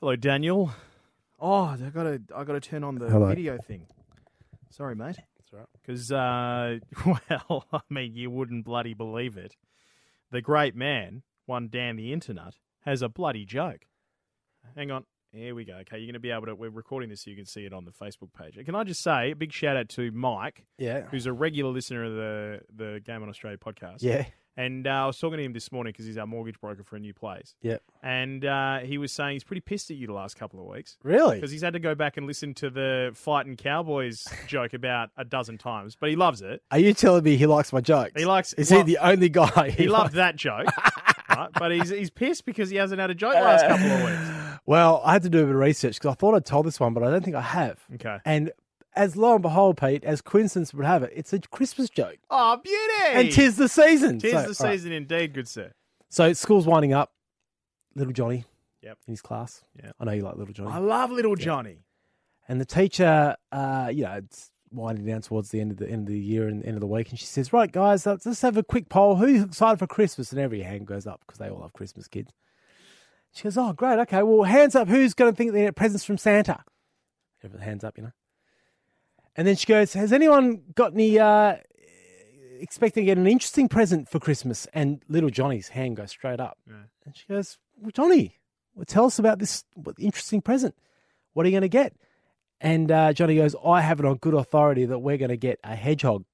Hello, 0.00 0.16
Daniel. 0.16 0.72
Oh, 1.40 1.64
I 1.64 1.76
got 1.92 2.04
to 2.04 2.20
I 2.34 2.44
got 2.44 2.52
to 2.54 2.60
turn 2.60 2.84
on 2.84 2.96
the 2.96 3.08
Hello. 3.08 3.28
video 3.28 3.58
thing. 3.58 3.86
Sorry, 4.70 4.94
mate. 4.94 5.16
That's 5.38 5.52
right. 5.52 5.66
Because, 5.80 6.10
uh, 6.12 6.78
well, 7.48 7.64
I 7.72 7.80
mean, 7.90 8.14
you 8.14 8.30
wouldn't 8.30 8.64
bloody 8.64 8.94
believe 8.94 9.36
it. 9.36 9.56
The 10.30 10.40
great 10.40 10.74
man, 10.74 11.22
one 11.46 11.68
Dan 11.70 11.96
the 11.96 12.12
Internet, 12.12 12.54
has 12.80 13.02
a 13.02 13.08
bloody 13.08 13.44
joke. 13.44 13.86
Hang 14.76 14.90
on. 14.90 15.04
Here 15.32 15.54
we 15.54 15.64
go. 15.64 15.74
Okay, 15.78 15.98
you're 15.98 16.06
going 16.06 16.12
to 16.14 16.20
be 16.20 16.30
able 16.30 16.46
to. 16.46 16.54
We're 16.54 16.70
recording 16.70 17.08
this 17.08 17.22
so 17.22 17.30
you 17.30 17.36
can 17.36 17.46
see 17.46 17.64
it 17.64 17.72
on 17.72 17.84
the 17.84 17.90
Facebook 17.90 18.32
page. 18.38 18.56
Can 18.64 18.74
I 18.76 18.84
just 18.84 19.02
say 19.02 19.32
a 19.32 19.36
big 19.36 19.52
shout 19.52 19.76
out 19.76 19.88
to 19.90 20.10
Mike, 20.12 20.64
Yeah. 20.78 21.02
who's 21.10 21.26
a 21.26 21.32
regular 21.32 21.70
listener 21.72 22.04
of 22.04 22.12
the 22.14 22.60
the 22.74 23.00
Game 23.04 23.22
on 23.22 23.28
Australia 23.28 23.58
podcast. 23.58 23.98
Yeah. 24.02 24.26
And 24.56 24.86
uh, 24.86 24.90
I 24.90 25.06
was 25.06 25.18
talking 25.18 25.38
to 25.38 25.42
him 25.42 25.52
this 25.52 25.72
morning 25.72 25.92
because 25.92 26.06
he's 26.06 26.16
our 26.16 26.26
mortgage 26.26 26.60
broker 26.60 26.84
for 26.84 26.94
a 26.96 27.00
new 27.00 27.12
place. 27.12 27.54
Yep. 27.62 27.82
And 28.02 28.44
uh, 28.44 28.78
he 28.80 28.98
was 28.98 29.10
saying 29.10 29.32
he's 29.32 29.44
pretty 29.44 29.60
pissed 29.62 29.90
at 29.90 29.96
you 29.96 30.06
the 30.06 30.12
last 30.12 30.36
couple 30.36 30.60
of 30.60 30.66
weeks 30.66 30.96
Really? 31.02 31.36
because 31.36 31.50
he's 31.50 31.62
had 31.62 31.72
to 31.72 31.80
go 31.80 31.94
back 31.96 32.16
and 32.16 32.26
listen 32.26 32.54
to 32.54 32.70
the 32.70 33.10
fighting 33.14 33.56
Cowboys 33.56 34.26
joke 34.46 34.72
about 34.74 35.10
a 35.16 35.24
dozen 35.24 35.58
times, 35.58 35.96
but 35.98 36.08
he 36.08 36.16
loves 36.16 36.40
it. 36.42 36.62
Are 36.70 36.78
you 36.78 36.94
telling 36.94 37.24
me 37.24 37.36
he 37.36 37.46
likes 37.46 37.72
my 37.72 37.80
jokes? 37.80 38.12
He 38.16 38.24
likes- 38.24 38.52
Is 38.54 38.70
well, 38.70 38.84
he 38.84 38.94
the 38.94 38.98
only 39.04 39.28
guy? 39.28 39.70
He 39.70 39.88
loved 39.88 40.14
that 40.14 40.36
joke, 40.36 40.66
right? 41.30 41.48
but 41.58 41.72
he's 41.72 41.88
he's 41.90 42.10
pissed 42.10 42.44
because 42.44 42.70
he 42.70 42.76
hasn't 42.76 43.00
had 43.00 43.10
a 43.10 43.14
joke 43.14 43.34
last 43.34 43.66
couple 43.66 43.86
of 43.90 44.02
weeks. 44.04 44.58
Well, 44.66 45.02
I 45.04 45.12
had 45.14 45.22
to 45.24 45.28
do 45.30 45.40
a 45.40 45.46
bit 45.46 45.50
of 45.54 45.60
research 45.60 45.96
because 45.96 46.12
I 46.12 46.14
thought 46.14 46.34
I'd 46.34 46.46
told 46.46 46.64
this 46.66 46.78
one, 46.80 46.94
but 46.94 47.02
I 47.02 47.10
don't 47.10 47.22
think 47.24 47.36
I 47.36 47.42
have. 47.42 47.80
Okay. 47.94 48.18
And 48.24 48.52
as 48.96 49.16
lo 49.16 49.34
and 49.34 49.42
behold, 49.42 49.76
Pete, 49.76 50.04
as 50.04 50.20
coincidence 50.20 50.72
would 50.74 50.86
have 50.86 51.02
it, 51.02 51.12
it's 51.14 51.32
a 51.32 51.40
Christmas 51.40 51.90
joke. 51.90 52.18
Oh, 52.30 52.56
beauty! 52.56 52.78
And 53.12 53.30
tis 53.32 53.56
the 53.56 53.68
season. 53.68 54.18
Tis 54.18 54.32
So, 54.32 54.36
the 54.36 54.42
all 54.42 54.46
right. 54.48 54.56
season 54.78 54.92
indeed, 54.92 55.34
good 55.34 55.48
sir. 55.48 55.72
So 56.08 56.32
school's 56.32 56.66
winding 56.66 56.92
up. 56.92 57.12
Little 57.94 58.12
Johnny. 58.12 58.44
Yep. 58.82 58.98
In 59.06 59.12
his 59.12 59.22
class. 59.22 59.62
Yeah. 59.82 59.92
I 59.98 60.04
know 60.04 60.12
you 60.12 60.22
like 60.22 60.36
Little 60.36 60.52
Johnny. 60.54 60.70
I 60.72 60.78
love 60.78 61.10
little 61.10 61.36
Johnny. 61.36 61.78
And 62.48 62.60
the 62.60 62.64
teacher, 62.66 63.36
uh, 63.50 63.90
you 63.92 64.04
know, 64.04 64.12
it's 64.12 64.50
winding 64.70 65.06
down 65.06 65.22
towards 65.22 65.50
the 65.50 65.60
end 65.60 65.70
of 65.70 65.76
the 65.78 65.88
end 65.88 66.08
of 66.08 66.12
the 66.12 66.18
year 66.20 66.48
and 66.48 66.64
end 66.64 66.74
of 66.74 66.80
the 66.80 66.86
week, 66.86 67.08
and 67.10 67.18
she 67.18 67.24
says, 67.24 67.52
"Right, 67.52 67.70
guys, 67.72 68.04
let's 68.04 68.26
let's 68.26 68.42
have 68.42 68.56
a 68.56 68.62
quick 68.62 68.88
poll. 68.88 69.16
Who's 69.16 69.42
excited 69.42 69.78
for 69.78 69.86
Christmas?" 69.86 70.32
And 70.32 70.40
every 70.40 70.60
hand 70.62 70.86
goes 70.86 71.06
up 71.06 71.20
because 71.26 71.38
they 71.38 71.48
all 71.48 71.60
love 71.60 71.72
Christmas 71.72 72.06
kids. 72.08 72.32
She 73.32 73.44
goes, 73.44 73.56
"Oh, 73.56 73.72
great. 73.72 73.98
Okay, 74.00 74.22
well, 74.22 74.42
hands 74.42 74.74
up. 74.74 74.88
Who's 74.88 75.14
going 75.14 75.32
to 75.32 75.36
think 75.36 75.52
they 75.52 75.62
get 75.62 75.74
presents 75.76 76.04
from 76.04 76.18
Santa?" 76.18 76.62
Everyone 77.42 77.64
hands 77.66 77.84
up, 77.84 77.96
you 77.96 78.04
know. 78.04 78.12
And 79.36 79.46
then 79.46 79.56
she 79.56 79.66
goes, 79.66 79.92
"Has 79.94 80.12
anyone 80.12 80.62
got 80.74 80.92
any 80.92 81.18
uh, 81.18 81.56
expecting 82.60 83.02
to 83.02 83.06
get 83.06 83.18
an 83.18 83.26
interesting 83.26 83.68
present 83.68 84.08
for 84.08 84.18
Christmas?" 84.20 84.66
And 84.72 85.02
little 85.08 85.30
Johnny's 85.30 85.68
hand 85.68 85.96
goes 85.96 86.10
straight 86.10 86.40
up, 86.40 86.58
and 87.04 87.16
she 87.16 87.24
goes, 87.28 87.58
well, 87.80 87.90
"Johnny, 87.92 88.38
well, 88.74 88.84
tell 88.84 89.06
us 89.06 89.18
about 89.18 89.38
this 89.38 89.64
what, 89.74 89.96
interesting 89.98 90.40
present. 90.40 90.74
What 91.32 91.44
are 91.46 91.48
you 91.48 91.52
going 91.52 91.62
to 91.62 91.68
get?" 91.68 91.94
And 92.60 92.90
uh, 92.90 93.12
Johnny 93.12 93.36
goes, 93.36 93.54
I 93.62 93.82
have 93.82 94.00
it 94.00 94.06
on 94.06 94.16
good 94.16 94.32
authority 94.32 94.86
that 94.86 95.00
we're 95.00 95.18
going 95.18 95.28
to 95.28 95.36
get 95.36 95.58
a 95.62 95.74
hedgehog, 95.76 96.24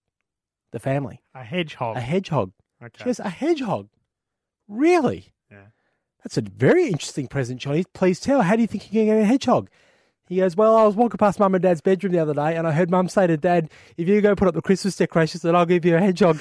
the 0.71 0.78
family. 0.78 1.23
A 1.34 1.43
hedgehog. 1.43 1.97
A 1.97 2.01
hedgehog. 2.01 2.53
Okay. 2.83 2.98
She 2.98 3.05
goes, 3.05 3.19
A 3.19 3.28
hedgehog? 3.28 3.89
Really? 4.69 5.33
Yeah. 5.51 5.67
That's 6.23 6.37
a 6.37 6.43
very 6.43 6.87
interesting 6.87 7.27
present, 7.27 7.61
Johnny. 7.61 7.84
Please 7.95 8.21
tell. 8.21 8.43
How 8.43 8.55
do 8.55 8.62
you 8.62 8.69
think 8.69 8.93
you're 8.93 9.06
going 9.06 9.17
to 9.17 9.23
get 9.23 9.25
a 9.25 9.33
hedgehog? 9.33 9.71
He 10.31 10.36
goes, 10.36 10.56
Well, 10.56 10.77
I 10.77 10.84
was 10.84 10.95
walking 10.95 11.19
past 11.19 11.41
mum 11.41 11.56
and 11.56 11.62
dad's 11.62 11.81
bedroom 11.81 12.12
the 12.12 12.20
other 12.20 12.34
day 12.34 12.55
and 12.55 12.64
I 12.64 12.70
heard 12.70 12.89
mum 12.89 13.09
say 13.09 13.27
to 13.27 13.36
dad, 13.36 13.69
If 13.97 14.06
you 14.06 14.20
go 14.20 14.37
put 14.37 14.47
up 14.47 14.55
the 14.55 14.62
Christmas 14.62 14.95
decorations, 14.95 15.42
then 15.42 15.56
I'll 15.56 15.67
give 15.67 15.84
you 15.84 15.97
a 15.97 16.00
hedgehog. 16.00 16.39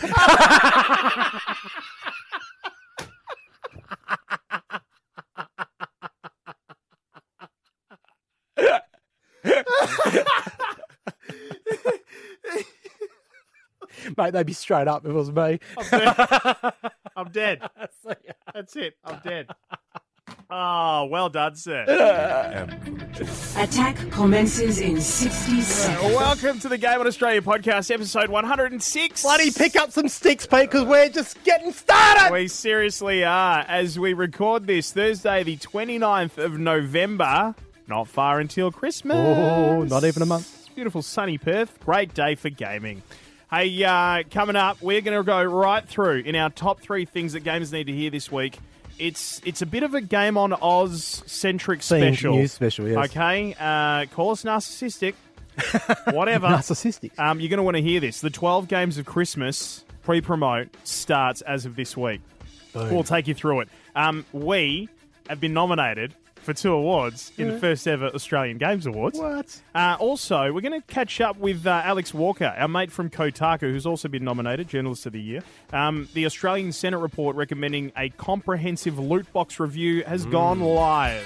Mate, 14.17 14.33
they'd 14.33 14.45
be 14.45 14.53
straight 14.53 14.87
up 14.87 15.03
if 15.05 15.09
it 15.09 15.13
was 15.13 15.31
me. 15.31 15.59
I'm 17.15 17.31
dead. 17.31 17.61
That's 18.53 18.75
it. 18.75 18.97
I'm 19.03 19.19
dead. 19.23 19.47
Oh, 20.51 21.05
well 21.05 21.29
done, 21.29 21.55
sir. 21.55 21.83
Attack 23.55 23.97
commences 24.09 24.79
in 24.79 24.99
60 24.99 25.61
seconds. 25.61 26.15
Welcome 26.15 26.59
to 26.61 26.69
the 26.69 26.77
Game 26.79 26.99
on 26.99 27.05
Australia 27.05 27.43
podcast, 27.43 27.91
episode 27.91 28.29
106. 28.29 29.21
Bloody 29.21 29.51
pick 29.51 29.75
up 29.75 29.91
some 29.91 30.07
sticks, 30.07 30.47
Pete, 30.47 30.61
because 30.61 30.85
we're 30.85 31.09
just 31.09 31.43
getting 31.43 31.71
started. 31.71 32.33
We 32.33 32.47
seriously 32.47 33.23
are 33.23 33.59
as 33.67 33.99
we 33.99 34.13
record 34.13 34.65
this 34.65 34.91
Thursday, 34.91 35.43
the 35.43 35.57
29th 35.57 36.39
of 36.39 36.57
November. 36.57 37.53
Not 37.87 38.07
far 38.07 38.39
until 38.39 38.71
Christmas. 38.71 39.17
Oh, 39.17 39.83
not 39.83 40.03
even 40.03 40.23
a 40.23 40.25
month. 40.25 40.73
Beautiful 40.73 41.03
sunny 41.03 41.37
Perth. 41.37 41.79
Great 41.85 42.15
day 42.15 42.33
for 42.33 42.49
gaming. 42.49 43.03
Hey, 43.51 43.83
uh, 43.83 44.23
coming 44.31 44.55
up, 44.55 44.81
we're 44.81 45.01
going 45.01 45.15
to 45.15 45.23
go 45.23 45.43
right 45.43 45.87
through 45.87 46.21
in 46.21 46.35
our 46.35 46.49
top 46.49 46.79
three 46.81 47.05
things 47.05 47.33
that 47.33 47.43
gamers 47.43 47.71
need 47.71 47.85
to 47.85 47.93
hear 47.93 48.09
this 48.09 48.31
week. 48.31 48.57
It's 48.99 49.41
it's 49.45 49.61
a 49.61 49.65
bit 49.65 49.83
of 49.83 49.93
a 49.93 50.01
game 50.01 50.37
on 50.37 50.53
Oz 50.53 51.23
centric 51.25 51.81
special. 51.81 52.35
news 52.35 52.51
special, 52.51 52.87
yes. 52.87 53.09
Okay, 53.09 53.55
uh, 53.59 54.05
call 54.13 54.31
us 54.31 54.43
narcissistic, 54.43 55.15
whatever. 56.13 56.47
Narcissistic. 56.47 57.17
Um, 57.17 57.39
you're 57.39 57.49
going 57.49 57.57
to 57.57 57.63
want 57.63 57.77
to 57.77 57.83
hear 57.83 57.99
this. 57.99 58.21
The 58.21 58.29
12 58.29 58.67
Games 58.67 58.97
of 58.97 59.05
Christmas 59.05 59.83
pre 60.03 60.21
promote 60.21 60.67
starts 60.83 61.41
as 61.41 61.65
of 61.65 61.75
this 61.75 61.95
week. 61.95 62.21
We'll 62.75 63.03
take 63.03 63.27
you 63.27 63.33
through 63.33 63.61
it. 63.61 63.69
Um, 63.95 64.25
we 64.31 64.89
have 65.27 65.39
been 65.39 65.53
nominated 65.53 66.13
for 66.41 66.53
two 66.53 66.73
awards 66.73 67.31
in 67.37 67.49
the 67.49 67.59
first 67.59 67.87
ever 67.87 68.07
Australian 68.07 68.57
Games 68.57 68.85
Awards. 68.85 69.19
What? 69.19 69.61
Uh, 69.73 69.97
also, 69.99 70.51
we're 70.53 70.61
going 70.61 70.79
to 70.79 70.87
catch 70.87 71.21
up 71.21 71.37
with 71.37 71.65
uh, 71.67 71.81
Alex 71.83 72.13
Walker, 72.13 72.53
our 72.57 72.67
mate 72.67 72.91
from 72.91 73.09
Kotaku, 73.09 73.71
who's 73.71 73.85
also 73.85 74.07
been 74.07 74.23
nominated 74.23 74.67
Journalist 74.67 75.05
of 75.05 75.13
the 75.13 75.21
Year. 75.21 75.43
Um, 75.71 76.07
the 76.13 76.25
Australian 76.25 76.71
Senate 76.71 76.99
report 76.99 77.35
recommending 77.35 77.91
a 77.97 78.09
comprehensive 78.09 78.97
loot 78.99 79.31
box 79.33 79.59
review 79.59 80.03
has 80.05 80.25
gone 80.25 80.59
live. 80.61 81.23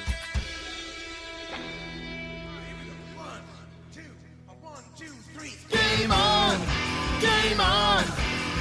Game 5.69 6.12
on! 6.12 6.59
Game 7.22 7.59
on! 7.59 8.03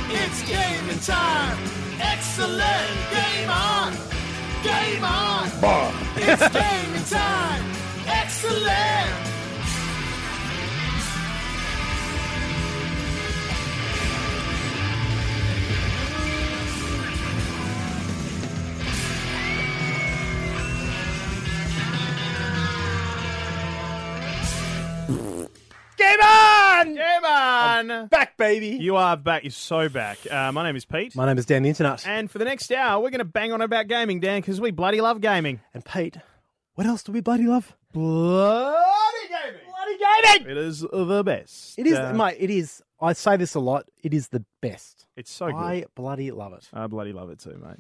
It's 0.08 0.42
gaming 0.48 0.98
time! 1.00 1.58
Excellent! 2.00 3.10
Game 3.10 3.50
on! 3.50 4.22
Game 4.62 5.03
on! 5.03 5.49
It's 6.17 6.49
gaming 6.50 7.05
time! 7.06 7.65
Excellent! 8.06 9.31
Baby. 28.42 28.69
You 28.80 28.97
are 28.97 29.16
back. 29.16 29.44
You're 29.44 29.53
so 29.53 29.88
back. 29.88 30.19
Uh, 30.30 30.50
my 30.50 30.64
name 30.64 30.75
is 30.75 30.84
Pete. 30.84 31.14
My 31.14 31.26
name 31.26 31.38
is 31.38 31.47
Dan 31.47 31.62
the 31.62 31.69
Internet. 31.69 32.04
And 32.06 32.28
for 32.28 32.38
the 32.38 32.44
next 32.44 32.72
hour, 32.72 33.00
we're 33.00 33.10
going 33.10 33.20
to 33.20 33.25
bang 33.25 33.53
on 33.53 33.60
about 33.60 33.86
gaming, 33.86 34.19
Dan, 34.19 34.41
because 34.41 34.60
we 34.60 34.72
bloody 34.72 35.00
love 35.00 35.20
gaming. 35.20 35.60
And 35.72 35.84
Pete, 35.84 36.16
what 36.75 36.86
else 36.86 37.04
do 37.04 37.12
we 37.12 37.20
bloody 37.20 37.47
love? 37.47 37.76
Bloody 37.92 39.28
gaming! 39.28 39.60
Bloody 39.69 39.98
gaming! 40.38 40.50
It 40.50 40.58
is 40.58 40.81
the 40.81 41.22
best. 41.25 41.78
It 41.78 41.86
is, 41.86 41.97
Uh, 41.98 42.12
mate, 42.14 42.36
it 42.41 42.50
is. 42.50 42.82
I 43.00 43.12
say 43.12 43.36
this 43.36 43.54
a 43.54 43.60
lot. 43.60 43.86
It 44.02 44.12
is 44.12 44.28
the 44.28 44.44
best. 44.60 45.06
It's 45.16 45.31
so 45.31 45.47
good. 45.47 45.54
I 45.56 45.84
bloody 45.94 46.32
love 46.32 46.52
it. 46.52 46.69
I 46.72 46.86
bloody 46.88 47.12
love 47.12 47.31
it 47.31 47.38
too, 47.38 47.60
mate. 47.64 47.78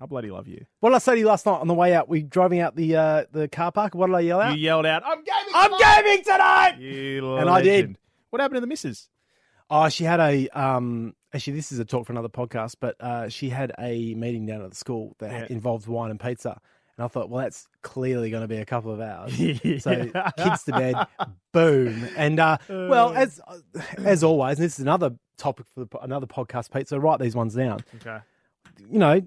I 0.00 0.06
bloody 0.06 0.30
love 0.30 0.46
you. 0.46 0.64
What 0.80 0.90
did 0.90 0.96
I 0.96 0.98
say 0.98 1.14
to 1.14 1.18
you 1.20 1.26
last 1.26 1.46
night 1.46 1.60
on 1.60 1.66
the 1.68 1.74
way 1.74 1.92
out? 1.94 2.08
We 2.08 2.22
driving 2.22 2.60
out 2.60 2.76
the 2.76 2.94
uh, 2.96 3.24
the 3.32 3.48
car 3.48 3.72
park. 3.72 3.94
What 3.94 4.08
did 4.08 4.16
I 4.16 4.20
yell 4.20 4.40
out? 4.40 4.56
You 4.56 4.62
yelled 4.62 4.86
out, 4.86 5.02
I'm 5.04 5.22
gaming 5.24 5.52
I'm 5.54 5.70
tonight!" 5.70 6.02
gaming 6.04 6.24
tonight! 6.24 6.78
You 6.78 7.36
And 7.36 7.48
I 7.50 7.62
did. 7.62 7.96
What 8.30 8.40
happened 8.40 8.56
to 8.56 8.60
the 8.60 8.66
missus? 8.66 9.08
Oh, 9.76 9.88
she 9.88 10.04
had 10.04 10.20
a 10.20 10.48
um. 10.50 11.14
Actually, 11.34 11.54
this 11.54 11.72
is 11.72 11.80
a 11.80 11.84
talk 11.84 12.06
for 12.06 12.12
another 12.12 12.28
podcast, 12.28 12.76
but 12.78 12.94
uh, 13.00 13.28
she 13.28 13.48
had 13.50 13.72
a 13.80 14.14
meeting 14.14 14.46
down 14.46 14.62
at 14.62 14.70
the 14.70 14.76
school 14.76 15.16
that 15.18 15.32
Yeah. 15.32 15.46
involved 15.50 15.88
wine 15.88 16.12
and 16.12 16.20
pizza, 16.20 16.60
and 16.96 17.04
I 17.04 17.08
thought, 17.08 17.28
well, 17.28 17.42
that's 17.42 17.66
clearly 17.82 18.30
going 18.30 18.42
to 18.42 18.46
be 18.48 18.58
a 18.58 18.64
couple 18.64 18.92
of 18.92 19.00
hours. 19.00 19.32
So 19.82 20.12
kids 20.38 20.62
to 20.64 20.72
bed, 20.72 20.94
boom, 21.52 22.06
and 22.16 22.38
uh, 22.38 22.58
well, 22.68 23.14
as 23.16 23.40
as 23.98 24.22
always, 24.22 24.58
and 24.58 24.64
this 24.64 24.74
is 24.74 24.80
another 24.80 25.10
topic 25.38 25.66
for 25.74 25.86
the, 25.86 25.98
another 26.02 26.26
podcast, 26.28 26.72
Pete. 26.72 26.86
So 26.88 26.96
write 26.98 27.18
these 27.18 27.34
ones 27.34 27.54
down. 27.54 27.80
Okay. 27.96 28.18
You 28.88 29.00
know, 29.00 29.22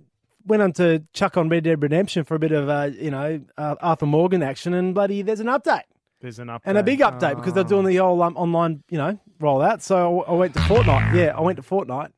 went 0.46 0.62
on 0.64 0.72
to 0.74 1.04
chuck 1.12 1.36
on 1.36 1.50
Red 1.50 1.66
Dead 1.66 1.82
Redemption 1.84 2.24
for 2.24 2.36
a 2.36 2.40
bit 2.40 2.54
of 2.54 2.70
uh, 2.70 2.90
you 2.98 3.12
know 3.12 3.42
uh, 3.58 3.76
Arthur 3.82 4.06
Morgan 4.06 4.42
action, 4.44 4.74
and 4.74 4.96
bloody, 4.96 5.24
there's 5.24 5.42
an 5.42 5.48
update. 5.48 5.82
There's 6.20 6.40
an 6.40 6.48
update. 6.48 6.62
And 6.66 6.78
a 6.78 6.84
big 6.84 7.00
update 7.00 7.36
because 7.36 7.54
they're 7.54 7.64
doing 7.64 7.86
the 7.86 7.96
whole 7.98 8.22
um, 8.24 8.36
online, 8.38 8.84
you 8.90 8.98
know, 8.98 9.20
rollout. 9.40 9.82
So 9.82 10.24
I 10.24 10.32
I 10.32 10.36
went 10.36 10.54
to 10.56 10.60
Fortnite. 10.62 11.14
Yeah, 11.14 11.38
I 11.38 11.42
went 11.42 11.58
to 11.58 11.64
Fortnite. 11.64 12.12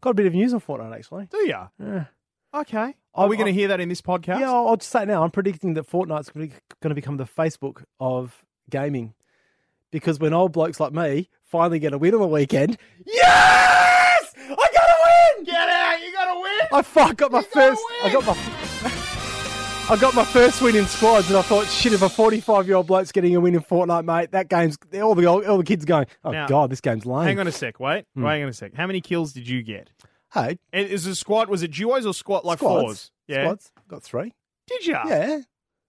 Got 0.00 0.10
a 0.10 0.14
bit 0.14 0.26
of 0.26 0.34
news 0.34 0.52
on 0.52 0.60
Fortnite 0.60 0.94
actually. 0.94 1.26
Do 1.30 1.38
you? 1.38 1.68
Yeah. 1.78 2.04
Okay. 2.52 2.94
Are 3.14 3.28
we 3.28 3.36
going 3.36 3.46
to 3.46 3.52
hear 3.52 3.68
that 3.68 3.80
in 3.80 3.88
this 3.88 4.00
podcast? 4.00 4.40
Yeah, 4.40 4.50
I'll, 4.52 4.68
I'll 4.68 4.76
just 4.76 4.90
say 4.90 5.02
it 5.02 5.06
now. 5.06 5.22
I'm 5.22 5.30
predicting 5.30 5.74
that 5.74 5.88
Fortnite's 5.88 6.30
going 6.30 6.50
to 6.82 6.94
become 6.94 7.16
the 7.16 7.24
Facebook 7.24 7.84
of 8.00 8.44
gaming 8.68 9.14
because 9.92 10.18
when 10.18 10.32
old 10.34 10.52
blokes 10.52 10.80
like 10.80 10.92
me 10.92 11.30
finally 11.44 11.78
get 11.78 11.92
a 11.92 11.98
win 11.98 12.14
on 12.14 12.20
the 12.20 12.26
weekend, 12.26 12.76
yes, 13.06 14.34
I 14.36 14.48
got 14.48 14.88
a 14.88 15.36
win. 15.36 15.44
Get 15.44 15.68
out! 15.68 16.02
You 16.02 16.12
got 16.12 16.36
a 16.36 16.40
win. 16.40 16.60
I 16.72 16.82
fuck 16.82 17.16
got 17.16 17.30
my 17.30 17.38
You 17.38 17.44
first. 17.52 17.82
I 18.02 18.12
got 18.12 18.26
my. 18.26 18.63
I 19.90 19.96
got 20.00 20.14
my 20.14 20.24
first 20.24 20.62
win 20.62 20.76
in 20.76 20.86
squads, 20.86 21.28
and 21.28 21.36
I 21.36 21.42
thought, 21.42 21.66
shit, 21.66 21.92
if 21.92 22.00
a 22.00 22.08
45 22.08 22.66
year 22.66 22.76
old 22.76 22.86
bloke's 22.86 23.12
getting 23.12 23.36
a 23.36 23.40
win 23.40 23.54
in 23.54 23.60
Fortnite, 23.60 24.04
mate, 24.06 24.30
that 24.30 24.48
game's 24.48 24.78
all 24.94 25.14
the 25.14 25.26
all 25.26 25.58
the 25.58 25.64
kids 25.64 25.84
going, 25.84 26.06
oh 26.24 26.30
Now, 26.30 26.46
god, 26.46 26.70
this 26.70 26.80
game's 26.80 27.04
lame. 27.04 27.26
Hang 27.26 27.38
on 27.40 27.46
a 27.46 27.52
sec. 27.52 27.78
Wait. 27.80 28.06
Hmm. 28.14 28.24
Hang 28.24 28.42
on 28.44 28.48
a 28.48 28.52
sec. 28.54 28.72
How 28.74 28.86
many 28.86 29.02
kills 29.02 29.34
did 29.34 29.46
you 29.46 29.62
get? 29.62 29.90
hey, 30.32 30.58
And 30.72 30.88
Is 30.88 31.06
it 31.06 31.16
squad? 31.16 31.50
Was 31.50 31.62
it 31.62 31.70
duos 31.70 32.06
or 32.06 32.14
squad 32.14 32.44
like 32.44 32.58
squads, 32.60 32.82
fours? 32.82 33.10
Yeah. 33.28 33.44
squads, 33.44 33.72
got 33.88 34.02
three. 34.02 34.32
Did 34.68 34.86
you? 34.86 34.94
Yeah, 35.06 35.40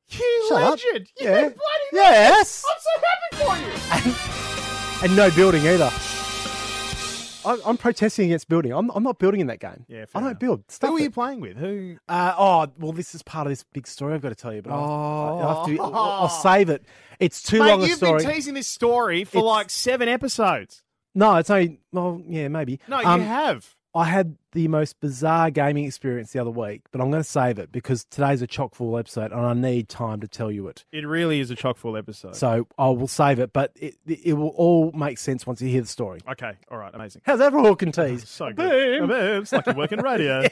You 0.10 0.46
Shut 0.50 0.62
up. 0.62 0.70
legend. 0.72 1.08
You 1.18 1.28
Yeah. 1.30 1.42
bloody 1.42 1.56
yes, 1.94 2.66
I'm 2.70 2.78
so 2.82 3.44
happy 3.48 4.04
for 4.04 4.10
you. 4.10 4.16
and 5.08 5.16
no 5.16 5.32
building 5.32 5.66
either. 5.66 5.90
I, 7.46 7.58
I'm 7.66 7.78
protesting 7.78 8.26
against 8.26 8.48
building. 8.50 8.72
I'm, 8.74 8.90
I'm 8.92 9.04
not 9.04 9.20
building 9.20 9.40
in 9.42 9.48
that 9.48 9.60
game. 9.60 9.86
Yeah, 9.88 10.06
I 10.16 10.20
don't 10.20 10.30
enough. 10.30 10.40
build. 10.40 10.60
Who 10.60 10.64
Stuff 10.74 10.92
were 10.92 11.00
it. 11.00 11.04
you 11.04 11.12
playing 11.12 11.40
with? 11.42 11.58
Who? 11.58 11.98
Uh, 12.10 12.34
oh, 12.38 12.68
well, 12.80 12.92
this 12.92 13.14
is 13.16 13.24
part 13.24 13.48
of 13.48 13.52
this 13.52 13.64
big 13.74 13.88
story 13.88 14.14
I've 14.14 14.22
got 14.22 14.30
to 14.30 14.36
tell 14.36 14.54
you, 14.54 14.62
but 14.62 14.72
I'll, 14.74 14.80
Oh. 14.80 15.40
I'll, 15.40 15.58
have 15.66 15.76
to, 15.76 15.82
I'll, 15.82 15.96
I'll 15.96 16.30
save 16.30 16.70
it. 16.70 16.84
It's 17.20 17.42
too 17.42 17.60
Mate, 17.60 17.70
long 17.70 17.84
a 17.84 17.88
you've 17.88 17.98
story. 17.98 18.24
been 18.24 18.34
teasing 18.34 18.54
this 18.54 18.68
story 18.68 19.24
for 19.24 19.38
It's- 19.38 19.44
like 19.50 19.70
seven 19.70 20.10
episodes. 20.10 20.84
no, 21.14 21.36
it's 21.36 21.50
only, 21.50 21.80
well, 21.92 22.22
yeah, 22.28 22.48
maybe. 22.50 22.80
No, 22.88 23.00
you 23.00 23.08
Um, 23.08 23.22
have. 23.22 23.76
I 23.96 24.04
had 24.06 24.36
the 24.52 24.68
most 24.68 25.00
bizarre 25.00 25.50
gaming 25.52 25.86
experience 25.86 26.34
the 26.34 26.40
other 26.40 26.52
week, 26.52 26.82
but 26.92 27.00
I'm 27.00 27.10
going 27.10 27.24
to 27.24 27.30
save 27.30 27.60
it 27.60 27.72
because 27.72 28.04
today's 28.06 28.42
a 28.42 28.48
chock 28.48 28.76
full 28.76 28.98
episode 28.98 29.32
and 29.32 29.40
I 29.40 29.54
need 29.54 29.88
time 29.88 30.20
to 30.20 30.28
tell 30.28 30.52
you 30.52 30.68
it. 30.68 30.84
It 30.92 31.08
really 31.08 31.40
is 31.40 31.50
a 31.50 31.56
chock 31.56 31.78
full 31.78 31.96
episode. 31.96 32.36
So 32.36 32.68
I 32.78 32.90
will 32.90 33.08
save 33.08 33.40
it, 33.40 33.54
but 33.54 33.72
it, 33.76 33.96
it 34.06 34.34
will 34.34 34.50
all 34.50 34.92
make 34.92 35.18
sense 35.18 35.48
once 35.48 35.62
you 35.62 35.70
hear 35.70 35.82
the 35.82 35.88
story. 35.88 36.20
okay, 36.30 36.54
all 36.70 36.78
right, 36.78 36.94
amazing. 36.94 37.22
How's 37.26 37.40
that 37.40 37.54
for 37.54 37.62
hook 37.62 37.82
and 37.82 37.94
tease? 37.94 38.28
So 38.36 38.52
good. 38.52 39.08
Boom. 39.08 39.42
It's 39.42 39.54
like 39.54 39.66
you 39.66 39.74
work 39.74 39.94
in 39.94 40.00
radio. 40.04 40.44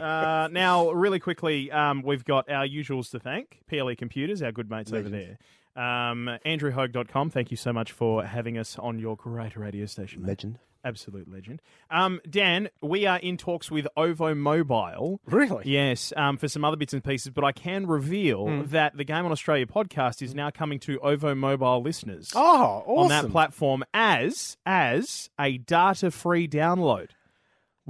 uh, 0.00 0.48
now, 0.52 0.92
really 0.92 1.18
quickly, 1.18 1.72
um, 1.72 2.02
we've 2.02 2.24
got 2.24 2.48
our 2.48 2.66
usuals 2.66 3.10
to 3.10 3.18
thank. 3.18 3.62
PLE 3.68 3.96
Computers, 3.96 4.42
our 4.42 4.52
good 4.52 4.70
mates 4.70 4.92
over 4.92 5.08
there. 5.08 5.38
Um, 5.74 6.28
AndrewHogue.com, 6.46 7.30
thank 7.30 7.50
you 7.50 7.56
so 7.56 7.72
much 7.72 7.90
for 7.90 8.24
having 8.24 8.58
us 8.58 8.78
on 8.78 8.98
your 9.00 9.16
great 9.16 9.56
radio 9.56 9.86
station. 9.86 10.22
mate. 10.22 10.28
Legend. 10.28 10.58
Absolute 10.84 11.30
legend. 11.30 11.62
Um, 11.90 12.20
Dan, 12.28 12.68
we 12.80 13.06
are 13.06 13.18
in 13.18 13.36
talks 13.36 13.70
with 13.70 13.86
Ovo 13.96 14.34
Mobile. 14.34 15.20
Really? 15.26 15.62
Yes, 15.66 16.12
um, 16.16 16.36
for 16.36 16.48
some 16.48 16.64
other 16.64 16.76
bits 16.76 16.92
and 16.92 17.04
pieces, 17.04 17.30
but 17.30 17.44
I 17.44 17.52
can 17.52 17.86
reveal 17.86 18.46
Hmm. 18.48 18.62
that 18.72 18.96
the 18.96 19.04
Game 19.04 19.24
on 19.24 19.30
Australia 19.32 19.66
podcast 19.66 20.22
is 20.22 20.34
now 20.34 20.50
coming 20.50 20.78
to 20.80 20.98
Ovo 21.00 21.34
Mobile 21.34 21.80
listeners 21.82 22.32
Oh, 22.34 22.82
awesome. 22.86 22.98
on 22.98 23.08
that 23.08 23.30
platform 23.30 23.84
as 23.94 24.56
as 24.66 25.30
a 25.38 25.58
data-free 25.58 26.48
download. 26.48 27.10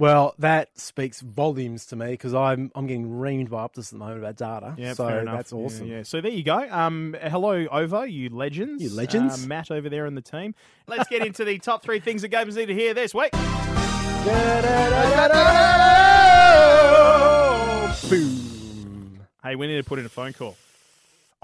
Well, 0.03 0.35
that 0.39 0.77
speaks 0.77 1.21
volumes 1.21 1.85
to 1.85 1.95
me 1.95 2.07
because 2.07 2.33
I'm 2.33 2.73
I'm 2.75 2.87
getting 2.87 3.07
reamed 3.07 3.47
by 3.49 3.65
Optus 3.65 3.85
at 3.85 3.91
the 3.91 3.99
moment 3.99 4.19
about 4.19 4.35
data. 4.35 4.75
Yeah, 4.77 4.95
so 4.95 5.07
fair 5.07 5.21
enough. 5.21 5.37
that's 5.37 5.53
Yeah, 5.53 5.57
awesome. 5.59 5.87
Yeah, 5.87 6.03
So 6.03 6.19
there 6.19 6.29
you 6.29 6.43
go. 6.43 6.57
Um, 6.69 7.15
hello, 7.21 7.65
Ovo, 7.71 8.01
you 8.01 8.27
legends. 8.27 8.83
You 8.83 8.89
legends. 8.89 9.45
Uh, 9.45 9.47
Matt 9.47 9.71
over 9.71 9.87
there 9.87 10.05
in 10.05 10.15
the 10.15 10.21
team. 10.21 10.55
Let's 10.87 11.07
get 11.07 11.25
into 11.25 11.45
the 11.45 11.57
top 11.57 11.83
three 11.83 12.01
things 12.01 12.21
that 12.23 12.31
gamers 12.33 12.57
need 12.57 12.65
to 12.65 12.73
hear 12.73 12.93
this 12.93 13.13
week. 13.13 13.31
Boom. 18.09 19.19
Hey, 19.41 19.55
we 19.55 19.67
need 19.67 19.77
to 19.77 19.85
put 19.85 19.99
in 19.99 20.05
a 20.05 20.09
phone 20.09 20.33
call. 20.33 20.57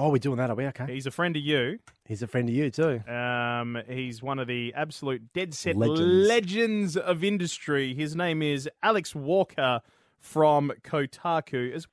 Oh, 0.02 0.10
we're 0.12 0.18
doing 0.18 0.38
that, 0.38 0.50
are 0.50 0.56
we? 0.56 0.66
Okay. 0.68 0.86
He's 0.94 1.06
a 1.08 1.12
friend 1.12 1.36
of 1.36 1.42
you. 1.44 1.78
He's 2.06 2.22
a 2.24 2.28
friend 2.28 2.48
of 2.48 2.56
you 2.56 2.72
too. 2.72 3.02
Um, 3.06 3.78
he's 3.90 4.24
one 4.24 4.40
of 4.40 4.48
the 4.48 4.74
absolute 4.74 5.34
dead 5.34 5.54
set 5.54 5.76
Legends. 5.76 6.00
legends 6.28 6.96
of 6.96 7.22
industry. 7.22 7.94
His 7.94 8.16
name 8.16 8.42
is 8.42 8.70
Alex 8.82 9.14
Walker 9.14 9.82
from 10.18 10.72
Kotaku. 10.84 11.74
As 11.76 11.86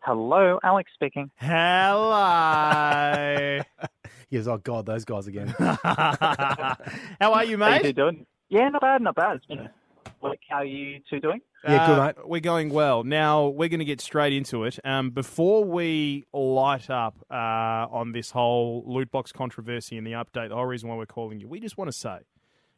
Hello, 0.00 0.58
Alex 0.62 0.90
speaking. 0.94 1.30
Hello. 1.36 2.00
He 4.30 4.36
goes, 4.36 4.46
oh 4.46 4.58
god, 4.58 4.86
those 4.86 5.04
guys 5.04 5.26
again. 5.26 5.48
How 5.58 6.76
are 7.20 7.44
you, 7.44 7.58
How 7.58 7.74
you 7.74 7.82
mate? 7.82 7.96
doing? 7.96 8.24
Yeah, 8.48 8.68
not 8.68 8.80
bad, 8.80 9.02
not 9.02 9.16
bad. 9.16 9.38
It's 9.38 9.46
been 9.46 9.58
a 9.58 9.70
week. 10.22 10.38
How 10.48 10.58
are 10.58 10.64
you 10.64 11.00
two 11.10 11.18
doing? 11.18 11.40
Yeah, 11.64 11.86
good, 11.86 11.98
Uh. 11.98 12.14
We're 12.24 12.40
going 12.40 12.70
well. 12.70 13.04
Now, 13.04 13.48
we're 13.48 13.68
going 13.68 13.80
to 13.80 13.84
get 13.84 14.00
straight 14.00 14.32
into 14.32 14.64
it. 14.64 14.78
Um, 14.84 15.10
before 15.10 15.64
we 15.64 16.24
light 16.32 16.88
up 16.88 17.16
uh, 17.30 17.34
on 17.34 18.12
this 18.12 18.30
whole 18.30 18.82
loot 18.86 19.10
box 19.10 19.30
controversy 19.32 19.98
and 19.98 20.06
the 20.06 20.12
update, 20.12 20.48
the 20.48 20.54
whole 20.54 20.66
reason 20.66 20.88
why 20.88 20.96
we're 20.96 21.06
calling 21.06 21.38
you, 21.40 21.48
we 21.48 21.60
just 21.60 21.76
want 21.76 21.88
to 21.88 21.96
say 21.96 22.20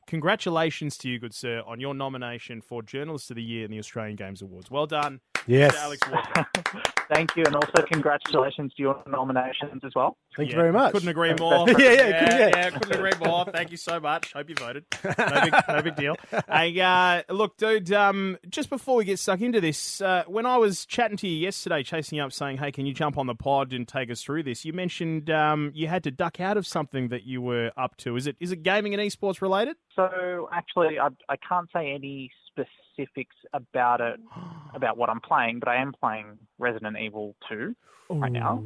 congratulations 0.07 0.97
to 0.99 1.09
you, 1.09 1.19
good 1.19 1.35
sir, 1.35 1.63
on 1.67 1.79
your 1.81 1.95
nomination 1.95 2.61
for 2.61 2.83
Journalist 2.83 3.31
of 3.31 3.37
the 3.37 3.43
Year 3.43 3.65
in 3.65 3.71
the 3.71 3.79
Australian 3.79 4.17
Games 4.17 4.43
Awards. 4.43 4.71
Well 4.71 4.87
done, 4.87 5.21
Yes. 5.47 5.75
Alex 5.77 6.01
Walker. 6.11 6.47
Thank 7.13 7.37
you, 7.37 7.45
and 7.45 7.55
also 7.55 7.83
congratulations 7.91 8.73
to 8.75 8.83
your 8.83 9.03
nominations 9.07 9.83
as 9.85 9.93
well. 9.95 10.17
Thank 10.37 10.51
you 10.51 10.57
very 10.57 10.73
much. 10.73 10.93
Couldn't 10.93 11.09
agree 11.11 11.35
more. 11.35 11.69
Yeah, 11.69 11.77
yeah, 11.79 11.91
yeah, 11.93 12.21
couldn't- 12.21 12.39
yeah. 12.39 12.51
yeah, 12.57 12.71
couldn't 12.71 12.95
agree 12.95 13.13
more. 13.27 13.45
Thank 13.47 13.71
you 13.71 13.77
so 13.77 14.01
much. 14.01 14.33
Hope 14.33 14.49
you 14.49 14.55
voted. 14.55 14.85
No 15.05 15.41
big, 15.43 15.55
no 15.69 15.83
big 15.83 15.97
deal. 15.97 16.17
Hey, 16.51 16.79
uh, 16.81 17.23
look, 17.33 17.57
dude. 17.57 17.93
Um, 17.93 18.39
just 18.49 18.71
before 18.71 18.97
we 18.97 19.05
get 19.05 19.19
stuck 19.19 19.41
into 19.41 19.61
this, 19.61 20.01
uh, 20.01 20.25
when 20.27 20.47
I 20.47 20.57
was 20.59 20.87
chatting 20.87 21.17
to 21.19 21.29
you 21.29 21.37
yesterday, 21.37 21.83
chasing 21.83 22.17
you 22.19 22.25
up, 22.25 22.33
saying, 22.33 22.59
"Hey, 22.59 22.73
can 22.73 22.87
you 22.87 22.95
jump 22.95 23.19
on 23.19 23.27
the 23.27 23.35
pod 23.35 23.73
and 23.73 23.87
take 23.87 24.11
us 24.11 24.23
through 24.23 24.45
this?" 24.45 24.65
You 24.65 24.73
mentioned 24.73 25.29
um, 25.31 25.71
you 25.75 25.89
had 25.89 26.05
to 26.05 26.11
duck 26.11 26.41
out 26.41 26.57
of 26.57 26.67
something 26.67 27.09
that 27.09 27.25
you 27.25 27.41
were 27.43 27.73
up 27.77 27.97
to. 27.99 28.17
Is 28.17 28.27
it 28.27 28.37
is 28.41 28.53
it 28.53 28.63
gaming 28.63 28.95
and 28.95 29.03
esports 29.03 29.41
related? 29.43 29.77
So 29.95 30.49
actually, 30.53 30.99
I, 30.99 31.09
I 31.29 31.37
can't 31.37 31.69
say 31.75 31.93
any 31.93 32.31
specifics 32.57 33.37
about 33.53 34.01
it, 34.01 34.21
about 34.75 34.97
what 34.97 35.11
I'm 35.11 35.21
playing, 35.21 35.59
but 35.59 35.69
I 35.69 35.77
am 35.77 35.93
playing 35.93 36.39
Resident 36.59 36.97
Evil 36.99 37.35
2 37.49 37.75
right 38.11 38.33
now. 38.33 38.63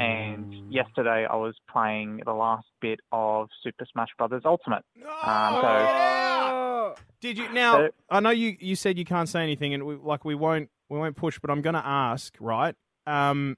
And 0.00 0.72
yesterday 0.72 1.26
I 1.30 1.36
was 1.36 1.54
playing 1.70 2.22
the 2.24 2.32
last 2.32 2.66
bit 2.80 3.00
of 3.12 3.48
Super 3.62 3.86
Smash 3.92 4.08
Brothers 4.16 4.42
Ultimate. 4.44 4.84
Um, 5.22 5.60
so 5.60 6.94
Did 7.20 7.38
you 7.38 7.52
now? 7.52 7.74
So- 7.74 7.88
I 8.10 8.20
know 8.20 8.30
you, 8.30 8.56
you 8.58 8.74
said 8.76 8.98
you 8.98 9.04
can't 9.04 9.28
say 9.28 9.42
anything, 9.42 9.74
and 9.74 9.84
we, 9.84 9.96
like 9.96 10.24
we 10.24 10.34
won't 10.34 10.70
we 10.88 10.98
won't 10.98 11.16
push, 11.16 11.38
but 11.38 11.50
I'm 11.50 11.62
going 11.62 11.74
to 11.74 11.86
ask, 11.86 12.34
right? 12.40 12.74
Um, 13.06 13.56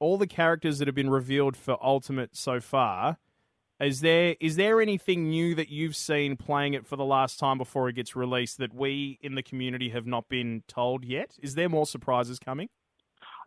all 0.00 0.18
the 0.18 0.26
characters 0.26 0.78
that 0.78 0.88
have 0.88 0.94
been 0.94 1.10
revealed 1.10 1.56
for 1.56 1.78
Ultimate 1.82 2.36
so 2.36 2.60
far, 2.60 3.18
is 3.82 4.00
there 4.00 4.36
is 4.40 4.56
there 4.56 4.80
anything 4.80 5.28
new 5.28 5.54
that 5.54 5.68
you've 5.68 5.96
seen 5.96 6.36
playing 6.36 6.74
it 6.74 6.86
for 6.86 6.96
the 6.96 7.04
last 7.04 7.38
time 7.38 7.58
before 7.58 7.88
it 7.88 7.94
gets 7.94 8.14
released 8.14 8.58
that 8.58 8.74
we 8.74 9.18
in 9.22 9.34
the 9.34 9.42
community 9.42 9.90
have 9.90 10.06
not 10.06 10.28
been 10.28 10.62
told 10.68 11.04
yet? 11.04 11.36
Is 11.42 11.54
there 11.54 11.68
more 11.68 11.86
surprises 11.86 12.38
coming? 12.38 12.68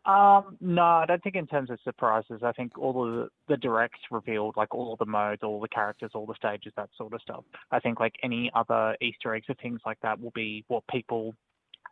Um, 0.05 0.57
no, 0.61 0.83
I 0.83 1.05
don't 1.07 1.23
think 1.23 1.35
in 1.35 1.47
terms 1.47 1.71
of 1.71 1.79
surprises. 1.83 2.41
I 2.43 2.51
think 2.51 2.77
all 2.77 3.07
of 3.07 3.15
the, 3.15 3.29
the 3.47 3.57
directs 3.57 4.01
revealed, 4.11 4.55
like 4.55 4.75
all 4.75 4.95
the 4.99 5.05
modes, 5.05 5.41
all 5.41 5.59
the 5.59 5.67
characters, 5.67 6.11
all 6.13 6.27
the 6.27 6.35
stages, 6.35 6.73
that 6.75 6.89
sort 6.95 7.13
of 7.13 7.21
stuff. 7.21 7.43
I 7.71 7.79
think 7.79 7.99
like 7.99 8.13
any 8.21 8.51
other 8.53 8.95
Easter 9.01 9.33
eggs 9.33 9.47
or 9.49 9.55
things 9.55 9.79
like 9.83 9.97
that 10.03 10.21
will 10.21 10.31
be 10.35 10.63
what 10.67 10.83
people 10.91 11.33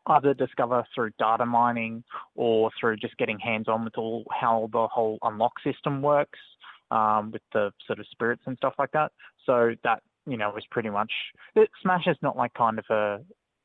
either 0.07 0.33
discover 0.35 0.85
through 0.93 1.12
data 1.17 1.45
mining 1.45 2.03
or 2.35 2.69
through 2.79 2.97
just 2.97 3.17
getting 3.17 3.39
hands 3.39 3.67
on 3.67 3.83
with 3.83 3.97
all 3.97 4.25
how 4.29 4.69
the 4.71 4.88
whole 4.88 5.17
unlock 5.23 5.53
system 5.63 6.01
works 6.01 6.39
um, 6.93 7.31
with 7.31 7.41
the 7.53 7.71
sort 7.88 8.00
of 8.00 8.05
spirits 8.12 8.43
and 8.45 8.55
stuff 8.57 8.75
like 8.77 8.91
that. 8.91 9.12
So 9.45 9.73
that 9.83 10.03
you 10.25 10.38
know 10.38 10.55
is 10.55 10.63
pretty 10.69 10.89
much 10.89 11.12
it, 11.55 11.69
Smash 11.81 12.07
is 12.07 12.17
not 12.21 12.38
like 12.38 12.53
kind 12.53 12.79
of 12.79 12.85
a 12.89 13.19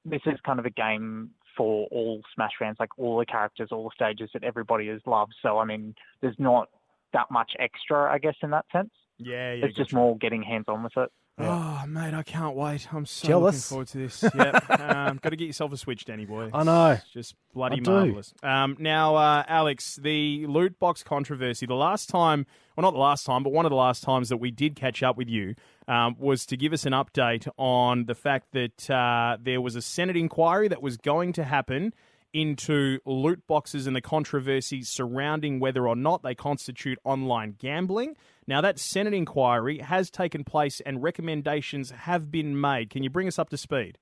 this 0.04 0.22
is 0.26 0.38
kind 0.44 0.58
of 0.58 0.66
a 0.66 0.70
game 0.70 1.30
for 1.56 1.86
all 1.90 2.22
Smash 2.34 2.52
fans, 2.58 2.76
like 2.80 2.98
all 2.98 3.18
the 3.18 3.26
characters, 3.26 3.68
all 3.70 3.84
the 3.84 3.90
stages 3.94 4.30
that 4.32 4.44
everybody 4.44 4.88
has 4.88 5.00
loved. 5.06 5.34
So 5.42 5.58
I 5.58 5.64
mean, 5.64 5.94
there's 6.22 6.38
not 6.38 6.68
that 7.12 7.30
much 7.30 7.52
extra, 7.58 8.10
I 8.12 8.18
guess, 8.18 8.36
in 8.42 8.50
that 8.50 8.64
sense. 8.72 8.90
Yeah, 9.18 9.50
it's 9.50 9.76
just 9.76 9.92
more 9.92 10.16
getting 10.16 10.42
hands 10.42 10.66
on 10.68 10.82
with 10.82 10.96
it. 10.96 11.10
Oh, 11.40 11.84
mate, 11.86 12.14
I 12.14 12.22
can't 12.22 12.56
wait. 12.56 12.92
I'm 12.92 13.06
so 13.06 13.28
Jealous. 13.28 13.70
looking 13.70 13.86
forward 13.86 13.88
to 13.88 13.98
this. 13.98 14.22
Yep. 14.34 14.70
um, 14.80 15.18
got 15.22 15.30
to 15.30 15.36
get 15.36 15.46
yourself 15.46 15.72
a 15.72 15.76
Switch, 15.76 16.04
Danny 16.04 16.24
boy. 16.24 16.50
I 16.52 16.64
know. 16.64 16.90
It's 16.92 17.08
just 17.10 17.34
bloody 17.54 17.80
marvelous. 17.80 18.34
Um, 18.42 18.76
now, 18.78 19.16
uh, 19.16 19.44
Alex, 19.46 19.96
the 19.96 20.46
loot 20.46 20.78
box 20.78 21.02
controversy. 21.02 21.66
The 21.66 21.74
last 21.74 22.08
time, 22.08 22.46
well, 22.76 22.82
not 22.82 22.92
the 22.92 22.98
last 22.98 23.24
time, 23.24 23.42
but 23.42 23.52
one 23.52 23.66
of 23.66 23.70
the 23.70 23.76
last 23.76 24.02
times 24.02 24.28
that 24.30 24.38
we 24.38 24.50
did 24.50 24.74
catch 24.74 25.02
up 25.02 25.16
with 25.16 25.28
you 25.28 25.54
um, 25.86 26.16
was 26.18 26.44
to 26.46 26.56
give 26.56 26.72
us 26.72 26.86
an 26.86 26.92
update 26.92 27.48
on 27.56 28.06
the 28.06 28.14
fact 28.14 28.52
that 28.52 28.90
uh, 28.90 29.36
there 29.40 29.60
was 29.60 29.76
a 29.76 29.82
Senate 29.82 30.16
inquiry 30.16 30.68
that 30.68 30.82
was 30.82 30.96
going 30.96 31.32
to 31.34 31.44
happen 31.44 31.94
into 32.32 32.98
loot 33.06 33.46
boxes 33.46 33.86
and 33.86 33.96
the 33.96 34.00
controversy 34.00 34.82
surrounding 34.82 35.60
whether 35.60 35.88
or 35.88 35.96
not 35.96 36.22
they 36.22 36.34
constitute 36.34 36.98
online 37.04 37.54
gambling. 37.58 38.16
Now, 38.48 38.62
that 38.62 38.78
Senate 38.78 39.12
inquiry 39.12 39.78
has 39.80 40.10
taken 40.10 40.42
place 40.42 40.80
and 40.80 41.02
recommendations 41.02 41.90
have 41.90 42.30
been 42.30 42.58
made. 42.58 42.88
Can 42.88 43.02
you 43.02 43.10
bring 43.10 43.28
us 43.28 43.38
up 43.38 43.50
to 43.50 43.58
speed? 43.58 43.98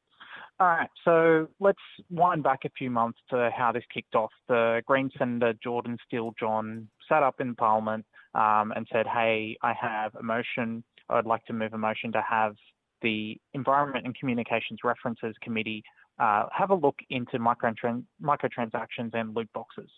All 0.60 0.68
right, 0.68 0.88
so 1.04 1.48
let's 1.58 1.80
wind 2.10 2.44
back 2.44 2.60
a 2.64 2.70
few 2.78 2.88
months 2.88 3.18
to 3.30 3.50
how 3.54 3.72
this 3.72 3.82
kicked 3.92 4.14
off. 4.14 4.30
The 4.46 4.82
Green 4.86 5.10
Senator 5.18 5.52
Jordan 5.62 5.98
Steele 6.06 6.32
John 6.38 6.88
sat 7.08 7.24
up 7.24 7.40
in 7.40 7.56
Parliament 7.56 8.06
um, 8.36 8.72
and 8.74 8.86
said, 8.90 9.06
"Hey, 9.06 9.58
I 9.62 9.74
have 9.74 10.14
a 10.14 10.22
motion. 10.22 10.84
I'd 11.10 11.26
like 11.26 11.44
to 11.46 11.52
move 11.52 11.74
a 11.74 11.78
motion 11.78 12.12
to 12.12 12.22
have 12.22 12.54
the 13.02 13.36
Environment 13.52 14.06
and 14.06 14.16
Communications 14.16 14.78
References 14.82 15.34
Committee 15.42 15.82
uh, 16.18 16.46
have 16.56 16.70
a 16.70 16.74
look 16.74 16.96
into 17.10 17.38
microtran- 17.38 18.04
microtransactions 18.22 19.10
and 19.12 19.34
loot 19.34 19.52
boxes." 19.52 19.90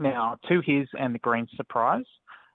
Now, 0.00 0.36
to 0.48 0.60
his 0.66 0.88
and 0.98 1.14
the 1.14 1.18
Greens' 1.18 1.50
surprise, 1.56 2.04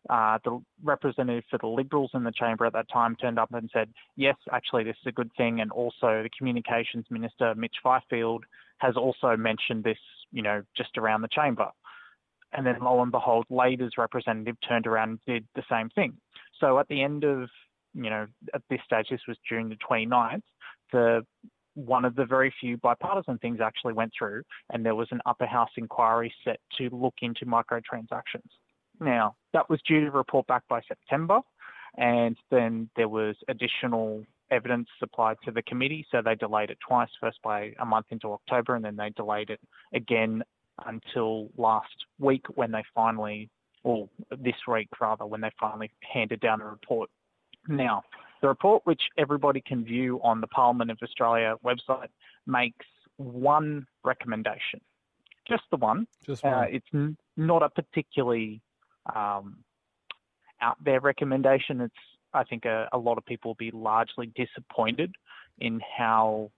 uh, 0.10 0.38
the 0.44 0.60
representative 0.84 1.44
for 1.50 1.58
the 1.58 1.68
Liberals 1.68 2.12
in 2.14 2.24
the 2.24 2.32
chamber 2.32 2.66
at 2.66 2.74
that 2.74 2.90
time 2.92 3.16
turned 3.16 3.40
up 3.40 3.54
and 3.54 3.70
said, 3.74 3.90
yes, 4.16 4.36
actually, 4.52 4.84
this 4.84 4.98
is 5.02 5.08
a 5.08 5.12
good 5.12 5.32
thing. 5.38 5.62
And 5.62 5.72
also, 5.72 6.24
the 6.24 6.30
Communications 6.38 7.06
Minister, 7.10 7.54
Mitch 7.56 7.78
Fifield, 7.84 8.44
has 8.80 8.96
also 8.98 9.38
mentioned 9.38 9.84
this, 9.84 9.98
you 10.32 10.42
know, 10.42 10.64
just 10.76 10.98
around 10.98 11.22
the 11.22 11.30
chamber. 11.30 11.70
And 12.52 12.68
then, 12.68 12.78
lo 12.82 13.02
and 13.02 13.12
behold, 13.12 13.46
Labor's 13.50 13.94
representative 13.98 14.58
turned 14.68 14.86
around 14.86 15.10
and 15.10 15.20
did 15.26 15.48
the 15.56 15.64
same 15.70 15.90
thing. 15.90 16.18
So 16.60 16.80
at 16.80 16.88
the 16.88 17.02
end 17.02 17.24
of, 17.24 17.50
you 17.94 18.10
know, 18.10 18.28
at 18.54 18.62
this 18.70 18.80
stage, 18.86 19.08
this 19.10 19.22
was 19.28 19.38
June 19.48 19.70
the 19.70 19.78
29th, 19.90 20.42
the 20.92 21.26
one 21.76 22.06
of 22.06 22.16
the 22.16 22.26
very 22.26 22.54
few 22.60 22.78
bipartisan 22.78 23.40
things 23.40 23.60
actually 23.60 23.94
went 23.94 24.12
through, 24.18 24.44
and 24.72 24.86
there 24.86 24.96
was 24.96 25.08
an 25.12 25.22
upper 25.26 25.46
house 25.48 25.72
inquiry 25.78 26.34
set 26.44 26.60
to 26.78 26.90
look 26.92 27.16
into 27.22 27.46
microtransactions. 27.46 28.50
Now, 29.00 29.36
that 29.54 29.70
was 29.70 29.82
due 29.88 30.02
to 30.02 30.12
report 30.12 30.48
back 30.48 30.64
by 30.68 30.82
September, 30.88 31.40
and 31.98 32.38
then 32.50 32.90
there 32.96 33.10
was 33.10 33.36
additional 33.48 34.26
evidence 34.52 34.88
supplied 35.00 35.38
to 35.46 35.52
the 35.52 35.62
committee, 35.64 36.06
so 36.12 36.22
they 36.22 36.36
delayed 36.36 36.70
it 36.70 36.78
twice, 36.88 37.10
first 37.20 37.42
by 37.44 37.74
a 37.80 37.86
month 37.86 38.08
into 38.12 38.32
October, 38.32 38.76
and 38.76 38.86
then 38.86 38.96
they 38.96 39.10
delayed 39.12 39.50
it 39.50 39.60
again 39.94 40.44
until 40.86 41.50
last 41.58 42.06
week 42.20 42.46
when 42.56 42.72
they 42.72 42.84
finally, 42.94 43.50
or 43.84 44.10
this 44.38 44.56
week 44.68 44.90
rather, 45.00 45.26
when 45.26 45.42
they 45.42 45.52
finally 45.60 45.92
handed 46.02 46.40
down 46.40 46.60
the 46.60 46.66
report. 46.66 47.10
Now, 47.68 48.04
the 48.42 48.48
report, 48.48 48.86
which 48.86 49.02
everybody 49.18 49.62
can 49.62 49.84
view 49.86 50.20
on 50.24 50.42
the 50.42 50.48
Parliament 50.48 50.92
of 50.92 50.98
Australia 51.02 51.56
website, 51.64 52.10
makes 52.46 52.86
one 53.18 53.86
recommendation, 54.04 54.82
just 55.48 55.64
the 55.72 55.78
one. 55.78 56.08
Just 56.26 56.44
Uh, 56.44 56.50
one. 56.50 56.68
it's 56.72 56.88
n- 56.94 57.18
not 57.38 57.64
a 57.64 57.70
particularly 57.70 58.62
um, 59.14 59.58
out 60.62 60.78
there 60.84 61.00
recommendation. 61.00 61.82
It's 61.82 61.94
I 62.34 62.44
think 62.44 62.66
a, 62.66 62.88
a 62.92 62.98
lot 62.98 63.18
of 63.18 63.26
people 63.26 63.50
will 63.50 63.56
be 63.56 63.72
largely 63.72 64.32
disappointed 64.36 65.14
in 65.60 65.80
how 65.98 66.52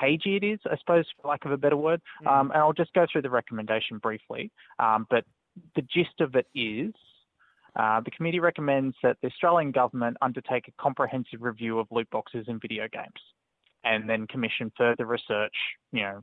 cagey 0.00 0.36
it 0.36 0.44
is, 0.44 0.58
I 0.66 0.76
suppose, 0.78 1.04
for 1.20 1.28
lack 1.28 1.44
of 1.44 1.52
a 1.52 1.56
better 1.56 1.76
word. 1.76 2.00
Um, 2.26 2.50
and 2.50 2.60
I'll 2.60 2.72
just 2.72 2.92
go 2.92 3.06
through 3.10 3.22
the 3.22 3.30
recommendation 3.30 3.98
briefly. 3.98 4.50
Um, 4.78 5.06
but 5.08 5.24
the 5.74 5.82
gist 5.82 6.20
of 6.20 6.34
it 6.34 6.46
is 6.54 6.92
uh, 7.76 8.00
the 8.00 8.10
committee 8.10 8.40
recommends 8.40 8.96
that 9.02 9.16
the 9.22 9.28
Australian 9.28 9.70
government 9.70 10.16
undertake 10.22 10.68
a 10.68 10.82
comprehensive 10.82 11.40
review 11.40 11.78
of 11.78 11.86
loot 11.90 12.08
boxes 12.10 12.46
in 12.48 12.58
video 12.58 12.88
games 12.90 13.20
and 13.84 14.08
then 14.08 14.26
commission 14.26 14.72
further 14.76 15.06
research, 15.06 15.54
you 15.92 16.02
know, 16.02 16.22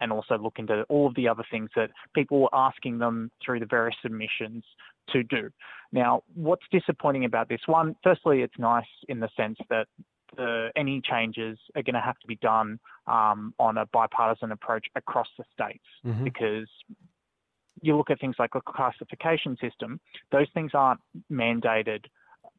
and 0.00 0.12
also 0.12 0.38
look 0.38 0.58
into 0.58 0.82
all 0.88 1.06
of 1.06 1.14
the 1.14 1.28
other 1.28 1.44
things 1.50 1.70
that 1.76 1.90
people 2.14 2.40
were 2.40 2.54
asking 2.54 2.98
them 2.98 3.30
through 3.44 3.60
the 3.60 3.66
various 3.66 3.96
submissions 4.02 4.64
to 5.10 5.22
do. 5.22 5.50
Now, 5.92 6.22
what's 6.34 6.64
disappointing 6.70 7.24
about 7.24 7.48
this 7.48 7.60
one? 7.66 7.96
Firstly, 8.02 8.42
it's 8.42 8.58
nice 8.58 8.84
in 9.08 9.20
the 9.20 9.28
sense 9.36 9.58
that 9.68 9.86
the, 10.36 10.70
any 10.76 11.00
changes 11.00 11.58
are 11.74 11.82
going 11.82 11.94
to 11.94 12.00
have 12.00 12.18
to 12.20 12.26
be 12.26 12.36
done 12.36 12.78
um, 13.06 13.52
on 13.58 13.78
a 13.78 13.86
bipartisan 13.86 14.52
approach 14.52 14.86
across 14.94 15.26
the 15.36 15.44
states 15.52 15.84
Mhm. 16.04 16.24
because 16.24 16.68
you 17.82 17.96
look 17.96 18.10
at 18.10 18.20
things 18.20 18.36
like 18.38 18.54
a 18.54 18.60
classification 18.60 19.56
system, 19.60 20.00
those 20.30 20.46
things 20.54 20.72
aren't 20.74 21.00
mandated 21.30 22.04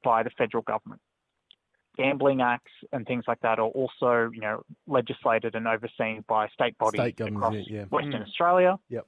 by 0.04 0.24
the 0.24 0.32
federal 0.32 0.64
government. 0.64 1.02
Gambling 1.98 2.42
acts 2.42 2.72
and 2.92 3.06
things 3.06 3.26
like 3.28 3.40
that 3.42 3.60
are 3.60 3.68
also, 3.68 4.30
you 4.34 4.40
know, 4.42 4.64
legislated 4.88 5.56
and 5.56 5.68
overseen 5.68 6.24
by 6.28 6.48
state 6.50 6.78
bodies 6.78 7.00
State 7.02 7.20
across 7.22 7.56
yeah. 7.68 7.84
Western 7.86 8.14
Mm. 8.14 8.28
Australia. 8.28 8.80
Yep. 8.90 9.08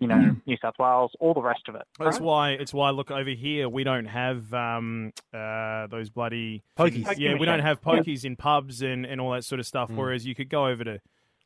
You 0.00 0.06
know, 0.06 0.36
New 0.44 0.56
South 0.60 0.74
Wales, 0.78 1.12
all 1.18 1.32
the 1.32 1.40
rest 1.40 1.62
of 1.68 1.74
it. 1.74 1.82
That's 1.98 2.18
right? 2.18 2.22
why 2.26 2.50
it's 2.52 2.74
why 2.74 2.90
look 2.90 3.10
over 3.10 3.30
here 3.30 3.70
we 3.70 3.84
don't 3.84 4.04
have 4.04 4.52
um 4.52 5.12
uh 5.32 5.86
those 5.86 6.10
bloody 6.10 6.62
Pokies. 6.78 7.04
Pokie 7.06 7.18
yeah 7.18 7.32
we 7.38 7.46
don't 7.46 7.58
machines. 7.58 7.62
have 7.62 7.80
Yeah. 7.86 7.92
pokies 8.02 8.24
in 8.26 8.36
pubs 8.36 8.82
and, 8.82 9.06
and 9.06 9.18
all 9.20 9.30
that 9.32 9.44
sort 9.44 9.60
of 9.60 9.66
stuff. 9.66 9.90
Mm. 9.90 9.96
Whereas 9.96 10.26
you 10.26 10.34
could 10.34 10.50
go 10.50 10.66
over 10.66 10.84
to 10.84 11.00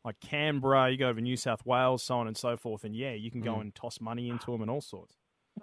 like 0.05 0.19
Canberra, 0.19 0.91
you 0.91 0.97
go 0.97 1.09
over 1.09 1.21
to 1.21 1.23
New 1.23 1.37
South 1.37 1.65
Wales, 1.65 2.03
so 2.03 2.17
on 2.17 2.27
and 2.27 2.37
so 2.37 2.57
forth, 2.57 2.83
and 2.83 2.97
yeah, 2.97 3.13
you 3.13 3.31
can 3.31 3.41
go 3.41 3.55
Mm. 3.55 3.61
and 3.61 3.75
toss 3.77 4.01
money 4.01 4.29
into 4.29 4.51
them 4.51 4.61
and 4.63 4.69
all 4.71 4.81
sorts. 4.81 5.15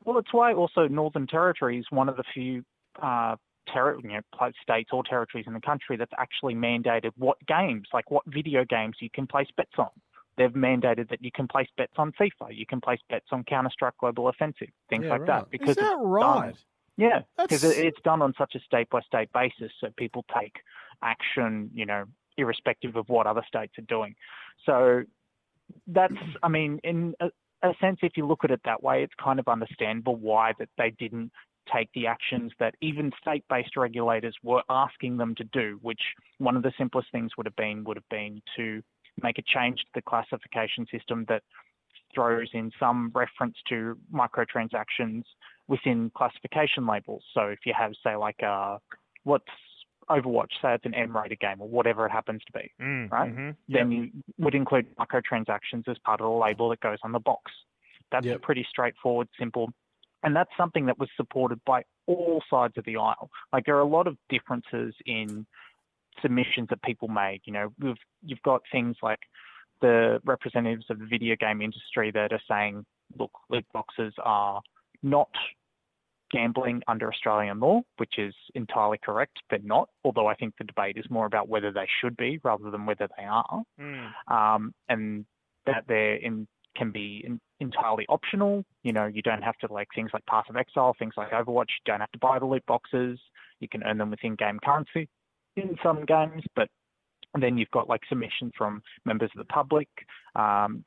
Well, 0.06 0.18
it's 0.18 0.32
why 0.32 0.54
also 0.54 0.88
Northern 0.88 1.28
Territory 1.28 1.78
is 1.80 1.86
one 1.90 2.08
of 2.08 2.16
the 2.16 2.24
few 2.34 2.64
uh, 3.02 3.36
terri 3.74 4.02
you 4.04 4.10
know, 4.10 4.52
states 4.62 4.90
or 4.92 5.04
territories 5.04 5.46
in 5.48 5.54
the 5.54 5.62
country 5.62 5.98
that's 5.98 6.12
actually 6.18 6.56
mandated 6.56 7.12
what 7.18 7.38
games, 7.48 7.88
like 7.94 8.10
what 8.12 8.24
video 8.28 8.66
games 8.66 8.96
you 9.00 9.10
can 9.14 9.28
place 9.28 9.48
bets 9.56 9.72
on. 9.78 9.90
They've 10.38 10.52
mandated 10.52 11.10
that 11.10 11.22
you 11.22 11.32
can 11.32 11.48
place 11.48 11.68
bets 11.78 11.94
on 11.98 12.14
FIFA, 12.14 12.56
you 12.56 12.66
can 12.66 12.80
place 12.80 13.00
bets 13.10 13.28
on 13.32 13.44
Counter 13.44 13.70
Strike 13.72 13.98
Global 14.00 14.30
Offensive, 14.30 14.70
things 14.90 15.04
Yeah, 15.06 15.12
like 15.12 15.22
right. 15.22 15.28
that. 15.28 15.52
Because 15.52 15.78
Is 15.78 15.84
that 15.84 15.98
right? 16.00 16.46
done. 16.46 16.54
Yeah, 16.98 17.22
because 17.38 17.64
it's 17.64 18.00
done 18.04 18.22
on 18.22 18.34
such 18.38 18.56
a 18.56 18.60
state 18.60 18.90
by 18.90 19.00
state 19.02 19.30
basis, 19.34 19.72
so 19.80 19.88
people 19.96 20.26
take 20.38 20.54
action, 21.02 21.70
you 21.74 21.86
know, 21.86 22.04
irrespective 22.38 22.98
of 22.98 23.08
what 23.08 23.26
other 23.26 23.44
states 23.48 23.74
are 23.78 23.84
doing. 23.84 24.16
So 24.66 25.04
that's, 25.88 26.14
I 26.44 26.50
mean, 26.50 26.80
in 26.84 27.14
a, 27.22 27.30
a 27.64 27.74
sense, 27.80 28.00
if 28.02 28.14
you 28.18 28.28
look 28.28 28.44
at 28.44 28.52
it 28.52 28.62
that 28.66 28.84
way, 28.84 29.04
it's 29.04 29.14
kind 29.22 29.40
of 29.40 29.48
understandable 29.48 30.16
why 30.16 30.54
that 30.60 30.70
they 30.78 30.92
didn't 30.92 31.32
take 31.74 31.90
the 31.94 32.08
actions 32.08 32.52
that 32.60 32.76
even 32.82 33.12
state-based 33.22 33.76
regulators 33.78 34.36
were 34.44 34.64
asking 34.70 35.18
them 35.18 35.36
to 35.36 35.44
do. 35.46 35.80
Which 35.82 36.02
one 36.38 36.56
of 36.56 36.64
the 36.64 36.74
simplest 36.78 37.12
things 37.12 37.32
would 37.38 37.46
have 37.46 37.56
been 37.56 37.84
would 37.86 37.98
have 37.98 38.10
been 38.10 38.42
to 38.58 38.82
make 39.22 39.38
a 39.38 39.42
change 39.44 39.80
to 39.80 39.86
the 39.96 40.02
classification 40.02 40.86
system 40.92 41.26
that 41.28 41.44
throws 42.14 42.50
in 42.54 42.72
some 42.80 43.12
reference 43.14 43.56
to 43.70 43.98
microtransactions 44.14 45.24
within 45.68 46.10
classification 46.16 46.88
labels. 46.88 47.24
So 47.34 47.42
if 47.48 47.60
you 47.66 47.74
have, 47.78 47.92
say, 48.04 48.16
like 48.16 48.42
uh, 48.42 48.78
what's 49.24 49.46
Overwatch, 50.10 50.50
say 50.62 50.74
it's 50.74 50.86
an 50.86 50.96
M-rated 50.96 51.40
game 51.40 51.62
or 51.62 51.68
whatever 51.68 52.06
it 52.08 52.12
happens 52.12 52.42
to 52.46 52.52
be, 52.52 52.72
Mm, 52.82 53.12
Right? 53.12 53.36
mhm. 53.36 53.56
then 53.68 53.92
you 53.92 54.10
would 54.40 54.56
include 54.56 54.88
microtransactions 54.96 55.88
as 55.88 56.00
part 56.00 56.20
of 56.20 56.26
the 56.26 56.32
label 56.36 56.70
that 56.70 56.80
goes 56.80 56.98
on 57.04 57.12
the 57.12 57.20
box. 57.20 57.52
That's 58.12 58.26
Yep. 58.26 58.42
pretty 58.42 58.64
straightforward, 58.68 59.30
simple. 59.38 59.72
And 60.24 60.36
that's 60.36 60.50
something 60.58 60.86
that 60.88 61.00
was 61.00 61.10
supported 61.16 61.60
by 61.66 61.84
all 62.06 62.42
sides 62.50 62.74
of 62.78 62.86
the 62.86 62.98
aisle. 62.98 63.30
Like 63.54 63.66
there 63.66 63.78
are 63.78 63.82
a 63.82 63.88
lot 63.88 64.08
of 64.08 64.18
differences 64.30 64.94
in 65.06 65.46
submissions 66.22 66.68
that 66.70 66.82
people 66.84 67.08
made. 67.08 67.42
You 67.46 67.54
know, 67.54 67.74
we've, 67.80 67.96
you've 68.24 68.42
got 68.42 68.62
things 68.72 68.98
like 69.02 69.20
the 69.82 70.20
representatives 70.26 70.86
of 70.90 71.00
the 71.00 71.06
video 71.06 71.36
game 71.40 71.62
industry 71.62 72.12
that 72.12 72.34
are 72.34 72.42
saying, 72.50 72.86
look, 73.18 73.32
loot 73.50 73.66
boxes 73.74 74.14
are 74.24 74.62
not 75.02 75.30
gambling 76.32 76.82
under 76.88 77.12
Australian 77.12 77.60
law, 77.60 77.82
which 77.98 78.16
is 78.18 78.36
entirely 78.56 79.00
correct. 79.04 79.40
They're 79.50 79.60
not, 79.64 79.90
although 80.04 80.28
I 80.28 80.36
think 80.36 80.54
the 80.58 80.64
debate 80.64 80.98
is 80.98 81.10
more 81.10 81.26
about 81.26 81.48
whether 81.48 81.72
they 81.72 81.88
should 82.02 82.16
be 82.18 82.40
rather 82.44 82.70
than 82.70 82.86
whether 82.86 83.08
they 83.18 83.24
are 83.24 83.64
Mm. 83.80 84.12
um, 84.32 84.74
and 84.88 85.26
that 85.66 85.86
they're 85.88 86.16
in 86.16 86.48
can 86.76 86.92
be 86.92 87.28
entirely 87.60 88.06
optional. 88.10 88.64
You 88.84 88.94
know, 88.94 89.06
you 89.06 89.22
don't 89.22 89.42
have 89.42 89.58
to 89.58 89.72
like 89.72 89.88
things 89.94 90.12
like 90.14 90.26
Path 90.26 90.46
of 90.50 90.56
Exile, 90.56 90.96
things 90.98 91.14
like 91.18 91.32
Overwatch. 91.32 91.70
You 91.70 91.86
don't 91.86 92.00
have 92.00 92.12
to 92.12 92.20
buy 92.20 92.40
the 92.40 92.46
loot 92.46 92.66
boxes. 92.66 93.20
You 93.60 93.68
can 93.68 93.84
earn 93.84 93.98
them 93.98 94.12
with 94.12 94.20
in-game 94.24 94.60
currency 94.64 95.10
in 95.56 95.76
some 95.84 96.06
games, 96.06 96.44
but 96.56 96.70
then 97.40 97.58
you've 97.58 97.72
got 97.72 97.90
like 97.90 98.02
submissions 98.08 98.52
from 98.58 98.82
members 99.06 99.30
of 99.36 99.40
the 99.40 99.54
public. 99.54 99.88
Um, 100.36 100.84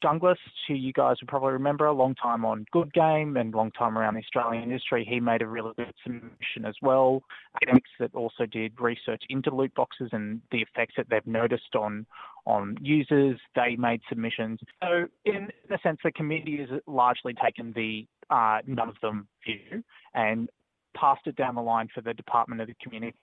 Douglas, 0.00 0.38
who 0.66 0.74
you 0.74 0.92
guys 0.92 1.16
will 1.20 1.28
probably 1.28 1.52
remember, 1.52 1.86
a 1.86 1.92
long 1.92 2.14
time 2.14 2.44
on 2.44 2.66
Good 2.70 2.92
Game 2.92 3.36
and 3.36 3.52
long 3.54 3.70
time 3.72 3.98
around 3.98 4.14
the 4.14 4.20
Australian 4.20 4.62
industry, 4.64 5.06
he 5.08 5.18
made 5.20 5.42
a 5.42 5.46
really 5.46 5.72
good 5.76 5.92
submission 6.02 6.64
as 6.66 6.74
well. 6.82 7.22
Academics 7.56 7.90
that 7.98 8.14
also 8.14 8.46
did 8.46 8.80
research 8.80 9.22
into 9.28 9.54
loot 9.54 9.74
boxes 9.74 10.10
and 10.12 10.40
the 10.52 10.58
effects 10.62 10.94
that 10.96 11.06
they've 11.10 11.26
noticed 11.26 11.74
on 11.74 12.06
on 12.46 12.78
users, 12.80 13.38
they 13.54 13.76
made 13.76 14.00
submissions. 14.08 14.58
So 14.82 15.06
in, 15.26 15.34
in 15.68 15.74
a 15.74 15.78
sense, 15.82 15.98
the 16.02 16.12
committee 16.12 16.58
has 16.58 16.80
largely 16.86 17.34
taken 17.34 17.72
the 17.74 18.06
uh, 18.30 18.60
none 18.66 18.88
of 18.88 18.96
them 19.02 19.28
view 19.44 19.82
and 20.14 20.48
passed 20.96 21.26
it 21.26 21.36
down 21.36 21.56
the 21.56 21.60
line 21.62 21.88
for 21.94 22.00
the 22.00 22.14
Department 22.14 22.60
of 22.62 22.68
the 22.68 22.74
Communication 22.82 23.20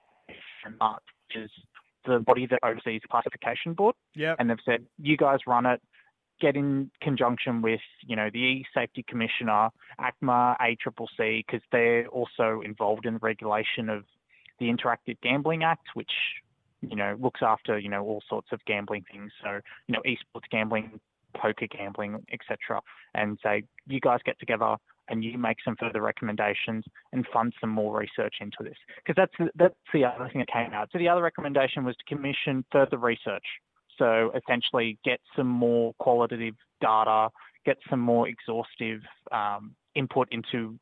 Arts, 0.80 1.06
which 1.28 1.44
is 1.46 1.52
the 2.06 2.20
body 2.20 2.46
that 2.46 2.60
oversees 2.64 3.02
the 3.02 3.08
classification 3.08 3.74
board 3.74 3.96
Yep. 4.14 4.36
and 4.40 4.50
they've 4.50 4.58
said 4.64 4.86
you 5.02 5.18
guys 5.18 5.40
run 5.48 5.66
it 5.66 5.82
get 6.42 6.56
in 6.56 6.92
conjunction 7.02 7.62
with 7.62 7.80
you 8.06 8.16
know 8.16 8.30
the 8.32 8.40
e-safety 8.40 9.04
commissioner 9.08 9.70
ACMA 10.00 10.56
ACCC 10.60 11.46
because 11.46 11.62
they're 11.72 12.08
also 12.08 12.62
involved 12.64 13.06
in 13.06 13.14
the 13.14 13.20
regulation 13.20 13.90
of 13.90 14.04
the 14.60 14.66
interactive 14.66 15.18
gambling 15.22 15.64
act 15.64 15.88
which 15.94 16.12
you 16.90 16.96
know, 16.96 17.18
looks 17.20 17.42
after, 17.44 17.78
you 17.80 17.90
know, 17.90 18.04
all 18.04 18.22
sorts 18.30 18.50
of 18.52 18.64
gambling 18.66 19.06
things. 19.12 19.32
So, 19.44 19.60
you 19.88 19.94
know, 19.94 20.02
esports 20.06 20.50
gambling, 20.52 21.00
poker 21.36 21.68
gambling, 21.68 22.24
etc. 22.32 22.82
And 23.14 23.38
say, 23.44 23.64
you 23.88 24.00
guys 24.00 24.20
get 24.26 24.40
together 24.40 24.76
and 25.08 25.24
you 25.24 25.38
make 25.38 25.58
some 25.64 25.76
further 25.80 26.02
recommendations 26.02 26.84
and 27.14 27.26
fund 27.32 27.54
some 27.62 27.70
more 27.70 28.00
research 28.00 28.36
into 28.42 28.58
this. 28.62 28.78
Because 28.98 29.16
that's 29.16 29.52
that's 29.56 29.76
the 29.94 30.06
other 30.06 30.30
thing 30.32 30.42
that 30.42 30.48
came 30.48 30.74
out. 30.74 30.90
So 30.92 30.98
the 30.98 31.10
other 31.10 31.22
recommendation 31.22 31.84
was 31.84 31.96
to 31.98 32.16
commission 32.16 32.66
further 32.72 32.98
research. 32.98 33.46
So 33.98 34.32
essentially, 34.36 34.98
get 35.04 35.20
some 35.36 35.48
more 35.48 35.94
qualitative 36.00 36.56
data, 36.82 37.30
get 37.66 37.78
some 37.90 38.00
more 38.00 38.28
exhaustive 38.28 39.02
um, 39.32 39.76
input 39.96 40.28
into 40.32 40.78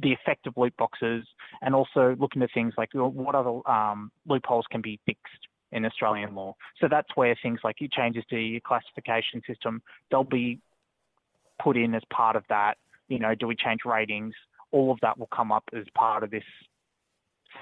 the 0.00 0.12
effect 0.12 0.46
of 0.46 0.54
loot 0.56 0.76
boxes, 0.76 1.26
and 1.60 1.74
also 1.74 2.14
look 2.18 2.32
into 2.34 2.48
things 2.54 2.74
like 2.76 2.90
what 2.94 3.34
other 3.34 3.68
um, 3.68 4.12
loopholes 4.26 4.64
can 4.70 4.80
be 4.80 5.00
fixed 5.06 5.48
in 5.72 5.84
Australian 5.84 6.34
law. 6.34 6.54
So 6.80 6.86
that's 6.88 7.08
where 7.14 7.36
things 7.42 7.60
like 7.64 7.76
changes 7.90 8.24
to 8.30 8.36
your 8.36 8.60
classification 8.60 9.42
system, 9.46 9.82
they'll 10.10 10.22
be 10.22 10.60
put 11.60 11.76
in 11.76 11.94
as 11.94 12.02
part 12.12 12.36
of 12.36 12.44
that. 12.48 12.74
You 13.08 13.18
know, 13.18 13.34
do 13.34 13.46
we 13.46 13.56
change 13.56 13.80
ratings? 13.84 14.34
All 14.70 14.92
of 14.92 14.98
that 15.02 15.18
will 15.18 15.28
come 15.34 15.50
up 15.50 15.64
as 15.76 15.84
part 15.94 16.22
of 16.22 16.30
this 16.30 16.44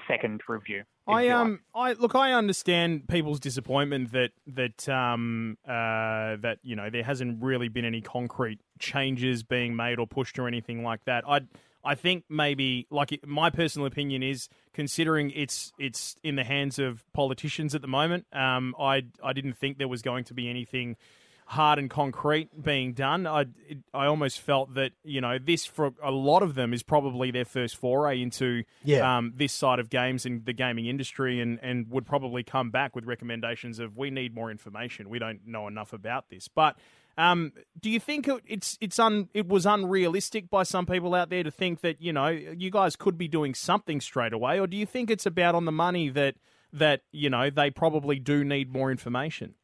second 0.07 0.41
review. 0.47 0.83
I 1.11 1.29
um 1.29 1.59
I 1.75 1.93
look 1.93 2.15
I 2.15 2.33
understand 2.33 3.07
people's 3.07 3.39
disappointment 3.39 4.11
that 4.13 4.31
that 4.47 4.87
um 4.89 5.57
uh 5.67 6.37
that 6.41 6.59
you 6.63 6.75
know 6.75 6.89
there 6.89 7.03
hasn't 7.03 7.41
really 7.43 7.67
been 7.67 7.85
any 7.85 8.01
concrete 8.01 8.59
changes 8.79 9.43
being 9.43 9.75
made 9.75 9.99
or 9.99 10.07
pushed 10.07 10.39
or 10.39 10.47
anything 10.47 10.83
like 10.83 11.03
that. 11.05 11.23
I 11.27 11.41
I 11.83 11.95
think 11.95 12.25
maybe 12.29 12.87
like 12.89 13.25
my 13.25 13.49
personal 13.49 13.87
opinion 13.87 14.23
is 14.23 14.49
considering 14.73 15.31
it's 15.31 15.73
it's 15.77 16.15
in 16.23 16.35
the 16.35 16.43
hands 16.43 16.79
of 16.79 17.03
politicians 17.13 17.75
at 17.75 17.81
the 17.81 17.87
moment. 17.87 18.25
Um 18.33 18.75
I 18.79 19.03
I 19.23 19.33
didn't 19.33 19.53
think 19.53 19.77
there 19.77 19.87
was 19.87 20.01
going 20.01 20.23
to 20.25 20.33
be 20.33 20.49
anything 20.49 20.95
hard 21.51 21.77
and 21.77 21.89
concrete 21.89 22.49
being 22.63 22.93
done. 22.93 23.27
I 23.27 23.41
it, 23.67 23.79
I 23.93 24.05
almost 24.05 24.39
felt 24.39 24.73
that 24.75 24.93
you 25.03 25.19
know 25.21 25.37
this 25.37 25.65
for 25.65 25.91
a 26.01 26.11
lot 26.11 26.43
of 26.43 26.55
them 26.55 26.73
is 26.73 26.81
probably 26.83 27.29
their 27.31 27.45
first 27.45 27.75
foray 27.75 28.21
into 28.21 28.63
Yeah. 28.83 29.17
um, 29.17 29.33
this 29.35 29.51
side 29.51 29.79
of 29.79 29.89
games 29.89 30.25
and 30.25 30.45
the 30.45 30.53
gaming 30.53 30.85
industry, 30.87 31.39
and 31.41 31.59
and 31.61 31.89
would 31.89 32.05
probably 32.05 32.43
come 32.43 32.71
back 32.71 32.95
with 32.95 33.05
recommendations 33.05 33.79
of 33.79 33.97
we 33.97 34.09
need 34.11 34.33
more 34.33 34.49
information. 34.49 35.09
We 35.09 35.19
don't 35.19 35.45
know 35.45 35.67
enough 35.67 35.93
about 35.93 36.29
this, 36.29 36.47
but. 36.47 36.77
Um, 37.17 37.51
do 37.77 37.89
you 37.89 37.99
think 37.99 38.25
it- 38.29 38.41
it's 38.47 38.77
it's 38.79 38.97
un 38.97 39.27
it 39.33 39.45
was 39.45 39.65
unrealistic 39.65 40.49
by 40.49 40.63
some 40.63 40.85
people 40.85 41.13
out 41.13 41.29
there 41.29 41.43
to 41.43 41.51
think 41.51 41.81
that 41.81 42.01
you 42.01 42.13
know 42.13 42.29
you 42.29 42.71
guys 42.71 42.95
could 42.95 43.17
be 43.17 43.27
doing 43.27 43.53
something 43.53 43.99
straight 43.99 44.31
away, 44.31 44.57
or 44.61 44.65
do 44.65 44.77
you 44.77 44.85
think 44.85 45.09
it's 45.11 45.25
about 45.25 45.53
on 45.53 45.65
the 45.65 45.73
money 45.73 46.07
that 46.07 46.35
that 46.71 47.01
you 47.11 47.29
know 47.29 47.49
they 47.49 47.69
probably 47.69 48.17
do 48.17 48.45
need 48.45 48.71
more 48.71 48.89
information? 48.89 49.55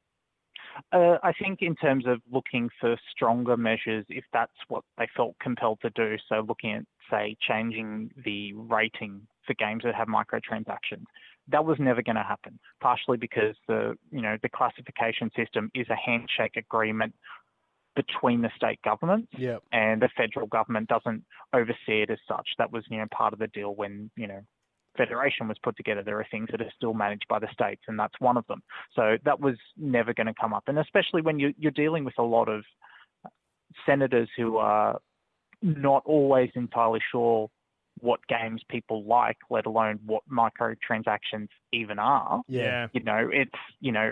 Uh, 0.92 1.18
I 1.24 1.34
think 1.34 1.62
in 1.62 1.76
terms 1.76 2.06
of 2.08 2.22
looking 2.32 2.70
for 2.80 2.98
stronger 3.12 3.58
measures, 3.58 4.06
if 4.10 4.24
that's 4.34 4.52
what 4.68 4.84
they 4.98 5.08
felt 5.16 5.36
compelled 5.40 5.80
to 5.82 5.90
do, 5.92 6.16
so 6.30 6.46
looking 6.48 6.74
at, 6.74 6.84
say, 7.10 7.36
changing 7.48 8.12
the 8.26 8.54
rating 8.54 9.22
for 9.46 9.54
games 9.56 9.84
that 9.84 9.96
have 9.96 10.08
microtransactions, 10.08 11.06
that 11.50 11.64
was 11.64 11.78
never 11.80 12.02
going 12.02 12.16
to 12.16 12.24
happen. 12.24 12.60
Partially 12.82 13.18
because 13.18 13.56
the, 13.68 13.98
you 14.12 14.22
know, 14.22 14.38
the 14.42 14.50
classification 14.50 15.32
system 15.36 15.72
is 15.74 15.88
a 15.90 15.96
handshake 15.96 16.58
agreement 16.58 17.14
between 17.96 18.42
the 18.42 18.52
state 18.56 18.80
governments 18.84 19.28
Yeah. 19.38 19.58
and 19.72 20.02
the 20.02 20.10
federal 20.16 20.46
government 20.48 20.88
doesn't 20.88 21.24
oversee 21.54 22.04
it 22.04 22.12
as 22.12 22.20
such. 22.28 22.48
That 22.60 22.72
was, 22.72 22.84
you 22.90 22.98
know, 22.98 23.08
part 23.12 23.34
of 23.34 23.40
the 23.40 23.48
deal 23.48 23.74
when, 23.74 24.12
you 24.16 24.28
know, 24.28 24.42
federation 24.98 25.48
was 25.48 25.58
put 25.64 25.78
together. 25.78 26.04
There 26.04 26.20
are 26.20 26.28
things 26.30 26.50
that 26.52 26.62
are 26.62 26.72
still 26.76 26.94
managed 26.94 27.26
by 27.30 27.40
the 27.40 27.48
states, 27.54 27.84
and 27.88 27.98
that's 27.98 28.20
one 28.20 28.38
of 28.38 28.46
them. 28.48 28.62
So 28.96 29.18
that 29.24 29.40
was 29.40 29.56
never 29.78 30.14
going 30.14 30.28
to 30.28 30.34
come 30.34 30.54
up, 30.54 30.64
and 30.68 30.80
especially 30.80 31.22
when 31.22 31.40
you, 31.40 31.54
you're 31.58 31.72
dealing 31.72 32.04
with 32.04 32.18
a 32.18 32.24
lot 32.24 32.50
of 32.50 32.64
senators 33.86 34.30
who 34.38 34.58
are 34.58 35.00
not 35.62 36.04
always 36.06 36.50
entirely 36.56 37.02
sure 37.12 37.50
what 38.00 38.20
games 38.28 38.62
people 38.70 39.04
like, 39.06 39.38
let 39.50 39.66
alone 39.66 40.00
what 40.06 40.24
microtransactions 40.30 41.48
even 41.74 41.98
are 42.00 42.42
Yeah. 42.48 42.88
you 42.94 43.02
know, 43.04 43.30
it's, 43.32 43.52
you 43.80 43.92
know, 43.92 44.12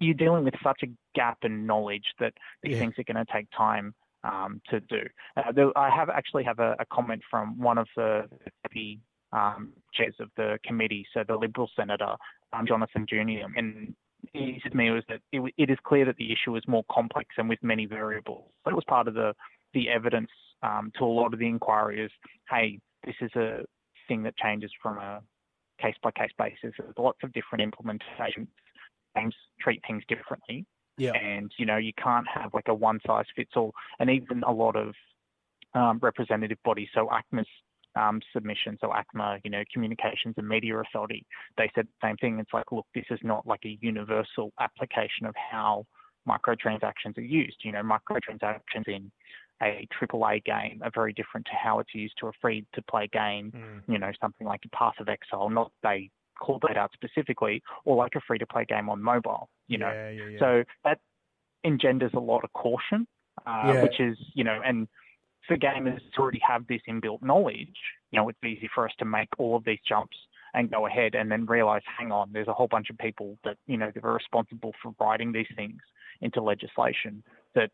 you're 0.00 0.14
dealing 0.14 0.44
with 0.44 0.54
such 0.62 0.82
a 0.82 0.88
gap 1.14 1.38
in 1.42 1.66
knowledge 1.66 2.04
that 2.18 2.34
these 2.62 2.72
Yeah. 2.72 2.80
things 2.80 2.98
are 2.98 3.04
going 3.04 3.24
to 3.24 3.32
take 3.32 3.48
time 3.56 3.94
um, 4.24 4.60
to 4.68 4.80
do. 4.80 5.02
Uh, 5.36 5.52
there, 5.52 5.78
I 5.78 5.88
have 5.90 6.10
actually 6.10 6.44
have 6.44 6.58
a, 6.58 6.76
a 6.78 6.86
comment 6.86 7.22
from 7.30 7.58
one 7.58 7.78
of 7.78 7.88
the 7.96 8.28
the 8.72 8.98
um, 9.34 9.72
chairs 9.92 10.14
of 10.20 10.30
the 10.36 10.58
committee, 10.64 11.06
so 11.12 11.24
the 11.26 11.36
Liberal 11.36 11.68
senator 11.76 12.14
um, 12.52 12.66
Jonathon 12.66 13.06
Duniam, 13.06 13.52
and 13.56 13.94
he 14.32 14.58
said 14.62 14.72
to 14.72 14.78
me 14.78 14.90
was 14.90 15.04
that 15.08 15.20
it, 15.32 15.52
it 15.58 15.70
is 15.70 15.78
clear 15.84 16.04
that 16.06 16.16
the 16.16 16.32
issue 16.32 16.56
is 16.56 16.62
more 16.66 16.84
complex 16.90 17.28
and 17.36 17.48
with 17.48 17.62
many 17.62 17.86
variables. 17.86 18.44
But 18.64 18.72
it 18.72 18.76
was 18.76 18.84
part 18.88 19.08
of 19.08 19.14
the 19.14 19.34
the 19.74 19.88
evidence 19.88 20.30
um, 20.62 20.92
to 20.98 21.04
a 21.04 21.06
lot 21.06 21.32
of 21.34 21.40
the 21.40 21.46
inquiry 21.48 22.00
is, 22.00 22.10
hey, 22.48 22.78
this 23.04 23.16
is 23.20 23.30
a 23.34 23.64
thing 24.08 24.22
that 24.22 24.36
changes 24.36 24.70
from 24.80 24.98
a 24.98 25.20
case 25.80 25.96
by 26.02 26.10
case 26.12 26.30
basis. 26.38 26.74
There's 26.78 26.94
lots 26.96 27.18
of 27.24 27.32
different 27.32 27.74
implementations. 27.74 28.46
Games 29.16 29.34
treat 29.60 29.80
things 29.86 30.02
differently, 30.08 30.64
Yeah. 30.96 31.12
and 31.12 31.50
you 31.58 31.66
know 31.66 31.76
you 31.76 31.92
can't 32.02 32.26
have 32.32 32.54
like 32.54 32.68
a 32.68 32.74
one 32.74 33.00
size 33.06 33.26
fits 33.36 33.52
all. 33.56 33.72
And 33.98 34.10
even 34.10 34.42
a 34.44 34.52
lot 34.52 34.76
of 34.76 34.94
um, 35.74 35.98
representative 36.00 36.58
bodies, 36.64 36.88
so 36.94 37.08
ACMA's 37.08 37.48
um, 37.96 38.20
submission, 38.32 38.78
so 38.80 38.88
ACMA, 38.88 39.40
you 39.44 39.50
know, 39.50 39.62
Communications 39.72 40.34
and 40.36 40.48
Media 40.48 40.76
Authority, 40.78 41.24
they 41.56 41.70
said 41.74 41.86
the 41.86 42.06
same 42.06 42.16
thing. 42.16 42.38
It's 42.38 42.52
like, 42.52 42.72
look, 42.72 42.86
this 42.94 43.04
is 43.10 43.20
not 43.22 43.46
like 43.46 43.60
a 43.64 43.78
universal 43.80 44.52
application 44.60 45.26
of 45.26 45.34
how 45.36 45.84
microtransactions 46.28 47.16
are 47.18 47.22
used. 47.22 47.56
You 47.62 47.72
know, 47.72 47.82
microtransactions 47.82 48.88
in 48.88 49.10
a 49.62 49.86
AAA 50.00 50.44
game 50.44 50.80
are 50.82 50.90
very 50.94 51.12
different 51.12 51.46
to 51.46 51.52
how 51.52 51.78
it's 51.78 51.94
used 51.94 52.14
to 52.20 52.28
a 52.28 52.32
free-to-play 52.40 53.08
game 53.12 53.52
you 53.88 53.98
know, 53.98 54.10
something 54.20 54.46
like 54.46 54.60
a 54.64 54.76
Path 54.76 54.94
of 55.00 55.08
Exile, 55.08 55.48
not 55.48 55.70
they 55.82 56.10
called 56.40 56.62
that 56.66 56.76
out 56.76 56.90
specifically, 56.92 57.62
or 57.84 57.96
like 57.96 58.12
a 58.16 58.20
free 58.26 58.38
to 58.38 58.46
play 58.46 58.64
game 58.64 58.88
on 58.88 59.00
mobile, 59.00 59.48
you 59.68 59.78
know. 59.78 59.92
yeah, 59.92 60.10
yeah, 60.10 60.26
yeah. 60.26 60.38
So 60.40 60.64
that 60.84 60.98
engenders 61.64 62.10
a 62.14 62.20
lot 62.20 62.42
of 62.44 62.52
caution, 62.52 63.06
uh, 63.46 63.74
which 63.74 64.00
is, 64.00 64.18
you 64.34 64.44
know, 64.44 64.60
and 64.64 64.88
for 65.46 65.56
gamers 65.56 66.00
to 66.14 66.20
already 66.20 66.40
have 66.46 66.66
this 66.66 66.80
inbuilt 66.88 67.22
knowledge, 67.22 67.76
you 68.10 68.18
know, 68.18 68.28
it's 68.28 68.38
easy 68.44 68.68
for 68.74 68.86
us 68.86 68.92
to 68.98 69.04
make 69.04 69.28
all 69.38 69.56
of 69.56 69.64
these 69.64 69.78
jumps 69.86 70.16
and 70.54 70.70
go 70.70 70.86
ahead 70.86 71.14
and 71.14 71.30
then 71.30 71.46
realize, 71.46 71.82
hang 71.98 72.12
on, 72.12 72.30
there's 72.32 72.48
a 72.48 72.52
whole 72.52 72.68
bunch 72.68 72.88
of 72.90 72.98
people 72.98 73.36
that, 73.44 73.56
you 73.66 73.76
know, 73.76 73.90
that 73.94 74.04
are 74.04 74.14
responsible 74.14 74.72
for 74.82 74.94
writing 75.00 75.32
these 75.32 75.48
things 75.56 75.80
into 76.20 76.40
legislation 76.40 77.22
that 77.54 77.70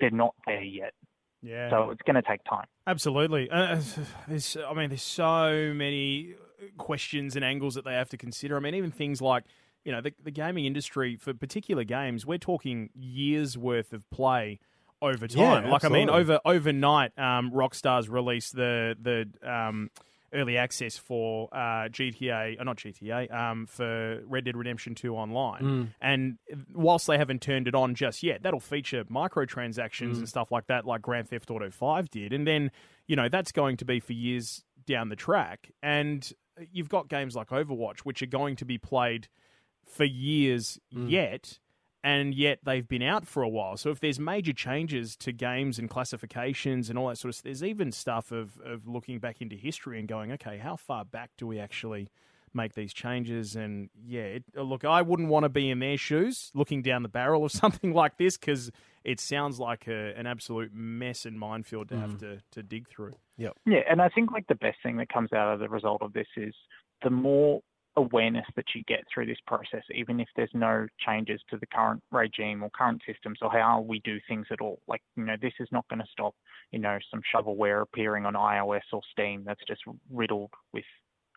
they're 0.00 0.10
not 0.10 0.34
there 0.46 0.62
yet. 0.62 0.94
yeah. 1.42 1.70
So 1.70 1.90
it's 1.90 2.02
going 2.02 2.16
to 2.16 2.22
take 2.22 2.42
time. 2.48 2.66
Absolutely. 2.86 3.50
Uh, 3.50 3.80
there's, 4.26 4.56
I 4.56 4.72
mean, 4.74 4.88
there's 4.88 5.02
so 5.02 5.72
many 5.74 6.34
questions 6.78 7.36
and 7.36 7.44
angles 7.44 7.74
that 7.74 7.84
they 7.84 7.92
have 7.92 8.08
to 8.10 8.16
consider. 8.16 8.56
I 8.56 8.60
mean, 8.60 8.74
even 8.74 8.90
things 8.90 9.20
like, 9.20 9.44
you 9.84 9.92
know, 9.92 10.00
the, 10.00 10.12
the 10.24 10.30
gaming 10.30 10.64
industry 10.64 11.16
for 11.16 11.34
particular 11.34 11.84
games, 11.84 12.26
we're 12.26 12.38
talking 12.38 12.90
years 12.94 13.56
worth 13.56 13.92
of 13.92 14.08
play 14.10 14.58
over 15.02 15.26
Yeah, 15.28 15.60
time. 15.60 15.70
like, 15.70 15.84
I 15.84 15.88
mean, 15.88 16.08
over 16.10 16.40
overnight, 16.44 17.16
um, 17.18 17.50
Rockstar's 17.52 18.08
released 18.08 18.54
the 18.56 18.96
the 19.00 19.48
um, 19.48 19.90
early 20.32 20.56
access 20.58 20.98
for 20.98 21.48
uh, 21.52 21.88
GTA, 21.88 22.60
uh, 22.60 22.64
not 22.64 22.76
GTA, 22.78 23.32
um, 23.32 23.66
for 23.66 24.20
Red 24.26 24.44
Dead 24.44 24.56
Redemption 24.56 24.94
2 24.94 25.14
online. 25.16 25.62
Mm. 25.62 25.88
And 26.00 26.38
whilst 26.74 27.06
they 27.06 27.16
haven't 27.16 27.40
turned 27.42 27.68
it 27.68 27.74
on 27.74 27.94
just 27.94 28.22
yet, 28.22 28.42
that'll 28.42 28.60
feature 28.60 29.04
microtransactions 29.04 30.14
Mm. 30.14 30.18
and 30.18 30.28
stuff 30.28 30.50
like 30.50 30.66
that, 30.66 30.84
like 30.84 31.00
Grand 31.02 31.28
Theft 31.28 31.50
Auto 31.50 31.70
5 31.70 32.10
did. 32.10 32.32
And 32.32 32.46
then, 32.46 32.70
you 33.06 33.16
know, 33.16 33.28
that's 33.28 33.52
going 33.52 33.76
to 33.78 33.84
be 33.84 34.00
for 34.00 34.12
years 34.12 34.64
down 34.86 35.08
the 35.08 35.16
track. 35.16 35.70
And 35.82 36.28
you've 36.72 36.88
got 36.88 37.08
games 37.08 37.36
like 37.36 37.48
Overwatch, 37.50 38.00
which 38.00 38.20
are 38.22 38.26
going 38.26 38.56
to 38.56 38.64
be 38.64 38.78
played 38.78 39.28
for 39.86 40.04
years 40.04 40.78
Mm. 40.94 41.10
yet. 41.10 41.58
And 42.04 42.34
yet 42.34 42.60
they've 42.64 42.86
been 42.86 43.02
out 43.02 43.26
for 43.26 43.42
a 43.42 43.48
while. 43.48 43.76
So 43.76 43.90
if 43.90 44.00
there's 44.00 44.20
major 44.20 44.52
changes 44.52 45.16
to 45.16 45.32
games 45.32 45.78
and 45.78 45.90
classifications 45.90 46.88
and 46.88 46.98
all 46.98 47.08
that 47.08 47.18
sort 47.18 47.30
of 47.30 47.34
stuff, 47.34 47.44
there's 47.44 47.64
even 47.64 47.90
stuff 47.90 48.30
of, 48.30 48.60
of 48.64 48.86
looking 48.86 49.18
back 49.18 49.40
into 49.40 49.56
history 49.56 49.98
and 49.98 50.06
going, 50.06 50.30
okay, 50.32 50.58
how 50.58 50.76
far 50.76 51.04
back 51.04 51.30
do 51.36 51.46
we 51.46 51.58
actually 51.58 52.08
make 52.54 52.74
these 52.74 52.92
changes? 52.92 53.56
And 53.56 53.90
yeah, 54.06 54.22
it, 54.22 54.44
uh, 54.56 54.62
look, 54.62 54.84
I 54.84 55.02
wouldn't 55.02 55.28
want 55.28 55.44
to 55.44 55.48
be 55.48 55.68
in 55.68 55.80
their 55.80 55.96
shoes 55.96 56.52
looking 56.54 56.82
down 56.82 57.02
the 57.02 57.08
barrel 57.08 57.44
of 57.44 57.52
something 57.62 57.92
like 57.92 58.18
this 58.18 58.36
because 58.36 58.70
it 59.04 59.20
sounds 59.20 59.58
like 59.58 59.88
a, 59.88 60.14
an 60.16 60.26
absolute 60.26 60.72
mess 60.72 61.26
and 61.26 61.38
minefield 61.38 61.88
to 61.88 61.96
have 61.98 62.18
to, 62.18 62.40
to 62.52 62.62
dig 62.62 62.88
through. 62.88 63.14
Yeah, 63.66 63.80
and 63.88 64.00
I 64.00 64.08
think 64.08 64.32
like 64.32 64.46
the 64.46 64.54
best 64.54 64.78
thing 64.82 64.96
that 64.96 65.08
comes 65.08 65.32
out 65.32 65.52
of 65.52 65.60
the 65.60 65.68
result 65.68 66.02
of 66.02 66.12
this 66.12 66.26
is 66.36 66.54
the 67.02 67.10
more 67.10 67.62
awareness 67.96 68.46
that 68.56 68.66
you 68.74 68.82
get 68.84 69.04
through 69.12 69.26
this 69.26 69.40
process, 69.46 69.82
even 69.94 70.20
if 70.20 70.28
there's 70.36 70.50
no 70.54 70.86
changes 70.98 71.40
to 71.50 71.56
the 71.58 71.66
current 71.66 72.02
regime 72.10 72.62
or 72.62 72.70
current 72.70 73.02
systems 73.06 73.38
or 73.40 73.50
how 73.50 73.80
we 73.80 74.00
do 74.00 74.18
things 74.28 74.46
at 74.50 74.60
all. 74.60 74.80
Like, 74.86 75.02
you 75.16 75.24
know, 75.24 75.36
this 75.40 75.54
is 75.60 75.68
not 75.72 75.88
going 75.88 76.00
to 76.00 76.06
stop, 76.10 76.34
you 76.72 76.78
know, 76.78 76.98
some 77.10 77.22
shovelware 77.34 77.82
appearing 77.82 78.26
on 78.26 78.34
iOS 78.34 78.82
or 78.92 79.00
Steam 79.12 79.44
that's 79.44 79.64
just 79.66 79.82
riddled 80.10 80.52
with 80.72 80.84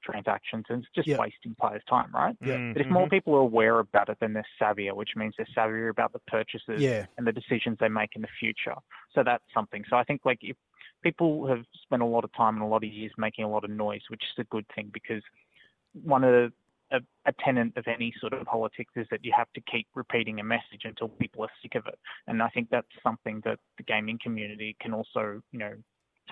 transactions 0.03 0.65
and 0.69 0.83
it's 0.83 0.91
just 0.95 1.07
Yeah. 1.07 1.17
wasting 1.17 1.55
players' 1.59 1.83
time, 1.89 2.09
right? 2.13 2.35
Mm, 2.41 2.73
But 2.73 2.81
if 2.81 2.89
more 2.89 3.07
people 3.07 3.35
are 3.35 3.39
aware 3.41 3.79
about 3.79 4.09
it, 4.09 4.17
then 4.19 4.33
they're 4.33 4.47
savvier, 4.61 4.93
which 4.95 5.11
means 5.15 5.35
they're 5.37 5.47
savvier 5.55 5.89
about 5.89 6.13
the 6.13 6.19
purchases 6.27 6.81
Yeah. 6.81 7.05
and 7.17 7.27
the 7.27 7.33
decisions 7.33 7.77
they 7.79 7.89
make 7.89 8.11
in 8.15 8.21
the 8.21 8.29
future. 8.39 8.75
So 9.13 9.23
that's 9.23 9.43
something. 9.53 9.83
So 9.89 9.97
I 9.97 10.03
think 10.03 10.21
like 10.25 10.39
if 10.41 10.55
people 11.03 11.47
have 11.47 11.65
spent 11.83 12.01
a 12.01 12.05
lot 12.05 12.23
of 12.23 12.31
time 12.33 12.55
and 12.55 12.63
a 12.63 12.67
lot 12.67 12.83
of 12.83 12.89
years 12.91 13.11
making 13.17 13.45
a 13.45 13.49
lot 13.49 13.63
of 13.63 13.69
noise, 13.69 14.01
which 14.09 14.23
is 14.23 14.39
a 14.39 14.43
good 14.45 14.65
thing 14.73 14.89
because 14.93 15.23
one 15.93 16.23
of 16.23 16.31
the 16.31 16.53
a, 16.91 16.99
a 17.25 17.33
tenet 17.43 17.75
of 17.77 17.87
any 17.87 18.13
sort 18.19 18.33
of 18.33 18.45
politics 18.45 18.91
is 18.95 19.05
that 19.11 19.23
you 19.23 19.31
have 19.35 19.51
to 19.53 19.61
keep 19.61 19.87
repeating 19.95 20.39
a 20.39 20.43
message 20.43 20.81
until 20.85 21.07
people 21.07 21.43
are 21.43 21.49
sick 21.61 21.75
of 21.75 21.85
it. 21.85 21.99
And 22.27 22.41
I 22.41 22.49
think 22.49 22.69
that's 22.69 22.87
something 23.03 23.41
that 23.45 23.59
the 23.77 23.83
gaming 23.83 24.19
community 24.21 24.75
can 24.81 24.93
also, 24.93 25.41
you 25.51 25.59
know, 25.59 25.73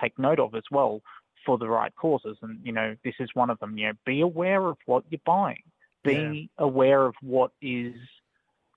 take 0.00 0.18
note 0.18 0.40
of 0.40 0.54
as 0.54 0.64
well 0.70 1.00
for 1.46 1.58
the 1.58 1.68
right 1.68 1.94
causes. 1.94 2.36
And, 2.42 2.58
you 2.64 2.72
know, 2.72 2.96
this 3.04 3.14
is 3.20 3.30
one 3.34 3.50
of 3.50 3.58
them. 3.60 3.78
You 3.78 3.88
know, 3.88 3.92
be 4.04 4.20
aware 4.20 4.66
of 4.66 4.78
what 4.86 5.04
you're 5.10 5.20
buying. 5.24 5.62
Be 6.04 6.50
aware 6.58 7.06
of 7.06 7.14
what 7.22 7.52
is 7.60 7.94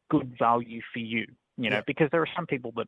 good 0.10 0.36
value 0.38 0.82
for 0.94 1.00
you. 1.00 1.26
You 1.58 1.70
know, 1.70 1.78
Yeah. 1.78 1.84
because 1.88 2.10
there 2.12 2.22
are 2.22 2.30
some 2.36 2.46
people 2.46 2.74
that 2.76 2.88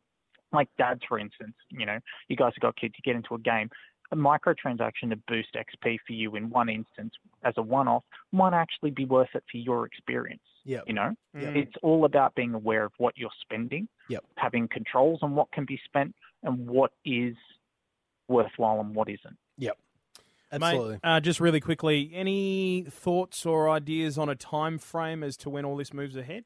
like 0.52 0.68
dads, 0.78 1.00
for 1.08 1.18
instance, 1.18 1.54
you 1.70 1.84
know, 1.84 1.98
you 2.28 2.36
guys 2.36 2.52
have 2.54 2.60
got 2.60 2.76
kids, 2.76 2.94
you 2.96 3.02
get 3.02 3.16
into 3.16 3.34
a 3.34 3.38
game, 3.38 3.70
a 4.14 4.16
microtransaction 4.16 5.10
to 5.10 5.16
boost 5.28 5.48
XP 5.54 5.98
for 6.06 6.12
you 6.12 6.36
in 6.36 6.48
one 6.48 6.68
instance 6.68 7.12
as 7.42 7.54
a 7.56 7.62
one-off 7.62 8.04
might 8.32 8.54
actually 8.54 8.90
be 8.92 9.04
worth 9.04 9.28
it 9.34 9.42
for 9.50 9.58
your 9.58 9.84
experience. 9.86 10.42
Yeah. 10.64 10.80
You 10.86 10.94
know, 10.94 11.14
Mm. 11.34 11.56
it's 11.56 11.74
all 11.82 12.04
about 12.04 12.34
being 12.34 12.54
aware 12.54 12.84
of 12.84 12.92
what 12.98 13.18
you're 13.18 13.30
spending, 13.42 13.88
Yep. 14.08 14.24
having 14.36 14.68
controls 14.68 15.18
on 15.22 15.34
what 15.34 15.50
can 15.52 15.64
be 15.64 15.78
spent 15.84 16.14
and 16.44 16.66
what 16.68 16.92
is 17.04 17.36
worthwhile 18.28 18.80
and 18.80 18.94
what 18.94 19.08
isn't. 19.08 19.36
Yep. 19.58 19.76
Absolutely. 20.52 20.92
Mate, 20.94 21.00
uh, 21.02 21.20
just 21.20 21.40
really 21.40 21.60
quickly, 21.60 22.12
any 22.14 22.84
thoughts 22.88 23.44
or 23.44 23.68
ideas 23.68 24.16
on 24.16 24.28
a 24.28 24.36
time 24.36 24.78
frame 24.78 25.24
as 25.24 25.36
to 25.38 25.50
when 25.50 25.64
all 25.64 25.76
this 25.76 25.92
moves 25.92 26.14
ahead? 26.16 26.44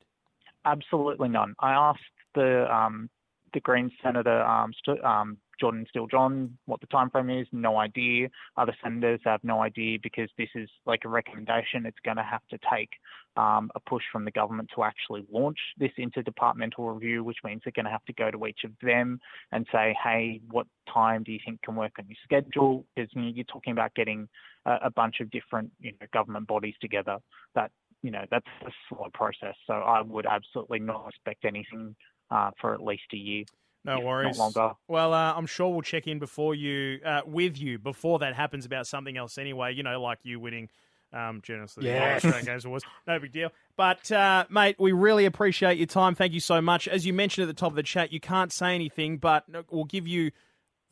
Absolutely 0.64 1.28
none. 1.28 1.54
I 1.60 1.72
asked 1.72 2.00
the 2.34 2.74
um, 2.74 3.10
the 3.52 3.60
Green 3.60 3.90
Senator 4.02 4.42
um, 4.42 4.72
St- 4.82 5.02
um, 5.04 5.38
Jordan 5.60 5.86
Steele 5.88 6.06
John 6.06 6.56
what 6.66 6.80
the 6.80 6.86
time 6.86 7.10
frame 7.10 7.30
is. 7.30 7.46
No 7.52 7.78
idea. 7.78 8.28
Other 8.56 8.74
senators 8.82 9.20
have 9.24 9.42
no 9.42 9.62
idea 9.62 9.98
because 10.02 10.28
this 10.36 10.48
is 10.54 10.68
like 10.86 11.02
a 11.04 11.08
recommendation. 11.08 11.86
It's 11.86 11.98
going 12.04 12.16
to 12.16 12.22
have 12.22 12.42
to 12.50 12.58
take 12.72 12.90
um, 13.36 13.70
a 13.74 13.80
push 13.80 14.02
from 14.10 14.24
the 14.24 14.30
government 14.30 14.70
to 14.74 14.82
actually 14.82 15.24
launch 15.30 15.58
this 15.78 15.92
interdepartmental 15.98 16.92
review, 16.94 17.22
which 17.22 17.38
means 17.44 17.62
they're 17.64 17.72
going 17.74 17.86
to 17.86 17.90
have 17.90 18.04
to 18.06 18.12
go 18.12 18.30
to 18.30 18.46
each 18.46 18.60
of 18.64 18.72
them 18.82 19.20
and 19.52 19.66
say, 19.72 19.94
hey, 20.02 20.40
what 20.50 20.66
time 20.92 21.22
do 21.22 21.32
you 21.32 21.38
think 21.44 21.62
can 21.62 21.76
work 21.76 21.92
on 21.98 22.06
your 22.08 22.16
schedule? 22.24 22.84
Because 22.94 23.10
you 23.14 23.22
know, 23.22 23.32
you're 23.34 23.44
talking 23.44 23.72
about 23.72 23.94
getting 23.94 24.28
a, 24.66 24.78
a 24.84 24.90
bunch 24.90 25.20
of 25.20 25.30
different 25.30 25.70
you 25.80 25.92
know 26.00 26.06
government 26.12 26.46
bodies 26.46 26.74
together. 26.80 27.18
That 27.54 27.70
you 28.02 28.10
know 28.10 28.24
that's 28.30 28.46
a 28.66 28.70
slow 28.88 29.08
process. 29.14 29.54
So 29.66 29.74
I 29.74 30.02
would 30.02 30.26
absolutely 30.26 30.80
not 30.80 31.08
expect 31.08 31.44
anything 31.44 31.94
uh, 32.30 32.50
for 32.60 32.74
at 32.74 32.82
least 32.82 33.04
a 33.12 33.16
year. 33.16 33.44
No 33.88 33.98
if 33.98 34.04
worries. 34.04 34.38
Not 34.38 34.56
longer. 34.56 34.74
Well, 34.86 35.14
uh, 35.14 35.34
I'm 35.34 35.46
sure 35.46 35.70
we'll 35.70 35.82
check 35.82 36.06
in 36.06 36.18
before 36.18 36.54
you, 36.54 37.00
uh, 37.04 37.22
with 37.26 37.58
you, 37.58 37.78
before 37.78 38.18
that 38.20 38.34
happens 38.34 38.66
about 38.66 38.86
something 38.86 39.16
else 39.16 39.38
anyway. 39.38 39.74
You 39.74 39.82
know, 39.82 40.00
like 40.00 40.18
you 40.22 40.38
winning 40.38 40.68
um, 41.12 41.40
journalist 41.42 41.78
of 41.78 41.84
the 41.84 41.88
Yes. 41.90 42.16
Australian 42.24 42.44
Games 42.44 42.64
Awards. 42.66 42.84
No 43.06 43.18
big 43.18 43.32
deal. 43.32 43.50
But, 43.76 44.10
uh, 44.12 44.44
mate, 44.50 44.76
we 44.78 44.92
really 44.92 45.24
appreciate 45.24 45.78
your 45.78 45.86
time. 45.86 46.14
Thank 46.14 46.32
you 46.32 46.40
so 46.40 46.60
much. 46.60 46.86
As 46.86 47.06
you 47.06 47.12
mentioned 47.14 47.48
at 47.48 47.54
the 47.54 47.58
top 47.58 47.70
of 47.72 47.76
the 47.76 47.82
chat, 47.82 48.12
you 48.12 48.20
can't 48.20 48.52
say 48.52 48.74
anything, 48.74 49.18
but 49.18 49.44
we'll 49.70 49.84
give 49.84 50.06
you 50.06 50.32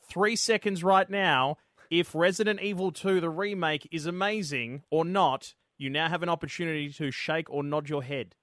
three 0.08 0.36
seconds 0.36 0.82
right 0.82 1.08
now. 1.10 1.58
If 1.90 2.14
Resident 2.14 2.60
Evil 2.62 2.90
2, 2.92 3.20
the 3.20 3.30
remake, 3.30 3.88
is 3.92 4.06
amazing 4.06 4.82
or 4.90 5.04
not, 5.04 5.54
you 5.78 5.90
now 5.90 6.08
have 6.08 6.22
an 6.22 6.28
opportunity 6.28 6.88
to 6.94 7.10
shake 7.10 7.50
or 7.50 7.62
nod 7.62 7.88
your 7.88 8.02
head. 8.02 8.34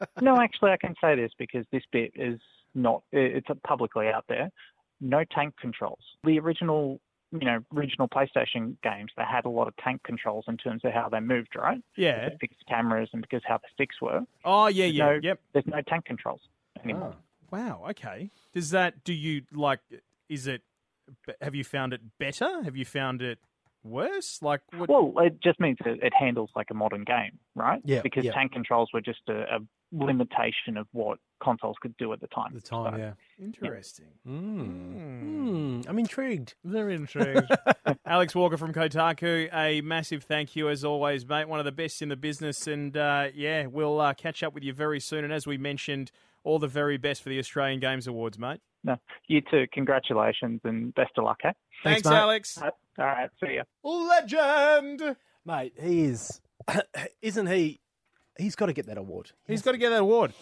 no, 0.20 0.36
actually, 0.40 0.70
I 0.70 0.76
can 0.76 0.94
say 1.00 1.16
this 1.16 1.32
because 1.38 1.64
this 1.72 1.82
bit 1.90 2.12
is 2.14 2.38
not. 2.78 3.02
It's 3.12 3.48
publicly 3.66 4.08
out 4.08 4.24
there. 4.28 4.50
No 5.00 5.24
tank 5.24 5.54
controls. 5.60 6.00
The 6.24 6.38
original, 6.38 7.00
you 7.32 7.44
know, 7.46 7.58
original 7.76 8.08
PlayStation 8.08 8.76
games, 8.82 9.12
they 9.16 9.22
had 9.22 9.44
a 9.44 9.48
lot 9.48 9.68
of 9.68 9.76
tank 9.76 10.02
controls 10.04 10.44
in 10.48 10.56
terms 10.56 10.82
of 10.84 10.92
how 10.92 11.08
they 11.08 11.20
moved, 11.20 11.54
right? 11.56 11.80
Yeah. 11.96 12.30
The 12.30 12.38
fixed 12.38 12.64
cameras 12.68 13.08
and 13.12 13.22
because 13.22 13.42
how 13.46 13.58
the 13.58 13.68
sticks 13.72 13.96
were. 14.00 14.22
Oh, 14.44 14.66
yeah, 14.66 14.86
yeah. 14.86 15.04
No. 15.06 15.18
Yep. 15.22 15.40
There's 15.52 15.66
no 15.66 15.82
tank 15.82 16.04
controls 16.06 16.40
anymore. 16.82 17.14
Oh, 17.14 17.56
wow. 17.56 17.84
Okay. 17.90 18.30
Does 18.54 18.70
that? 18.70 19.04
Do 19.04 19.12
you 19.12 19.42
like? 19.52 19.80
Is 20.28 20.46
it? 20.46 20.62
Have 21.40 21.54
you 21.54 21.64
found 21.64 21.92
it 21.92 22.00
better? 22.18 22.62
Have 22.64 22.76
you 22.76 22.84
found 22.84 23.22
it 23.22 23.38
worse? 23.84 24.40
Like 24.42 24.60
what? 24.76 24.88
Well, 24.90 25.12
it 25.24 25.40
just 25.42 25.58
means 25.60 25.78
that 25.84 26.04
it 26.04 26.12
handles 26.12 26.50
like 26.54 26.66
a 26.70 26.74
modern 26.74 27.04
game, 27.04 27.38
right? 27.54 27.80
Yeah, 27.84 28.02
Because 28.02 28.24
yeah. 28.24 28.32
tank 28.32 28.52
controls 28.52 28.90
were 28.92 29.00
just 29.00 29.20
a, 29.28 29.56
a 29.56 29.58
limitation 29.92 30.76
of 30.76 30.86
what 30.92 31.18
consoles 31.42 31.76
could 31.80 31.96
do 31.96 32.12
at 32.12 32.20
the 32.20 32.26
time. 32.28 32.48
At 32.48 32.54
the 32.54 32.60
time, 32.60 32.94
So, 32.94 32.98
yeah. 32.98 33.12
Interesting. 33.40 34.06
Mm. 34.26 35.88
I'm 35.88 35.98
intrigued. 35.98 36.54
Very 36.64 36.94
intrigued. 36.94 37.50
Alex 38.06 38.34
Walker 38.34 38.56
from 38.56 38.72
Kotaku, 38.72 39.48
a 39.52 39.80
massive 39.80 40.24
thank 40.24 40.56
you 40.56 40.68
as 40.68 40.84
always, 40.84 41.26
mate. 41.26 41.48
One 41.48 41.58
of 41.58 41.64
the 41.64 41.72
best 41.72 42.02
in 42.02 42.08
the 42.08 42.16
business, 42.16 42.66
and 42.66 42.96
uh, 42.96 43.28
yeah, 43.34 43.66
we'll 43.66 44.00
uh, 44.00 44.14
catch 44.14 44.42
up 44.42 44.54
with 44.54 44.64
you 44.64 44.72
very 44.72 45.00
soon. 45.00 45.24
And 45.24 45.32
as 45.32 45.46
we 45.46 45.58
mentioned, 45.58 46.10
all 46.44 46.58
the 46.58 46.68
very 46.68 46.96
best 46.96 47.22
for 47.22 47.28
the 47.28 47.38
Australian 47.38 47.80
Games 47.80 48.06
Awards, 48.06 48.38
mate. 48.38 48.60
No, 48.84 48.96
you 49.26 49.40
too. 49.40 49.66
Congratulations 49.72 50.60
and 50.64 50.94
best 50.94 51.12
of 51.16 51.24
luck, 51.24 51.38
eh? 51.44 51.52
Thanks, 51.84 52.02
Thanks, 52.02 52.08
mate. 52.08 52.16
Alex. 52.16 52.58
All 52.62 52.70
right, 52.98 53.30
see 53.44 53.54
ya. 53.56 53.62
Legend. 53.82 55.16
Mate, 55.44 55.74
he 55.80 56.04
is. 56.04 56.40
Isn't 57.22 57.46
he? 57.46 57.80
He's 58.38 58.54
got 58.54 58.66
to 58.66 58.72
get 58.72 58.86
that 58.86 58.96
award. 58.98 59.32
He's 59.46 59.62
got 59.62 59.72
to 59.72 59.78
get 59.78 59.90
that 59.90 60.00
award. 60.00 60.32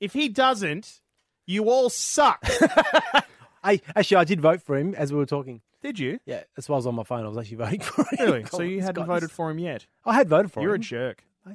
If 0.00 0.12
he 0.12 0.28
doesn't, 0.28 1.00
you 1.46 1.68
all 1.68 1.90
suck. 1.90 2.40
I, 3.64 3.80
actually, 3.96 4.18
I 4.18 4.24
did 4.24 4.40
vote 4.40 4.62
for 4.62 4.76
him 4.76 4.94
as 4.94 5.12
we 5.12 5.18
were 5.18 5.26
talking. 5.26 5.60
Did 5.82 5.98
you? 5.98 6.18
Yeah, 6.24 6.44
as 6.56 6.68
why 6.68 6.74
I 6.74 6.76
was 6.76 6.86
on 6.86 6.94
my 6.94 7.02
phone. 7.04 7.24
I 7.24 7.28
was 7.28 7.36
actually 7.36 7.56
voting 7.56 7.80
for 7.80 8.02
him. 8.04 8.16
Really? 8.18 8.44
So 8.50 8.62
you 8.62 8.80
hadn't 8.80 9.04
voted 9.04 9.30
for 9.30 9.50
him 9.50 9.58
yet? 9.58 9.86
I 10.04 10.14
had 10.14 10.28
voted 10.28 10.50
for 10.52 10.60
him. 10.60 10.64
You're 10.64 10.74
a 10.74 10.78
jerk. 10.78 11.24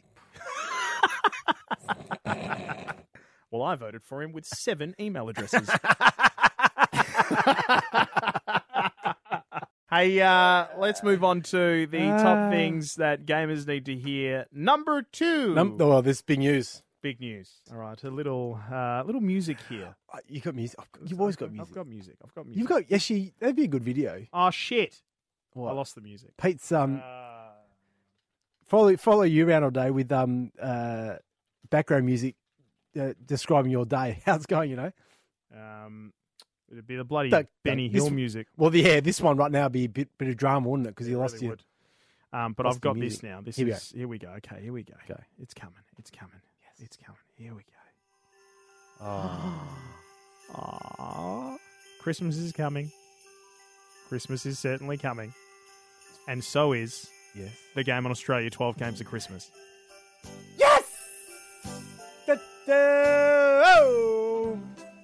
Well, 3.52 3.63
I 3.63 3.74
voted 3.74 4.04
for 4.04 4.22
him 4.22 4.32
with 4.32 4.46
seven 4.46 4.94
email 5.00 5.28
addresses. 5.28 5.68
Hey, 9.89 10.21
uh, 10.21 10.67
let's 10.78 11.04
move 11.04 11.23
on 11.23 11.41
to 11.43 11.88
the 11.88 11.99
top 11.99 12.38
Ah. 12.38 12.49
things 12.49 12.95
that 12.95 13.25
gamers 13.25 13.67
need 13.67 13.86
to 13.86 13.95
hear. 13.95 14.45
Number 14.52 15.02
two, 15.02 15.54
Num- 15.56 15.78
oh, 15.80 15.89
well, 15.89 16.02
this 16.02 16.21
big 16.21 16.39
news. 16.39 16.84
big 17.02 17.19
news. 17.19 17.62
All 17.71 17.78
right, 17.78 18.02
a 18.04 18.10
little, 18.10 18.60
uh, 18.71 19.04
little 19.06 19.21
music 19.21 19.58
here. 19.69 19.95
Uh, 20.13 20.19
You 20.28 20.41
got 20.41 20.56
music. 20.56 20.80
You've 21.06 21.19
always 21.21 21.36
got 21.36 21.52
music. 21.52 21.69
I've 21.69 21.75
got 21.75 21.88
music. 21.88 22.15
I've 22.23 22.34
got 22.36 22.45
music. 22.45 22.60
You've 22.60 22.67
got 22.69 22.91
actually. 22.91 23.34
That'd 23.39 23.56
be 23.56 23.63
a 23.63 23.67
good 23.67 23.84
video. 23.84 24.25
Oh 24.34 24.49
shit! 24.52 25.02
I 25.56 25.60
lost 25.60 25.95
the 25.95 26.02
music. 26.02 26.32
Pete's 26.38 26.71
um 26.71 27.02
Uh, 27.04 27.52
follow 28.65 28.95
follow 28.97 29.23
you 29.23 29.47
around 29.47 29.63
all 29.63 29.71
day 29.71 29.91
with 29.91 30.12
um 30.12 30.52
uh 30.62 31.15
background 31.69 32.06
music 32.06 32.36
uh, 32.99 33.13
describing 33.25 33.71
your 33.71 33.86
day. 33.86 34.19
How's 34.25 34.41
it 34.43 34.47
going? 34.47 34.69
You 34.71 34.75
know. 34.78 34.91
um, 35.56 36.13
it'd 36.71 36.88
be 36.88 36.95
the 36.95 37.03
bloody 37.03 37.29
Benny 37.29 37.47
don't- 37.88 37.93
this- 37.93 38.03
Hill 38.03 38.10
music. 38.12 38.47
Well, 38.58 38.73
yeah, 38.75 38.99
this 38.99 39.19
one 39.21 39.38
right 39.38 39.51
now 39.51 39.63
would 39.63 39.71
be 39.73 39.86
a 39.86 39.89
bit 39.89 40.10
bit 40.17 40.27
of 40.29 40.38
drama, 40.38 40.67
wouldn't 40.69 40.88
it? 40.88 40.91
Because 40.91 41.08
he 41.08 41.13
It 41.13 41.17
lost 41.17 41.36
really 41.36 41.47
your. 41.47 41.58
Um, 42.32 42.53
but 42.53 42.65
lost 42.67 42.75
I've 42.77 42.82
got 42.82 42.99
this 42.99 43.23
now. 43.23 43.41
This 43.41 43.55
Here 43.55 43.65
we 43.65 43.71
is 43.73 43.91
here 43.91 44.08
we 44.08 44.17
go. 44.19 44.29
Okay, 44.38 44.62
here 44.62 44.71
we 44.73 44.84
go. 44.84 44.93
Okay. 45.10 45.21
It's 45.41 45.53
coming. 45.53 45.73
It's 45.97 46.12
coming. 46.12 46.36
Yes, 46.62 46.86
It's 46.86 46.97
coming. 46.97 47.19
Here 47.38 47.53
we 47.53 47.62
go. 47.63 47.69
Oh. 49.01 49.67
Aww. 50.51 51.58
Christmas 52.01 52.36
is 52.38 52.51
coming. 52.51 52.91
Christmas 54.10 54.45
is 54.45 54.60
certainly 54.60 54.97
coming. 54.97 55.34
And 56.27 56.43
so 56.43 56.73
is 56.73 57.10
Yes. 57.36 57.51
the 57.75 57.84
game 57.84 58.05
on 58.05 58.12
Australia 58.12 58.49
12 58.49 58.77
games 58.77 58.99
of 58.99 59.08
Christmas. 59.08 59.51
Yes. 60.58 60.84
Da, 62.27 62.36
da, 62.67 63.63
oh. 63.77 64.29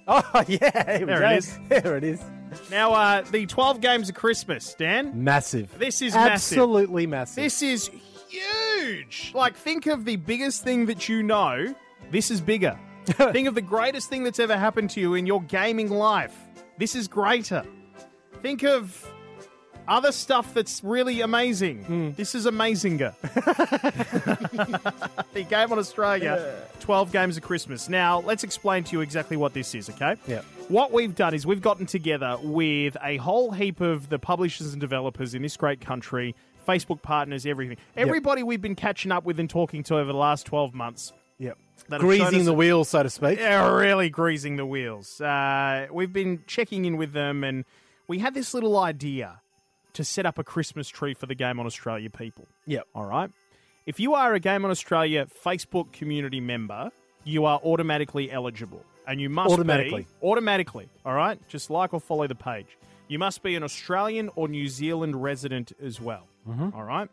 Oh 0.08 0.44
yeah, 0.46 0.98
There 0.98 1.22
it 1.24 1.38
is. 1.38 1.58
There 1.68 1.96
it 1.96 2.04
is. 2.04 2.22
Now, 2.70 2.92
uh, 2.92 3.22
the 3.22 3.44
12 3.44 3.80
games 3.80 4.08
of 4.08 4.14
Christmas, 4.14 4.72
Dan. 4.74 5.24
Massive. 5.24 5.76
This 5.78 6.00
is 6.00 6.14
massive. 6.14 6.32
absolutely 6.32 7.06
massive. 7.08 7.42
This 7.42 7.60
is 7.60 7.90
huge. 8.28 9.32
Like, 9.34 9.56
think 9.56 9.86
of 9.86 10.04
the 10.04 10.16
biggest 10.16 10.62
thing 10.62 10.86
that 10.86 11.08
you 11.08 11.22
know. 11.24 11.74
This 12.12 12.30
is 12.30 12.40
bigger. 12.40 12.78
think 13.06 13.48
of 13.48 13.54
the 13.56 13.62
greatest 13.62 14.08
thing 14.08 14.22
that's 14.22 14.38
ever 14.38 14.56
happened 14.56 14.90
to 14.90 15.00
you 15.00 15.14
in 15.14 15.26
your 15.26 15.42
gaming 15.42 15.90
life. 15.90 16.36
This 16.78 16.94
is 16.94 17.08
greater. 17.08 17.64
Think 18.42 18.62
of 18.62 19.04
other 19.88 20.12
stuff 20.12 20.54
that's 20.54 20.82
really 20.82 21.20
amazing. 21.20 22.14
This 22.16 22.34
is 22.34 22.46
amazinger. 22.46 23.14
the 25.32 25.44
game 25.44 25.72
on 25.72 25.78
Australia, 25.78 26.54
12 26.80 27.12
games 27.12 27.36
of 27.36 27.42
Christmas. 27.42 27.88
Now, 27.88 28.20
let's 28.20 28.44
explain 28.44 28.84
to 28.84 28.92
you 28.92 29.00
exactly 29.00 29.36
what 29.36 29.54
this 29.54 29.74
is, 29.74 29.88
okay? 29.90 30.16
Yeah. 30.26 30.42
What 30.68 30.92
we've 30.92 31.14
done 31.14 31.34
is 31.34 31.46
we've 31.46 31.62
gotten 31.62 31.86
together 31.86 32.38
with 32.42 32.96
a 33.02 33.16
whole 33.18 33.52
heap 33.52 33.80
of 33.80 34.08
the 34.08 34.18
publishers 34.18 34.72
and 34.72 34.80
developers 34.80 35.34
in 35.34 35.42
this 35.42 35.56
great 35.56 35.80
country 35.80 36.34
Facebook 36.66 37.02
partners, 37.02 37.46
everything. 37.46 37.76
Everybody 37.96 38.42
we've 38.42 38.60
been 38.60 38.74
catching 38.74 39.12
up 39.12 39.24
with 39.24 39.38
and 39.38 39.48
talking 39.48 39.82
to 39.84 39.96
over 39.96 40.12
the 40.12 40.18
last 40.18 40.46
12 40.46 40.74
months. 40.74 41.12
Yep. 41.38 41.58
that 41.88 42.00
Greasing 42.00 42.44
the 42.44 42.54
wheels, 42.54 42.88
so 42.88 43.02
to 43.02 43.10
speak. 43.10 43.38
Yeah, 43.38 43.70
really 43.72 44.08
greasing 44.08 44.56
the 44.56 44.66
wheels. 44.66 45.20
Uh, 45.20 45.86
we've 45.92 46.12
been 46.12 46.42
checking 46.46 46.84
in 46.84 46.96
with 46.96 47.12
them, 47.12 47.44
and 47.44 47.64
we 48.08 48.18
had 48.18 48.34
this 48.34 48.54
little 48.54 48.78
idea 48.78 49.40
to 49.96 50.04
set 50.04 50.26
up 50.26 50.38
a 50.38 50.44
Christmas 50.44 50.88
tree 50.88 51.14
for 51.14 51.26
the 51.26 51.34
Game 51.34 51.58
on 51.58 51.66
Australia 51.66 52.08
people. 52.10 52.46
Yep. 52.66 52.86
All 52.94 53.06
right. 53.06 53.30
If 53.86 54.00
you 54.00 54.14
are 54.14 54.34
a 54.34 54.40
Game 54.40 54.64
on 54.64 54.70
Australia 54.70 55.26
Facebook 55.44 55.92
community 55.92 56.40
member, 56.40 56.90
you 57.24 57.44
are 57.44 57.60
automatically 57.64 58.30
eligible, 58.30 58.84
and 59.06 59.20
you 59.20 59.28
must 59.28 59.52
Automatically. 59.52 60.02
be 60.02 60.26
automatically. 60.26 60.88
All 61.04 61.14
right, 61.14 61.38
just 61.48 61.70
like 61.70 61.94
or 61.94 62.00
follow 62.00 62.26
the 62.26 62.34
page. 62.34 62.78
You 63.08 63.18
must 63.18 63.42
be 63.42 63.54
an 63.54 63.62
Australian 63.62 64.30
or 64.34 64.48
New 64.48 64.68
Zealand 64.68 65.22
resident 65.22 65.72
as 65.82 66.00
well. 66.00 66.26
Mm-hmm. 66.48 66.70
All 66.74 66.82
right. 66.82 67.08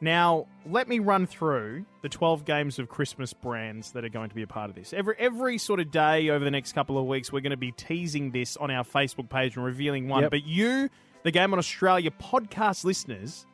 Now, 0.00 0.46
let 0.66 0.88
me 0.88 0.98
run 0.98 1.26
through 1.26 1.84
the 2.02 2.08
12 2.08 2.44
games 2.44 2.78
of 2.78 2.88
Christmas 2.88 3.32
brands 3.34 3.92
that 3.92 4.04
are 4.04 4.08
going 4.08 4.30
to 4.30 4.34
be 4.34 4.42
a 4.42 4.46
part 4.46 4.70
of 4.70 4.76
this. 4.76 4.92
Every 4.92 5.14
every 5.18 5.58
sort 5.58 5.78
of 5.78 5.90
day 5.90 6.30
over 6.30 6.44
the 6.44 6.50
next 6.50 6.72
couple 6.72 6.98
of 6.98 7.06
weeks, 7.06 7.30
we're 7.30 7.40
going 7.40 7.50
to 7.50 7.56
be 7.56 7.72
teasing 7.72 8.30
this 8.30 8.56
on 8.56 8.70
our 8.70 8.82
Facebook 8.82 9.28
page 9.28 9.56
and 9.56 9.64
revealing 9.64 10.08
one. 10.08 10.22
Yep. 10.22 10.30
But 10.30 10.46
you, 10.46 10.88
the 11.22 11.30
Game 11.30 11.52
on 11.52 11.58
Australia 11.58 12.10
podcast 12.10 12.84
listeners, 12.84 13.46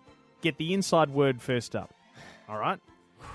get 0.42 0.56
the 0.58 0.72
inside 0.74 1.10
word 1.10 1.40
first 1.42 1.74
up. 1.76 1.92
All 2.48 2.58
right? 2.58 2.78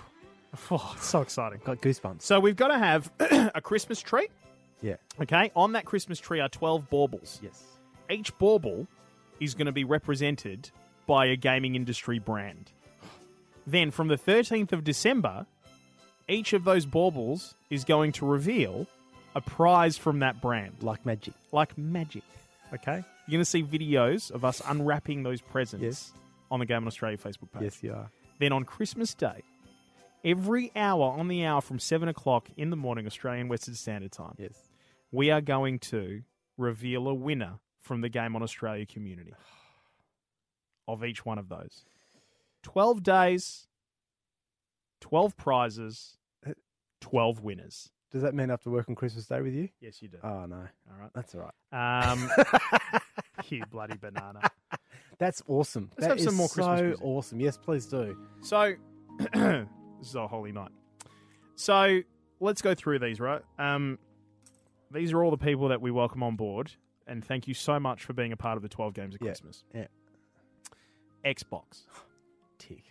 Oh, 0.70 0.94
it's 0.98 1.06
so 1.08 1.22
exciting. 1.22 1.62
Got 1.64 1.80
goosebumps. 1.80 2.24
So 2.24 2.38
we've 2.42 2.58
got 2.58 2.68
to 2.70 2.78
have 2.78 3.10
a 3.56 3.62
Christmas 3.62 4.02
tree. 4.02 4.28
Yeah. 4.82 4.96
Okay, 5.22 5.50
on 5.56 5.72
that 5.74 5.86
Christmas 5.86 6.20
tree 6.20 6.42
are 6.42 6.50
12 6.50 6.90
baubles. 6.90 7.40
Yes. 7.42 7.64
Each 8.10 8.38
bauble 8.38 8.86
is 9.40 9.54
going 9.54 9.68
to 9.68 9.72
be 9.72 9.86
represented 9.86 10.70
by 11.08 11.28
a 11.28 11.38
gaming 11.38 11.76
industry 11.76 12.20
brand. 12.20 12.70
Then 13.66 13.92
from 13.92 14.10
the 14.10 14.18
13th 14.18 14.74
of 14.74 14.84
December, 14.84 15.46
each 16.28 16.52
of 16.52 16.66
those 16.66 16.86
baubles 16.86 17.56
is 17.70 17.86
going 17.86 18.12
to 18.14 18.26
reveal 18.26 18.88
a 19.36 19.40
prize 19.40 19.98
from 19.98 20.20
that 20.20 20.42
brand, 20.42 20.74
Like 20.82 21.06
magic. 21.06 21.34
like 21.54 21.78
magic. 21.78 22.24
Okay? 22.74 23.06
You're 23.28 23.38
going 23.38 23.42
to 23.42 23.50
see 23.50 23.64
videos 23.64 24.32
of 24.32 24.44
us 24.44 24.62
unwrapping 24.68 25.24
those 25.24 25.42
presents 25.42 25.84
Yes. 25.84 26.12
on 26.50 26.60
the 26.60 26.66
Game 26.66 26.78
on 26.84 26.88
Australia 26.88 27.18
Facebook 27.18 27.52
page. 27.52 27.64
Yes, 27.64 27.84
you 27.84 27.94
are. 27.94 28.10
Then 28.40 28.52
on 28.52 28.64
Christmas 28.66 29.14
Day, 29.14 29.44
every 30.26 30.72
hour 30.76 31.12
on 31.12 31.28
the 31.28 31.46
hour 31.46 31.62
from 31.62 31.80
7 31.80 32.08
o'clock 32.10 32.50
in 32.58 32.70
the 32.72 32.76
morning, 32.76 33.06
Australian 33.06 33.48
Western 33.48 33.76
Standard 33.76 34.12
Time, 34.12 34.36
Yes. 34.38 34.54
we 35.12 35.30
are 35.32 35.42
going 35.42 35.80
to 35.80 36.24
reveal 36.58 37.08
a 37.08 37.14
winner 37.14 37.60
from 37.80 38.02
the 38.02 38.10
Game 38.10 38.36
on 38.36 38.44
Australia 38.44 38.86
community 38.86 39.34
of 40.88 41.04
each 41.06 41.26
one 41.26 41.38
of 41.38 41.48
those. 41.50 41.86
12 42.64 43.02
days, 43.04 43.68
12 45.02 45.38
prizes, 45.38 46.18
12 47.02 47.42
winners. 47.42 47.90
Does 48.12 48.22
that 48.24 48.36
mean 48.36 48.50
I 48.50 48.54
have 48.54 48.62
to 48.64 48.70
work 48.70 48.90
on 48.90 48.96
Christmas 48.96 49.26
Day 49.26 49.42
with 49.42 49.54
you? 49.54 49.70
Yes, 49.80 50.02
you 50.02 50.10
do. 50.10 50.18
Oh, 50.24 50.46
no. 50.46 50.58
All 50.58 51.00
right. 51.00 51.10
That's 51.16 51.34
all 51.34 51.50
right. 51.72 52.12
Um, 52.12 52.30
you 53.50 53.64
bloody 53.72 53.98
banana. 53.98 54.42
That's 55.18 55.42
awesome. 55.48 55.90
Let's 55.98 56.02
That 56.02 56.10
have 56.10 56.20
some 56.20 56.34
is 56.34 56.38
more 56.38 56.50
Christmas 56.50 56.80
so 56.80 56.86
music. 56.86 57.04
awesome. 57.06 57.40
Yes, 57.40 57.58
please 57.58 57.86
do. 57.86 58.18
So, 58.42 58.74
this 59.34 59.66
is 60.04 60.16
a 60.16 60.28
holy 60.28 60.52
night. 60.52 60.72
So, 61.56 62.00
let's 62.40 62.62
go 62.62 62.74
through 62.76 63.00
these, 63.00 63.20
right? 63.20 63.42
Um, 63.60 64.00
these 64.92 65.14
are 65.14 65.24
all 65.24 65.32
the 65.32 65.38
people 65.38 65.70
that 65.70 65.80
we 65.82 65.92
welcome 65.92 66.24
on 66.24 66.36
board, 66.36 66.72
and 67.08 67.24
thank 67.24 67.48
you 67.48 67.54
so 67.54 67.80
much 67.80 68.04
for 68.04 68.14
being 68.14 68.32
a 68.32 68.38
part 68.38 68.58
of 68.58 68.64
the 68.64 68.70
12 68.70 68.94
Games 68.94 69.16
of 69.16 69.22
Yeah, 69.22 69.28
Christmas. 69.30 69.64
yeah. 69.74 69.86
Xbox, 71.26 71.86
Tick. 72.58 72.84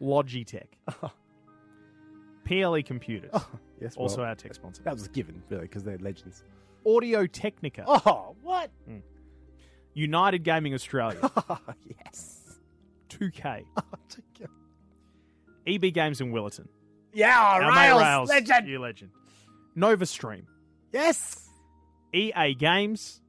Logitech, 0.00 0.68
PLE 2.44 2.82
Computers, 2.84 3.32
Yes, 3.80 3.96
also 3.96 4.18
well, 4.18 4.28
our 4.28 4.34
tech 4.36 4.54
sponsor, 4.54 4.82
that 4.84 4.92
was 4.94 5.06
a 5.06 5.08
given, 5.08 5.42
really, 5.48 5.62
because 5.62 5.82
they're 5.82 5.98
legends. 5.98 6.44
Audio 6.86 7.26
Technica, 7.26 7.82
Oh, 7.86 8.36
what? 8.42 8.70
United 9.96 10.44
Gaming 10.44 10.74
Australia, 10.74 11.18
Oh, 11.48 11.58
yes. 12.04 12.58
2K, 13.08 13.64
Oh. 13.76 13.82
EB 15.66 15.92
Games 15.92 16.20
in 16.20 16.30
Willetton, 16.32 16.68
yeah, 17.12 17.40
our 17.40 17.60
mate 17.72 17.88
Rails, 17.88 18.02
Rails, 18.02 18.28
legend. 18.28 18.68
you 18.68 18.78
legend, 18.78 19.10
NovaStream, 19.76 20.42
Yes. 20.92 21.48
EA 22.14 22.54
Games, 22.54 23.20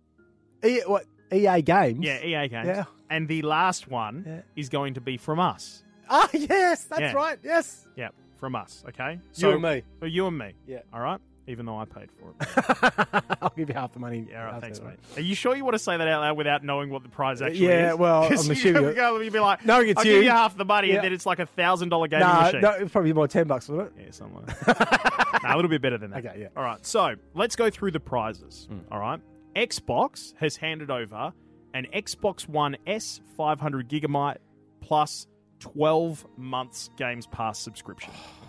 E- 0.63 0.82
what? 0.86 1.06
EA 1.34 1.62
Games? 1.62 1.99
Yeah, 2.06 2.23
EA 2.23 2.47
games. 2.47 2.67
Yeah. 2.67 2.84
And 3.10 3.27
the 3.27 3.41
last 3.41 3.88
one 3.89 4.23
Yeah. 4.25 4.41
is 4.56 4.69
going 4.69 4.93
to 4.95 5.01
be 5.01 5.17
from 5.17 5.39
us. 5.39 5.84
Ah, 6.10 6.30
yes, 6.34 6.86
that's 6.86 7.01
Yeah. 7.01 7.13
right. 7.13 7.38
Yes. 7.43 7.86
Yeah, 7.97 8.10
from 8.38 8.56
us. 8.56 8.84
Okay. 8.89 9.19
you 9.36 9.51
and 9.51 9.62
me. 9.62 9.84
uh, 10.01 10.06
You 10.06 10.27
and 10.27 10.38
me. 10.38 10.53
Yeah. 10.65 10.82
All 10.93 11.01
right. 11.01 11.19
Even 11.49 11.65
though 11.65 11.77
I 11.77 11.86
paid 11.86 12.10
for 12.12 12.31
it. 12.31 13.38
I'll 13.41 13.53
give 13.55 13.69
you 13.69 13.75
half 13.75 13.93
the 13.93 13.99
money. 13.99 14.27
Yeah. 14.29 14.39
All 14.39 14.45
right. 14.47 14.53
I'll 14.55 14.62
Thanks, 14.62 14.81
mate. 14.81 14.97
Are 15.15 15.21
you 15.21 15.33
sure 15.33 15.55
you 15.55 15.63
want 15.63 15.75
to 15.75 15.79
say 15.79 15.95
that 15.95 16.05
out 16.07 16.19
loud 16.21 16.36
without 16.38 16.62
knowing 16.63 16.89
what 16.89 17.03
the 17.03 17.10
prize 17.10 17.41
actually 17.41 17.67
yeah, 17.67 17.93
is? 17.93 17.97
well, 17.97 18.21
'Cause 18.29 18.41
I'm 18.49 18.53
you 18.55 18.60
assuming. 18.71 18.93
go, 18.95 19.19
you'd 19.21 19.31
be 19.31 19.39
like, 19.39 19.65
Knowing 19.65 19.88
it's 19.89 19.97
I'll 19.99 20.05
you. 20.05 20.13
give 20.15 20.23
you 20.25 20.29
half 20.31 20.57
the 20.57 20.65
money, 20.65 20.89
Yeah. 20.89 20.95
and 20.95 21.05
then 21.05 21.13
it's 21.13 21.25
like 21.25 21.39
a 21.39 21.45
thousand 21.45 21.88
dollar 21.89 22.10
gaming 22.10 22.27
Nah, 22.27 22.41
machine. 22.41 22.62
no, 22.62 22.71
it's 22.71 22.91
probably 22.91 23.13
more 23.13 23.29
ten 23.29 23.47
bucks, 23.47 23.69
wasn't 23.69 23.93
it? 23.97 24.03
Yeah, 24.05 24.12
something 24.12 24.38
like 24.45 24.60
that. 24.65 25.39
nah, 25.43 25.53
a 25.53 25.55
little 25.55 25.69
bit 25.69 25.81
better 25.81 25.97
than 25.97 26.12
that. 26.12 26.25
Okay, 26.25 26.38
yeah. 26.41 26.47
All 26.57 26.63
right, 26.63 26.86
so 26.86 27.15
let's 27.33 27.55
go 27.55 27.69
through 27.69 27.91
the 27.91 27.99
prizes. 28.01 28.67
Hmm. 28.69 28.79
All 28.91 28.99
right. 28.99 29.21
Xbox 29.55 30.33
has 30.39 30.57
handed 30.57 30.91
over 30.91 31.31
an 31.73 31.88
Xbox 31.95 32.47
One 32.47 32.75
S 32.86 33.21
500 33.38 33.88
gigabyte 33.89 34.38
plus 34.81 35.27
12 35.60 36.25
months 36.38 36.89
Games 36.97 37.25
Pass 37.27 37.57
subscription. 37.60 38.12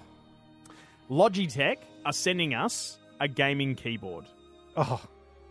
Logitech 1.10 1.76
are 2.04 2.12
sending 2.12 2.54
us 2.54 2.98
a 3.20 3.28
gaming 3.28 3.74
keyboard. 3.74 4.24
Oh, 4.76 5.02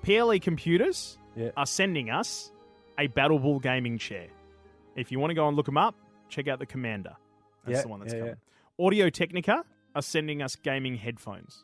PLE 0.04 0.40
Computers 0.40 1.18
Yeah. 1.36 1.50
are 1.58 1.66
sending 1.66 2.10
us 2.10 2.52
a 2.98 3.08
Battle 3.08 3.40
Bull 3.40 3.60
gaming 3.60 3.98
chair. 3.98 4.28
If 4.96 5.12
you 5.12 5.20
want 5.20 5.32
to 5.32 5.36
go 5.36 5.48
and 5.48 5.58
look 5.58 5.66
them 5.66 5.78
up, 5.78 5.96
check 6.30 6.48
out 6.48 6.60
the 6.60 6.66
Commander. 6.66 7.16
That's 7.66 7.78
Yeah, 7.78 7.82
the 7.84 7.88
one 7.88 8.00
that's 8.00 8.14
yeah, 8.14 8.20
coming. 8.20 8.36
Audio 8.80 9.10
Technica 9.10 9.66
are 9.96 10.02
sending 10.02 10.42
us 10.42 10.56
gaming 10.56 10.96
headphones. 10.96 11.64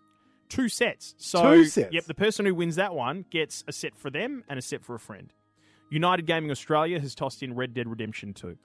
Two 0.50 0.70
sets. 0.70 1.16
So, 1.18 1.54
Two 1.56 1.66
sets? 1.66 1.94
Yep, 1.94 2.06
the 2.06 2.14
person 2.14 2.46
who 2.46 2.54
wins 2.54 2.76
that 2.76 2.94
one 2.94 3.26
gets 3.30 3.64
a 3.68 3.72
set 3.72 3.96
for 3.96 4.10
them 4.10 4.44
and 4.50 4.60
a 4.60 4.62
set 4.62 4.84
for 4.84 4.96
a 4.96 5.00
friend. 5.00 5.32
United 5.90 6.26
Gaming 6.26 6.50
Australia 6.52 7.00
has 7.00 7.14
tossed 7.16 7.44
in 7.44 7.56
Red 7.56 7.74
Dead 7.74 7.88
Redemption 7.88 8.34
2. 8.34 8.58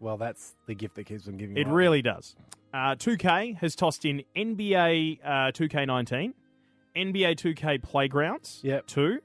well, 0.00 0.16
that's 0.16 0.54
the 0.66 0.74
gift 0.74 0.96
that 0.96 1.04
keeps 1.06 1.26
on 1.28 1.36
giving. 1.36 1.56
It 1.56 1.66
right? 1.66 1.72
really 1.72 2.02
does. 2.02 2.36
Uh, 2.74 2.96
2K 2.96 3.56
has 3.58 3.76
tossed 3.76 4.04
in 4.04 4.24
NBA 4.36 5.20
uh, 5.24 5.28
2K19, 5.52 6.32
NBA 6.96 7.36
2K 7.36 7.80
Playgrounds 7.82 8.60
Yep. 8.64 8.86
2, 8.88 9.18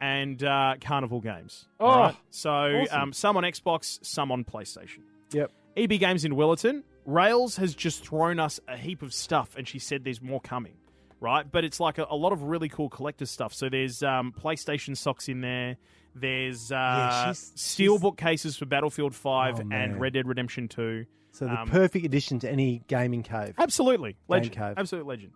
and 0.00 0.42
uh, 0.44 0.74
Carnival 0.80 1.20
Games. 1.20 1.66
Oh, 1.80 1.86
All? 1.86 2.16
So 2.30 2.50
awesome. 2.50 3.00
um, 3.00 3.12
some 3.12 3.36
on 3.36 3.42
Xbox, 3.42 3.98
some 4.04 4.30
on 4.30 4.44
PlayStation. 4.44 5.00
Yep. 5.32 5.50
EB 5.76 5.90
Games 5.98 6.24
in 6.24 6.32
Willetton. 6.36 6.84
Rails 7.04 7.56
has 7.56 7.74
just 7.74 8.06
thrown 8.06 8.38
us 8.38 8.60
a 8.68 8.76
heap 8.76 9.02
of 9.02 9.12
stuff, 9.12 9.56
and 9.56 9.66
she 9.66 9.80
said 9.80 10.04
there's 10.04 10.22
more 10.22 10.40
coming, 10.40 10.74
right? 11.20 11.50
But 11.50 11.64
it's 11.64 11.80
like 11.80 11.98
a, 11.98 12.06
a 12.08 12.14
lot 12.14 12.32
of 12.32 12.44
really 12.44 12.68
cool 12.68 12.88
collector 12.88 13.26
stuff. 13.26 13.52
So 13.52 13.68
there's 13.68 14.04
um, 14.04 14.32
PlayStation 14.32 14.96
socks 14.96 15.28
in 15.28 15.40
there. 15.40 15.76
There's 16.14 16.70
uh, 16.70 17.24
she's- 17.32 17.52
steelbook 17.56 18.16
cases 18.16 18.56
for 18.56 18.66
Battlefield 18.66 19.14
5 19.14 19.58
Oh, 19.58 19.62
and. 19.72 20.00
Red 20.00 20.12
Dead 20.12 20.28
Redemption 20.28 20.68
2. 20.68 21.04
So 21.32 21.46
the 21.46 21.60
Um, 21.60 21.68
perfect 21.68 22.04
addition 22.06 22.38
to 22.40 22.50
any 22.50 22.82
gaming 22.88 23.22
cave. 23.22 23.54
Absolutely. 23.58 24.16
Legend. 24.28 24.52
cave. 24.54 24.74
Absolute 24.76 25.06
legend. 25.06 25.32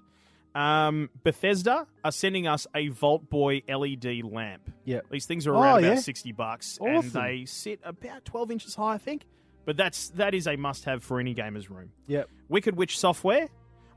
Um, 0.55 1.11
Bethesda 1.23 1.87
are 2.05 2.13
sending 2.13 2.47
us 2.47 2.67
a 2.75 2.89
Vault 2.89 3.29
Boy 3.29 3.63
LED 3.69 4.23
lamp. 4.25 4.71
Yep. 4.85 5.07
These 5.11 5.27
things 5.27 5.47
are 5.47 5.55
Oh, 5.55 5.61
around 5.61 5.79
about 5.85 5.95
yeah. 5.97 6.01
60 6.01 6.33
bucks 6.33 6.79
and 6.81 7.03
they 7.13 7.45
sit 7.45 7.81
about 7.85 8.25
12 8.25 8.51
inches 8.53 8.75
high, 8.75 8.95
I 8.95 8.99
think. 8.99 9.27
But 9.67 9.77
that's 9.77 10.09
that 10.11 10.33
is 10.35 10.47
a 10.47 10.57
must-have 10.57 11.03
for 11.03 11.19
any 11.21 11.35
gamer's 11.35 11.69
room. 11.69 11.91
Yep. 12.07 12.29
Wicked 12.49 12.77
Witch 12.77 12.99
software. 12.99 13.49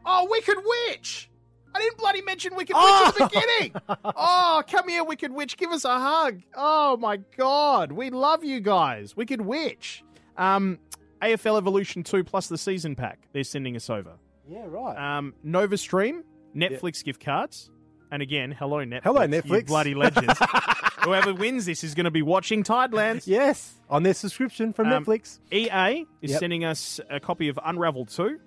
Oh, 0.06 0.28
Wicked 0.30 0.58
Witch! 0.66 1.30
I 1.76 1.80
didn't 1.80 1.98
bloody 2.00 2.22
mention 2.24 2.56
Wicked 2.56 2.76
Oh! 2.78 3.04
Witch 3.06 3.22
at 3.22 3.30
the 3.32 3.40
beginning. 3.40 4.02
oh, 4.16 4.64
come 4.70 4.90
here, 4.90 5.04
Wicked 5.04 5.32
Witch. 5.32 5.56
Give 5.58 5.70
us 5.72 5.86
a 5.86 6.00
hug. 6.00 6.42
Oh 6.56 6.98
my 6.98 7.18
God, 7.38 7.92
we 7.92 8.10
love 8.10 8.44
you 8.44 8.60
guys. 8.60 9.16
Wicked 9.16 9.42
Witch. 9.42 10.04
Um, 10.38 10.80
AFL 11.22 11.58
Evolution 11.58 12.04
2 12.04 12.24
plus 12.24 12.48
the 12.48 12.58
season 12.58 12.96
pack. 12.96 13.20
They're 13.34 13.44
sending 13.44 13.76
us 13.76 13.90
over. 13.90 14.14
Yeah. 14.48 14.66
Right. 14.68 15.18
Um, 15.18 15.34
Nova 15.44 15.78
Stream, 15.78 16.24
Netflix 16.56 17.04
gift 17.04 17.24
cards. 17.24 17.70
And 18.12 18.22
again, 18.24 18.52
hello 18.52 18.78
Netflix. 18.80 19.04
Hello, 19.04 19.22
You 19.22 19.28
Netflix. 19.28 19.68
bloody 19.68 19.94
legends. 19.94 20.34
Whoever 21.04 21.34
wins 21.34 21.66
this 21.66 21.84
is 21.84 21.94
going 21.94 22.06
to 22.06 22.12
be 22.12 22.22
watching 22.24 22.64
Tidelands. 22.64 23.28
yes. 23.28 23.76
On 23.90 24.02
their 24.04 24.14
subscription 24.16 24.74
from 24.74 24.92
Um, 24.92 25.06
Netflix. 25.06 25.40
EA 25.52 26.06
is 26.22 26.32
Yep. 26.32 26.40
sending 26.40 26.66
us 26.66 27.00
a 27.10 27.20
copy 27.20 27.50
of 27.50 27.60
Unravel 27.64 28.06
2. 28.06 28.40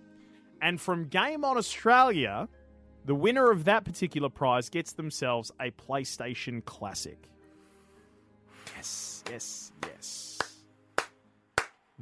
And 0.61 0.81
from 0.81 1.05
Game 1.09 1.45
On 1.45 1.57
Australia, 1.57 2.49
the 3.05 3.15
winner 3.15 3.51
of 3.51 3.65
that 3.65 3.85
particular 3.85 4.29
prize 4.29 4.69
gets 4.69 4.93
themselves 4.95 5.53
a 5.61 5.71
PlayStation 5.73 6.65
Classic. 6.65 7.19
Yes, 8.77 9.23
yes, 9.31 9.73
yes. 9.87 10.32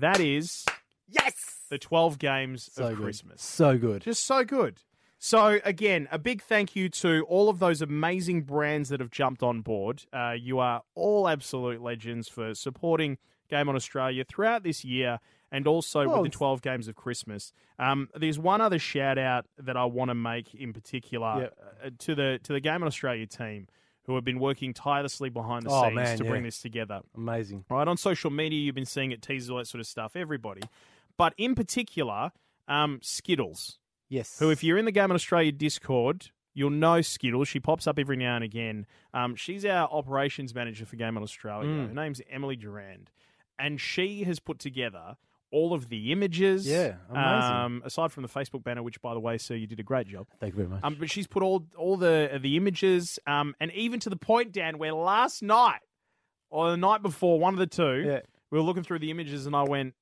That 0.00 0.20
is 0.20 0.64
Yes. 1.08 1.34
the 1.70 1.78
12 1.78 2.18
games 2.18 2.70
So 2.72 2.84
of 2.88 2.96
good. 2.96 3.02
Christmas. 3.04 3.42
So 3.42 3.78
good. 3.78 4.02
Just 4.02 4.24
so 4.24 4.44
good. 4.44 4.80
So, 5.22 5.60
again, 5.64 6.08
a 6.10 6.18
big 6.18 6.40
thank 6.40 6.74
you 6.74 6.88
to 6.88 7.26
all 7.28 7.50
of 7.50 7.58
those 7.58 7.82
amazing 7.82 8.42
brands 8.42 8.88
that 8.88 9.00
have 9.00 9.10
jumped 9.10 9.42
on 9.42 9.60
board. 9.60 10.04
Uh, 10.14 10.30
you 10.38 10.58
are 10.60 10.82
all 10.94 11.28
absolute 11.28 11.82
legends 11.82 12.26
for 12.28 12.54
supporting 12.54 13.18
Game 13.50 13.68
on 13.68 13.76
Australia 13.76 14.24
throughout 14.24 14.62
this 14.62 14.82
year 14.84 15.18
and 15.52 15.66
also 15.66 16.06
Well, 16.08 16.22
with 16.22 16.30
the 16.32 16.36
12 16.38 16.62
games 16.62 16.88
of 16.88 16.94
Christmas. 16.94 17.52
Um, 17.78 18.08
there's 18.14 18.38
one 18.38 18.60
other 18.62 18.78
shout 18.78 19.18
out 19.18 19.44
that 19.58 19.76
I 19.76 19.84
want 19.84 20.08
to 20.10 20.14
make 20.14 20.54
in 20.54 20.72
particular 20.72 21.40
Yep. 21.40 21.58
uh, 21.84 21.90
to 21.98 22.14
the 22.14 22.40
to 22.44 22.52
the 22.54 22.60
Game 22.60 22.76
on 22.82 22.84
Australia 22.84 23.26
team 23.26 23.66
who 24.10 24.16
have 24.16 24.24
been 24.24 24.38
working 24.40 24.74
tirelessly 24.74 25.30
behind 25.30 25.64
the 25.64 25.70
Oh, 25.70 25.82
scenes 25.84 25.94
man, 25.94 26.18
to 26.18 26.24
bring 26.24 26.42
this 26.42 26.60
together 26.60 27.00
Amazing. 27.16 27.64
right? 27.70 27.86
On 27.88 27.96
social 27.96 28.30
media, 28.30 28.58
you've 28.60 28.74
been 28.74 28.84
seeing 28.86 29.12
it 29.12 29.22
teasers, 29.22 29.50
all 29.50 29.58
that 29.58 29.66
sort 29.66 29.80
of 29.80 29.86
stuff, 29.86 30.16
everybody. 30.16 30.62
But 31.16 31.34
in 31.38 31.54
particular, 31.54 32.32
um, 32.68 32.98
Skittles, 33.02 33.78
Yes. 34.08 34.38
who, 34.38 34.50
if 34.50 34.62
you're 34.64 34.78
in 34.78 34.84
the 34.84 34.92
Game 34.92 35.10
on 35.10 35.12
Australia 35.14 35.52
Discord, 35.52 36.30
you'll 36.54 36.70
know 36.70 37.00
Skittles. 37.00 37.48
She 37.48 37.60
pops 37.60 37.86
up 37.86 37.98
every 37.98 38.16
now 38.16 38.34
and 38.36 38.44
again. 38.44 38.86
Um, 39.14 39.36
she's 39.36 39.64
our 39.64 39.88
operations 39.88 40.54
manager 40.54 40.84
for 40.86 40.96
Game 40.96 41.16
on 41.16 41.22
Australia. 41.22 41.68
Mm. 41.68 41.88
Her 41.88 41.94
name's 41.94 42.20
Emily 42.30 42.56
Durand. 42.56 43.10
And 43.58 43.80
she 43.80 44.24
has 44.24 44.40
put 44.40 44.58
together 44.58 45.16
all 45.52 45.72
of 45.72 45.88
the 45.88 46.12
images. 46.12 46.66
Yeah, 46.66 46.94
amazing. 47.08 47.52
Um, 47.52 47.82
aside 47.84 48.12
from 48.12 48.22
the 48.22 48.28
Facebook 48.28 48.62
banner, 48.62 48.82
which, 48.82 49.00
by 49.02 49.14
the 49.14 49.20
way, 49.20 49.38
sir, 49.38 49.54
you 49.54 49.66
did 49.66 49.80
a 49.80 49.82
great 49.82 50.06
job. 50.06 50.26
Thank 50.38 50.54
you 50.54 50.58
very 50.58 50.68
much. 50.68 50.80
Um, 50.82 50.96
but 50.98 51.10
she's 51.10 51.26
put 51.26 51.42
all 51.42 51.66
all 51.76 51.96
the 51.96 52.38
the 52.40 52.56
images, 52.56 53.18
um, 53.26 53.54
and 53.60 53.72
even 53.72 54.00
to 54.00 54.10
the 54.10 54.16
point, 54.16 54.52
Dan, 54.52 54.78
where 54.78 54.92
last 54.92 55.42
night 55.42 55.80
or 56.50 56.70
the 56.70 56.76
night 56.76 57.02
before, 57.02 57.38
one 57.38 57.54
of 57.54 57.58
the 57.60 57.66
two, 57.66 58.02
yeah. 58.06 58.20
we 58.50 58.58
were 58.58 58.64
looking 58.64 58.82
through 58.82 59.00
the 59.00 59.10
images, 59.10 59.46
and 59.46 59.54
I 59.54 59.62
went, 59.62 59.94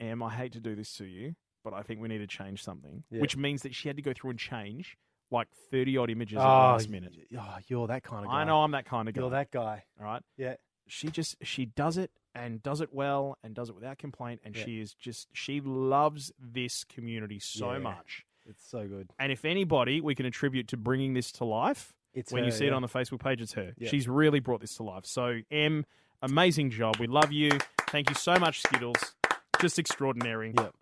"Em, 0.00 0.22
I 0.22 0.30
hate 0.30 0.52
to 0.52 0.60
do 0.60 0.74
this 0.74 0.94
to 0.96 1.04
you, 1.04 1.34
but 1.64 1.72
I 1.74 1.82
think 1.82 2.00
we 2.00 2.08
need 2.08 2.18
to 2.18 2.26
change 2.26 2.62
something." 2.62 3.04
Yeah. 3.10 3.20
Which 3.20 3.36
means 3.36 3.62
that 3.62 3.74
she 3.74 3.88
had 3.88 3.96
to 3.96 4.02
go 4.02 4.12
through 4.12 4.30
and 4.30 4.38
change 4.38 4.96
like 5.30 5.48
thirty 5.70 5.96
odd 5.96 6.10
images 6.10 6.38
Oh, 6.38 6.40
at 6.40 6.44
the 6.44 6.72
last 6.72 6.90
minute. 6.90 7.12
Oh, 7.38 7.56
you're 7.66 7.86
that 7.88 8.02
kind 8.02 8.24
of 8.24 8.30
guy. 8.30 8.40
I 8.40 8.44
know 8.44 8.62
I'm 8.62 8.70
that 8.72 8.86
kind 8.86 9.08
of 9.08 9.14
guy. 9.14 9.20
You're 9.20 9.30
that 9.30 9.50
guy. 9.50 9.84
All 9.98 10.06
right. 10.06 10.22
Yeah. 10.36 10.54
She 10.88 11.08
just 11.08 11.36
she 11.42 11.66
does 11.66 11.96
it 11.98 12.10
and 12.34 12.62
does 12.62 12.80
it 12.80 12.92
well 12.92 13.38
and 13.42 13.54
does 13.54 13.68
it 13.68 13.74
without 13.74 13.98
complaint, 13.98 14.40
and 14.44 14.54
Yeah. 14.56 14.64
she 14.64 14.80
is 14.80 14.94
just 14.94 15.28
she 15.32 15.60
loves 15.60 16.32
this 16.38 16.84
community 16.84 17.38
so 17.38 17.72
Yeah. 17.72 17.78
much. 17.78 18.24
It's 18.48 18.64
so 18.68 18.86
good. 18.86 19.10
And 19.18 19.32
if 19.32 19.44
anybody 19.44 20.00
we 20.00 20.14
can 20.14 20.26
attribute 20.26 20.68
to 20.68 20.76
bringing 20.76 21.14
this 21.14 21.32
to 21.32 21.44
life, 21.44 21.92
It's 22.14 22.32
when 22.32 22.42
her, 22.44 22.46
you 22.48 22.52
see 22.52 22.66
it 22.66 22.72
on 22.72 22.82
the 22.82 22.88
Facebook 22.88 23.20
page, 23.20 23.40
it's 23.40 23.54
her. 23.54 23.74
Yeah. 23.76 23.88
She's 23.88 24.08
really 24.08 24.38
brought 24.40 24.60
this 24.60 24.76
to 24.76 24.84
life. 24.84 25.04
So, 25.04 25.40
Em, 25.50 25.84
amazing 26.22 26.70
job. 26.70 26.96
We 26.98 27.06
love 27.08 27.32
you. 27.32 27.50
Thank 27.90 28.08
you 28.08 28.14
so 28.14 28.36
much, 28.38 28.60
Skittles. 28.62 29.16
Just 29.60 29.78
extraordinary. 29.78 30.52
Yep. 30.56 30.74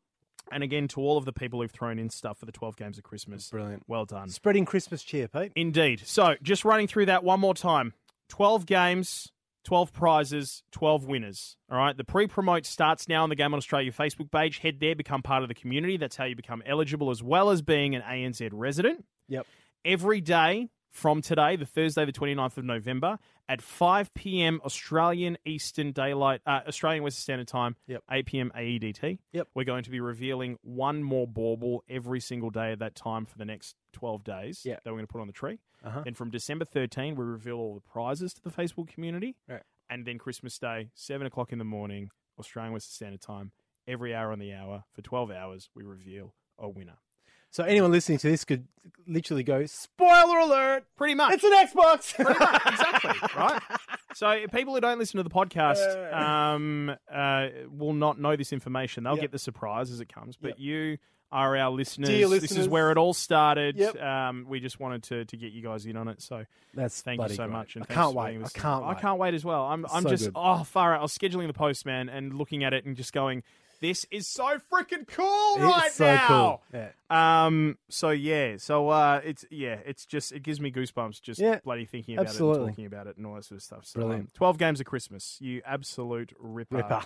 And 0.52 0.62
again, 0.62 0.88
to 0.88 1.00
all 1.00 1.16
of 1.16 1.24
the 1.24 1.32
people 1.32 1.62
who've 1.62 1.70
thrown 1.70 1.98
in 1.98 2.10
stuff 2.10 2.38
for 2.38 2.44
the 2.46 2.52
12 2.52 2.76
games 2.76 2.98
of 2.98 3.04
Christmas, 3.04 3.48
Brilliant. 3.50 3.84
well 3.88 4.04
done. 4.04 4.28
Spreading 4.28 4.66
Christmas 4.66 5.02
cheer, 5.02 5.26
Pete. 5.26 5.52
Indeed. 5.56 6.00
So, 6.00 6.36
just 6.42 6.64
running 6.66 6.86
through 6.86 7.06
that 7.06 7.24
one 7.24 7.40
more 7.40 7.54
time 7.54 7.94
12 8.28 8.66
games, 8.66 9.32
12 9.64 9.92
prizes, 9.92 10.62
12 10.72 11.06
winners. 11.06 11.56
All 11.70 11.78
right. 11.78 11.96
The 11.96 12.04
pre 12.04 12.26
promote 12.26 12.66
starts 12.66 13.08
now 13.08 13.22
on 13.22 13.28
the 13.28 13.34
Game 13.34 13.52
on 13.52 13.58
Australia 13.58 13.92
Facebook 13.92 14.30
page. 14.30 14.58
Head 14.58 14.78
there, 14.80 14.94
become 14.94 15.22
part 15.22 15.42
of 15.42 15.48
the 15.48 15.54
community. 15.54 15.96
That's 15.96 16.16
how 16.16 16.24
you 16.24 16.36
become 16.36 16.62
eligible, 16.66 17.10
as 17.10 17.22
well 17.22 17.50
as 17.50 17.62
being 17.62 17.94
an 17.94 18.02
ANZ 18.02 18.50
resident. 18.52 19.04
Yep. 19.28 19.46
Every 19.84 20.20
day 20.20 20.68
from 20.94 21.20
today, 21.20 21.56
the 21.56 21.66
Thursday, 21.66 22.04
the 22.04 22.12
29th 22.12 22.56
of 22.56 22.64
November, 22.64 23.18
at 23.48 23.60
5 23.60 24.14
p.m. 24.14 24.60
Australian 24.64 25.36
Eastern 25.44 25.90
Daylight, 25.90 26.40
uh, 26.46 26.60
Australian 26.68 27.02
Western 27.02 27.20
Standard 27.20 27.48
Time, 27.48 27.74
Yep. 27.88 28.04
8 28.08 28.26
p.m. 28.26 28.52
AEDT. 28.56 29.18
Yep. 29.32 29.48
We're 29.56 29.64
going 29.64 29.82
to 29.82 29.90
be 29.90 29.98
revealing 29.98 30.56
one 30.62 31.02
more 31.02 31.26
bauble 31.26 31.82
every 31.88 32.20
single 32.20 32.50
day 32.50 32.70
at 32.70 32.78
that 32.78 32.94
time 32.94 33.26
for 33.26 33.36
the 33.36 33.44
next 33.44 33.74
12 33.94 34.22
days 34.22 34.62
Yep. 34.64 34.84
that 34.84 34.90
we're 34.90 34.98
going 34.98 35.06
to 35.08 35.12
put 35.12 35.20
on 35.20 35.26
the 35.26 35.32
tree. 35.32 35.58
Uh-huh. 35.84 36.02
Then 36.04 36.14
from 36.14 36.30
December 36.30 36.64
13, 36.64 37.16
we 37.16 37.24
reveal 37.24 37.56
all 37.56 37.74
the 37.74 37.80
prizes 37.80 38.32
to 38.34 38.40
the 38.42 38.50
Facebook 38.50 38.86
community. 38.88 39.34
Right. 39.48 39.62
And 39.90 40.06
then 40.06 40.16
Christmas 40.18 40.56
Day, 40.60 40.90
7 40.94 41.26
o'clock 41.26 41.52
in 41.52 41.58
the 41.58 41.64
morning, 41.64 42.10
Australian 42.38 42.72
Western 42.72 42.92
Standard 42.94 43.20
Time, 43.20 43.50
every 43.88 44.14
hour 44.14 44.30
on 44.30 44.38
the 44.38 44.54
hour, 44.54 44.84
for 44.94 45.02
12 45.02 45.32
hours, 45.32 45.68
we 45.74 45.82
reveal 45.82 46.34
a 46.56 46.68
winner. 46.68 46.98
So 47.54 47.62
anyone 47.62 47.92
listening 47.92 48.18
to 48.18 48.28
this 48.28 48.44
could 48.44 48.66
literally 49.06 49.44
go, 49.44 49.64
spoiler 49.66 50.38
alert! 50.38 50.84
Pretty 50.96 51.14
much. 51.14 51.34
It's 51.34 51.44
an 51.44 51.52
Xbox! 51.52 52.18
exactly, 52.18 53.28
right? 53.36 53.62
So 54.16 54.46
people 54.52 54.74
who 54.74 54.80
don't 54.80 54.98
listen 54.98 55.18
to 55.18 55.22
the 55.22 55.30
podcast 55.30 56.12
um, 56.12 56.92
uh, 57.12 57.46
will 57.70 57.92
not 57.92 58.18
know 58.18 58.34
this 58.34 58.52
information. 58.52 59.04
They'll 59.04 59.14
Yep. 59.14 59.20
get 59.22 59.30
the 59.30 59.38
surprise 59.38 59.92
as 59.92 60.00
it 60.00 60.12
comes. 60.12 60.36
But 60.36 60.48
Yep. 60.48 60.58
you 60.58 60.98
are 61.30 61.56
our 61.56 61.70
listeners. 61.70 62.08
Dear 62.08 62.28
This 62.28 62.42
is 62.42 62.42
listeners. 62.50 62.68
where 62.68 62.90
it 62.90 62.98
all 62.98 63.14
started. 63.14 63.76
Yep. 63.76 64.02
Um, 64.02 64.46
we 64.48 64.58
just 64.58 64.80
wanted 64.80 65.04
to, 65.04 65.24
to 65.24 65.36
get 65.36 65.52
you 65.52 65.62
guys 65.62 65.86
in 65.86 65.96
on 65.96 66.08
it. 66.08 66.22
So 66.22 66.44
That's 66.74 67.02
thank 67.02 67.18
you 67.18 67.22
bloody 67.22 67.34
so 67.36 67.44
great. 67.44 67.52
much. 67.52 67.76
And 67.76 67.84
I 67.84 67.86
thanks 67.86 67.94
can't 68.02 68.12
for 68.14 68.18
wait. 68.20 68.30
being 68.32 68.44
I 68.44 68.48
can't 68.48 68.84
I 68.84 68.88
wait. 68.88 68.98
can't 68.98 69.18
wait 69.20 69.34
as 69.34 69.44
well. 69.44 69.62
I'm, 69.66 69.86
I'm 69.92 70.02
So 70.02 70.08
just, 70.10 70.24
good. 70.24 70.32
oh, 70.34 70.64
far 70.64 70.92
out. 70.94 70.98
I 70.98 71.02
was 71.02 71.16
scheduling 71.16 71.46
the 71.46 71.52
post, 71.52 71.86
man, 71.86 72.08
and 72.08 72.34
looking 72.34 72.64
at 72.64 72.72
it 72.72 72.84
and 72.84 72.96
just 72.96 73.12
going, 73.12 73.44
this 73.80 74.06
is 74.10 74.26
so 74.26 74.58
freaking 74.72 75.06
cool 75.06 75.58
right 75.58 75.90
so 75.92 76.04
now. 76.06 76.26
cool. 76.28 76.62
Yeah. 77.10 77.44
Um. 77.46 77.78
So 77.88 78.10
yeah. 78.10 78.56
So 78.58 78.88
uh, 78.88 79.20
it's 79.24 79.44
yeah. 79.50 79.78
It's 79.84 80.06
just 80.06 80.32
it 80.32 80.42
gives 80.42 80.60
me 80.60 80.70
goosebumps 80.70 81.20
just 81.20 81.40
Yeah, 81.40 81.60
bloody 81.64 81.84
thinking 81.84 82.16
about 82.18 82.34
it 82.34 82.40
and 82.40 82.54
talking 82.54 82.86
about 82.86 83.06
it 83.06 83.16
and 83.16 83.26
all 83.26 83.34
that 83.34 83.44
sort 83.44 83.58
of 83.58 83.62
stuff. 83.62 83.86
So, 83.86 84.00
Brilliant. 84.00 84.22
um, 84.24 84.28
Twelve 84.34 84.58
games 84.58 84.80
of 84.80 84.86
Christmas. 84.86 85.38
You 85.40 85.62
absolute 85.64 86.32
ripper. 86.38 86.76
Ripper. 86.76 87.02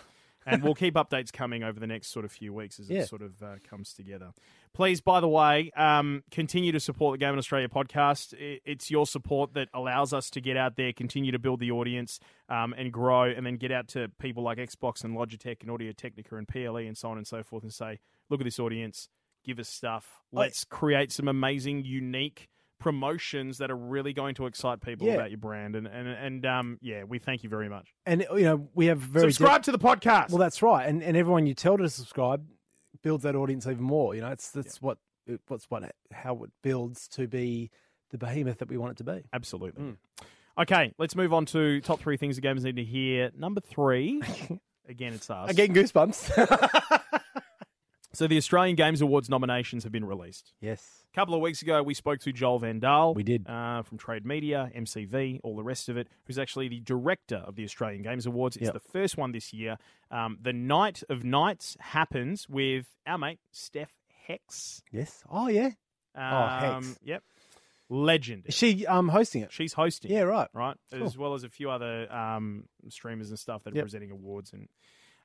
And 0.46 0.62
we'll 0.62 0.74
keep 0.74 0.94
updates 0.94 1.30
coming 1.32 1.62
over 1.62 1.78
the 1.78 1.86
next 1.86 2.08
sort 2.08 2.24
of 2.24 2.32
few 2.32 2.54
weeks 2.54 2.80
as 2.80 2.88
Yeah. 2.88 3.00
it 3.00 3.08
sort 3.08 3.20
of 3.22 3.42
uh, 3.42 3.56
comes 3.68 3.92
together. 3.92 4.32
Please, 4.72 5.00
by 5.00 5.20
the 5.20 5.28
way, 5.28 5.70
um, 5.76 6.22
continue 6.30 6.72
to 6.72 6.80
support 6.80 7.14
the 7.14 7.18
Game 7.18 7.32
on 7.32 7.38
Australia 7.38 7.68
podcast. 7.68 8.34
It's 8.38 8.90
your 8.90 9.06
support 9.06 9.52
that 9.54 9.68
allows 9.74 10.12
us 10.14 10.30
to 10.30 10.40
get 10.40 10.56
out 10.56 10.76
there, 10.76 10.92
continue 10.92 11.32
to 11.32 11.38
build 11.38 11.60
the 11.60 11.70
audience, 11.70 12.18
um, 12.48 12.72
and 12.78 12.92
grow, 12.92 13.24
and 13.24 13.44
then 13.44 13.56
get 13.56 13.70
out 13.72 13.88
to 13.88 14.08
people 14.18 14.42
like 14.42 14.56
Xbox 14.58 15.04
and 15.04 15.16
Logitech 15.16 15.60
and 15.62 15.70
Audio 15.70 15.92
Technica 15.92 16.36
and 16.36 16.48
PLE 16.48 16.76
and 16.86 16.96
so 16.96 17.10
on 17.10 17.18
and 17.18 17.26
so 17.26 17.42
forth, 17.42 17.62
and 17.62 17.72
say, 17.72 17.98
"Look 18.30 18.40
at 18.40 18.44
this 18.44 18.58
audience, 18.58 19.08
give 19.44 19.58
us 19.58 19.68
stuff. 19.68 20.22
Let's 20.32 20.64
create 20.64 21.12
some 21.12 21.28
amazing, 21.28 21.84
unique." 21.84 22.48
Promotions 22.80 23.58
that 23.58 23.70
are 23.70 23.76
really 23.76 24.12
going 24.12 24.34
to 24.36 24.46
excite 24.46 24.80
people 24.80 25.06
Yeah. 25.06 25.14
about 25.14 25.30
your 25.30 25.38
brand, 25.38 25.74
and 25.76 25.86
and 25.86 26.08
and 26.08 26.46
um, 26.46 26.78
yeah, 26.80 27.02
we 27.04 27.18
thank 27.18 27.42
you 27.42 27.48
very 27.50 27.68
much. 27.68 27.92
And, 28.06 28.24
you 28.32 28.42
know, 28.44 28.68
we 28.74 28.86
have 28.86 28.98
very... 28.98 29.32
Subscribe 29.32 29.62
to 29.64 29.72
the 29.72 29.78
podcast. 29.80 30.30
Well, 30.30 30.38
that's 30.38 30.62
right, 30.62 30.88
and 30.88 31.02
and 31.02 31.16
everyone 31.16 31.46
you 31.46 31.54
tell 31.54 31.76
to 31.76 31.88
subscribe 31.88 32.44
builds 33.02 33.24
that 33.24 33.34
audience 33.34 33.66
even 33.66 33.82
more. 33.82 34.14
You 34.14 34.20
know, 34.20 34.28
it's 34.30 34.50
that's 34.50 34.80
what 34.80 34.98
it- 35.26 35.40
what's 35.48 35.64
what 35.68 35.90
how 36.12 36.42
it 36.44 36.50
builds 36.62 37.08
to 37.08 37.26
be 37.26 37.70
the 38.10 38.18
behemoth 38.18 38.58
that 38.58 38.68
we 38.68 38.76
want 38.78 38.92
it 38.92 38.96
to 38.98 39.04
be. 39.04 39.24
Absolutely. 39.32 39.82
Mm. 39.82 39.96
Okay, 40.58 40.92
let's 40.98 41.14
move 41.14 41.32
on 41.32 41.46
to 41.46 41.80
top 41.80 42.00
three 42.00 42.16
things 42.16 42.36
the 42.36 42.42
gamers 42.42 42.62
need 42.62 42.76
to 42.76 42.84
hear. 42.84 43.30
Number 43.36 43.60
three, 43.60 44.22
again, 44.88 45.12
it's 45.12 45.28
us. 45.30 45.52
Getting 45.52 45.74
goosebumps. 45.74 47.02
So 48.18 48.26
the 48.26 48.36
Australian 48.36 48.74
Games 48.74 49.00
Awards 49.00 49.30
nominations 49.30 49.84
have 49.84 49.92
been 49.92 50.04
released. 50.04 50.52
yes, 50.60 51.04
A 51.12 51.14
couple 51.14 51.36
of 51.36 51.40
weeks 51.40 51.62
ago, 51.62 51.84
we 51.84 51.94
spoke 51.94 52.18
to 52.22 52.32
Joel 52.32 52.58
Van 52.58 52.80
Dahl. 52.80 53.14
We 53.14 53.22
did. 53.22 53.46
Uh, 53.48 53.82
from 53.82 53.96
Trade 53.96 54.26
Media, 54.26 54.72
MCV, 54.76 55.38
all 55.44 55.54
the 55.54 55.62
rest 55.62 55.88
of 55.88 55.96
it, 55.96 56.08
who's 56.24 56.36
actually 56.36 56.66
the 56.66 56.80
director 56.80 57.36
of 57.36 57.54
the 57.54 57.62
Australian 57.62 58.02
Games 58.02 58.26
Awards. 58.26 58.56
It's 58.56 58.64
Yep. 58.64 58.72
the 58.74 58.80
first 58.80 59.16
one 59.16 59.30
this 59.30 59.52
year. 59.52 59.78
Um, 60.10 60.36
the 60.42 60.52
night 60.52 61.04
of 61.08 61.22
nights 61.22 61.76
happens 61.78 62.48
with 62.48 62.86
our 63.06 63.18
mate, 63.18 63.38
Steph 63.52 63.94
Hex. 64.26 64.82
yes. 64.90 65.22
Oh 65.30 65.46
yeah. 65.46 65.70
Um, 66.16 66.82
Hex. 66.82 66.98
Yep. 67.04 67.22
Legend. 67.88 68.46
Is 68.46 68.54
she 68.56 68.84
um 68.88 69.10
hosting 69.10 69.42
it? 69.42 69.52
She's 69.52 69.74
hosting. 69.74 70.10
Yeah, 70.10 70.22
right. 70.22 70.48
right? 70.52 70.76
Cool. 70.92 71.04
As 71.04 71.16
well 71.16 71.34
as 71.34 71.44
a 71.44 71.48
few 71.48 71.70
other 71.70 72.12
um, 72.12 72.64
streamers 72.88 73.28
and 73.30 73.38
stuff 73.38 73.62
that 73.62 73.74
are 73.74 73.76
Yep. 73.76 73.84
presenting 73.84 74.10
awards. 74.10 74.52
And 74.52 74.68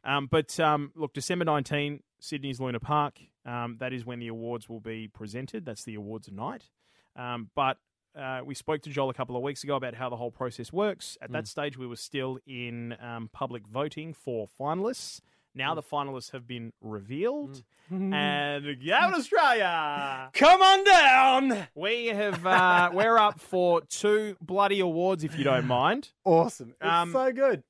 um, 0.03 0.27
but 0.29 0.59
um, 0.59 0.91
look, 0.95 1.13
December 1.13 1.45
19, 1.45 2.01
Sydney's 2.19 2.59
Luna 2.59 2.79
Park. 2.79 3.19
Um, 3.45 3.77
that 3.79 3.91
is 3.93 4.05
when 4.05 4.19
the 4.19 4.27
awards 4.29 4.69
will 4.69 4.79
be 4.79 5.07
presented. 5.09 5.65
That's 5.65 5.83
the 5.83 5.95
awards 5.95 6.29
night. 6.31 6.69
Um, 7.15 7.49
but 7.55 7.77
uh, 8.17 8.41
we 8.45 8.55
spoke 8.55 8.81
to 8.83 8.89
Joel 8.89 9.09
a 9.09 9.13
couple 9.13 9.35
of 9.35 9.41
weeks 9.43 9.63
ago 9.63 9.75
about 9.75 9.95
how 9.95 10.09
the 10.09 10.15
whole 10.15 10.31
process 10.31 10.71
works. 10.71 11.17
At 11.21 11.29
Mm. 11.29 11.33
that 11.33 11.47
stage, 11.47 11.77
we 11.77 11.85
were 11.87 11.95
still 11.97 12.37
in 12.47 12.95
um, 13.01 13.29
public 13.33 13.67
voting 13.67 14.13
for 14.13 14.47
finalists. 14.59 15.19
Now 15.55 15.75
the 15.75 15.83
finalists 15.83 16.31
have 16.31 16.47
been 16.47 16.73
revealed, 16.81 17.61
and 17.91 18.63
Game 18.81 18.93
on 18.93 19.13
Australia. 19.13 20.29
Come 20.33 20.61
on 20.61 20.83
down. 20.83 21.67
We 21.75 22.07
have 22.07 22.45
uh, 22.45 22.89
we're 22.93 23.17
up 23.17 23.39
for 23.39 23.81
two 23.81 24.35
bloody 24.41 24.79
awards, 24.79 25.23
if 25.23 25.37
you 25.37 25.43
don't 25.43 25.67
mind. 25.81 26.09
Awesome. 26.25 26.69
It's 26.81 26.89
Um, 26.89 27.11
so 27.11 27.31
good. 27.31 27.63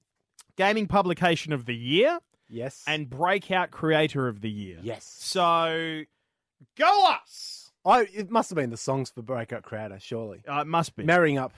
Gaming 0.57 0.87
Publication 0.87 1.53
of 1.53 1.65
the 1.65 1.75
Year 1.75 2.19
Yes. 2.49 2.83
and 2.87 3.09
Breakout 3.09 3.71
Creator 3.71 4.27
of 4.27 4.41
the 4.41 4.49
Year. 4.51 4.77
yes. 4.81 5.03
So, 5.19 6.03
go 6.77 7.07
us! 7.11 7.71
I 7.85 8.07
it 8.13 8.29
must 8.31 8.49
have 8.49 8.55
been 8.57 8.69
the 8.69 8.77
songs 8.77 9.09
for 9.09 9.21
Breakout 9.21 9.63
Creator, 9.63 9.99
surely. 9.99 10.41
Uh, 10.47 10.61
it 10.61 10.67
must 10.67 10.95
be. 10.95 11.03
Marrying 11.03 11.37
up 11.37 11.53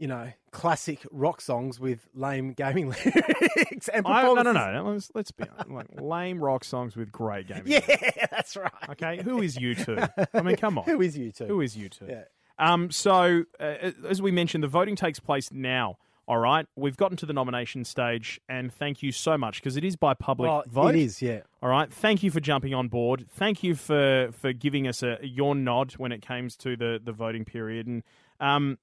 you 0.00 0.06
know, 0.06 0.30
classic 0.52 1.04
rock 1.10 1.40
songs 1.40 1.80
with 1.80 2.06
lame 2.14 2.52
gaming 2.52 2.86
lyrics 3.04 3.88
and 3.88 4.06
I, 4.06 4.22
no, 4.22 4.34
no, 4.42 4.52
no. 4.52 4.90
Let's, 4.92 5.10
let's 5.12 5.32
be 5.32 5.42
like 5.68 5.88
lame 6.00 6.38
rock 6.38 6.62
songs 6.62 6.94
with 6.94 7.10
great 7.10 7.48
gaming. 7.48 7.64
Yeah, 7.66 8.26
that's 8.30 8.56
right. 8.56 8.70
Okay, 8.90 9.20
who 9.24 9.42
is 9.42 9.56
you 9.56 9.74
two? 9.74 9.98
I 10.32 10.42
mean, 10.42 10.54
come 10.54 10.78
on. 10.78 10.84
Who 10.84 11.00
is 11.02 11.18
you 11.18 11.32
two? 11.32 11.46
Who 11.46 11.60
is 11.62 11.76
you 11.76 11.88
two? 11.88 12.06
Yeah. 12.08 12.22
Um, 12.60 12.92
so, 12.92 13.42
uh, 13.58 13.90
as 14.08 14.22
we 14.22 14.30
mentioned, 14.30 14.62
the 14.62 14.68
voting 14.68 14.94
takes 14.94 15.18
place 15.18 15.50
now. 15.50 15.96
All 16.28 16.36
right, 16.38 16.66
we've 16.76 16.96
gotten 16.98 17.16
to 17.16 17.26
the 17.26 17.32
nomination 17.32 17.84
stage, 17.86 18.38
and 18.50 18.70
thank 18.70 19.02
you 19.02 19.12
so 19.12 19.38
much 19.38 19.62
because 19.62 19.78
it 19.78 19.82
is 19.84 19.96
by 19.96 20.12
public 20.12 20.50
Well, 20.50 20.62
vote. 20.68 20.94
It 20.94 21.00
is, 21.00 21.22
yeah. 21.22 21.40
All 21.62 21.70
right, 21.70 21.90
thank 21.90 22.22
you 22.22 22.30
for 22.30 22.38
jumping 22.38 22.74
on 22.74 22.88
board. 22.88 23.24
Thank 23.30 23.62
you 23.62 23.74
for 23.74 24.28
for 24.32 24.52
giving 24.52 24.86
us 24.86 25.02
a 25.02 25.18
your 25.22 25.54
nod 25.54 25.92
when 25.92 26.12
it 26.12 26.20
comes 26.20 26.54
to 26.58 26.76
the 26.76 27.00
the 27.02 27.12
voting 27.12 27.46
period, 27.46 27.86
and 27.86 28.02
um, 28.40 28.76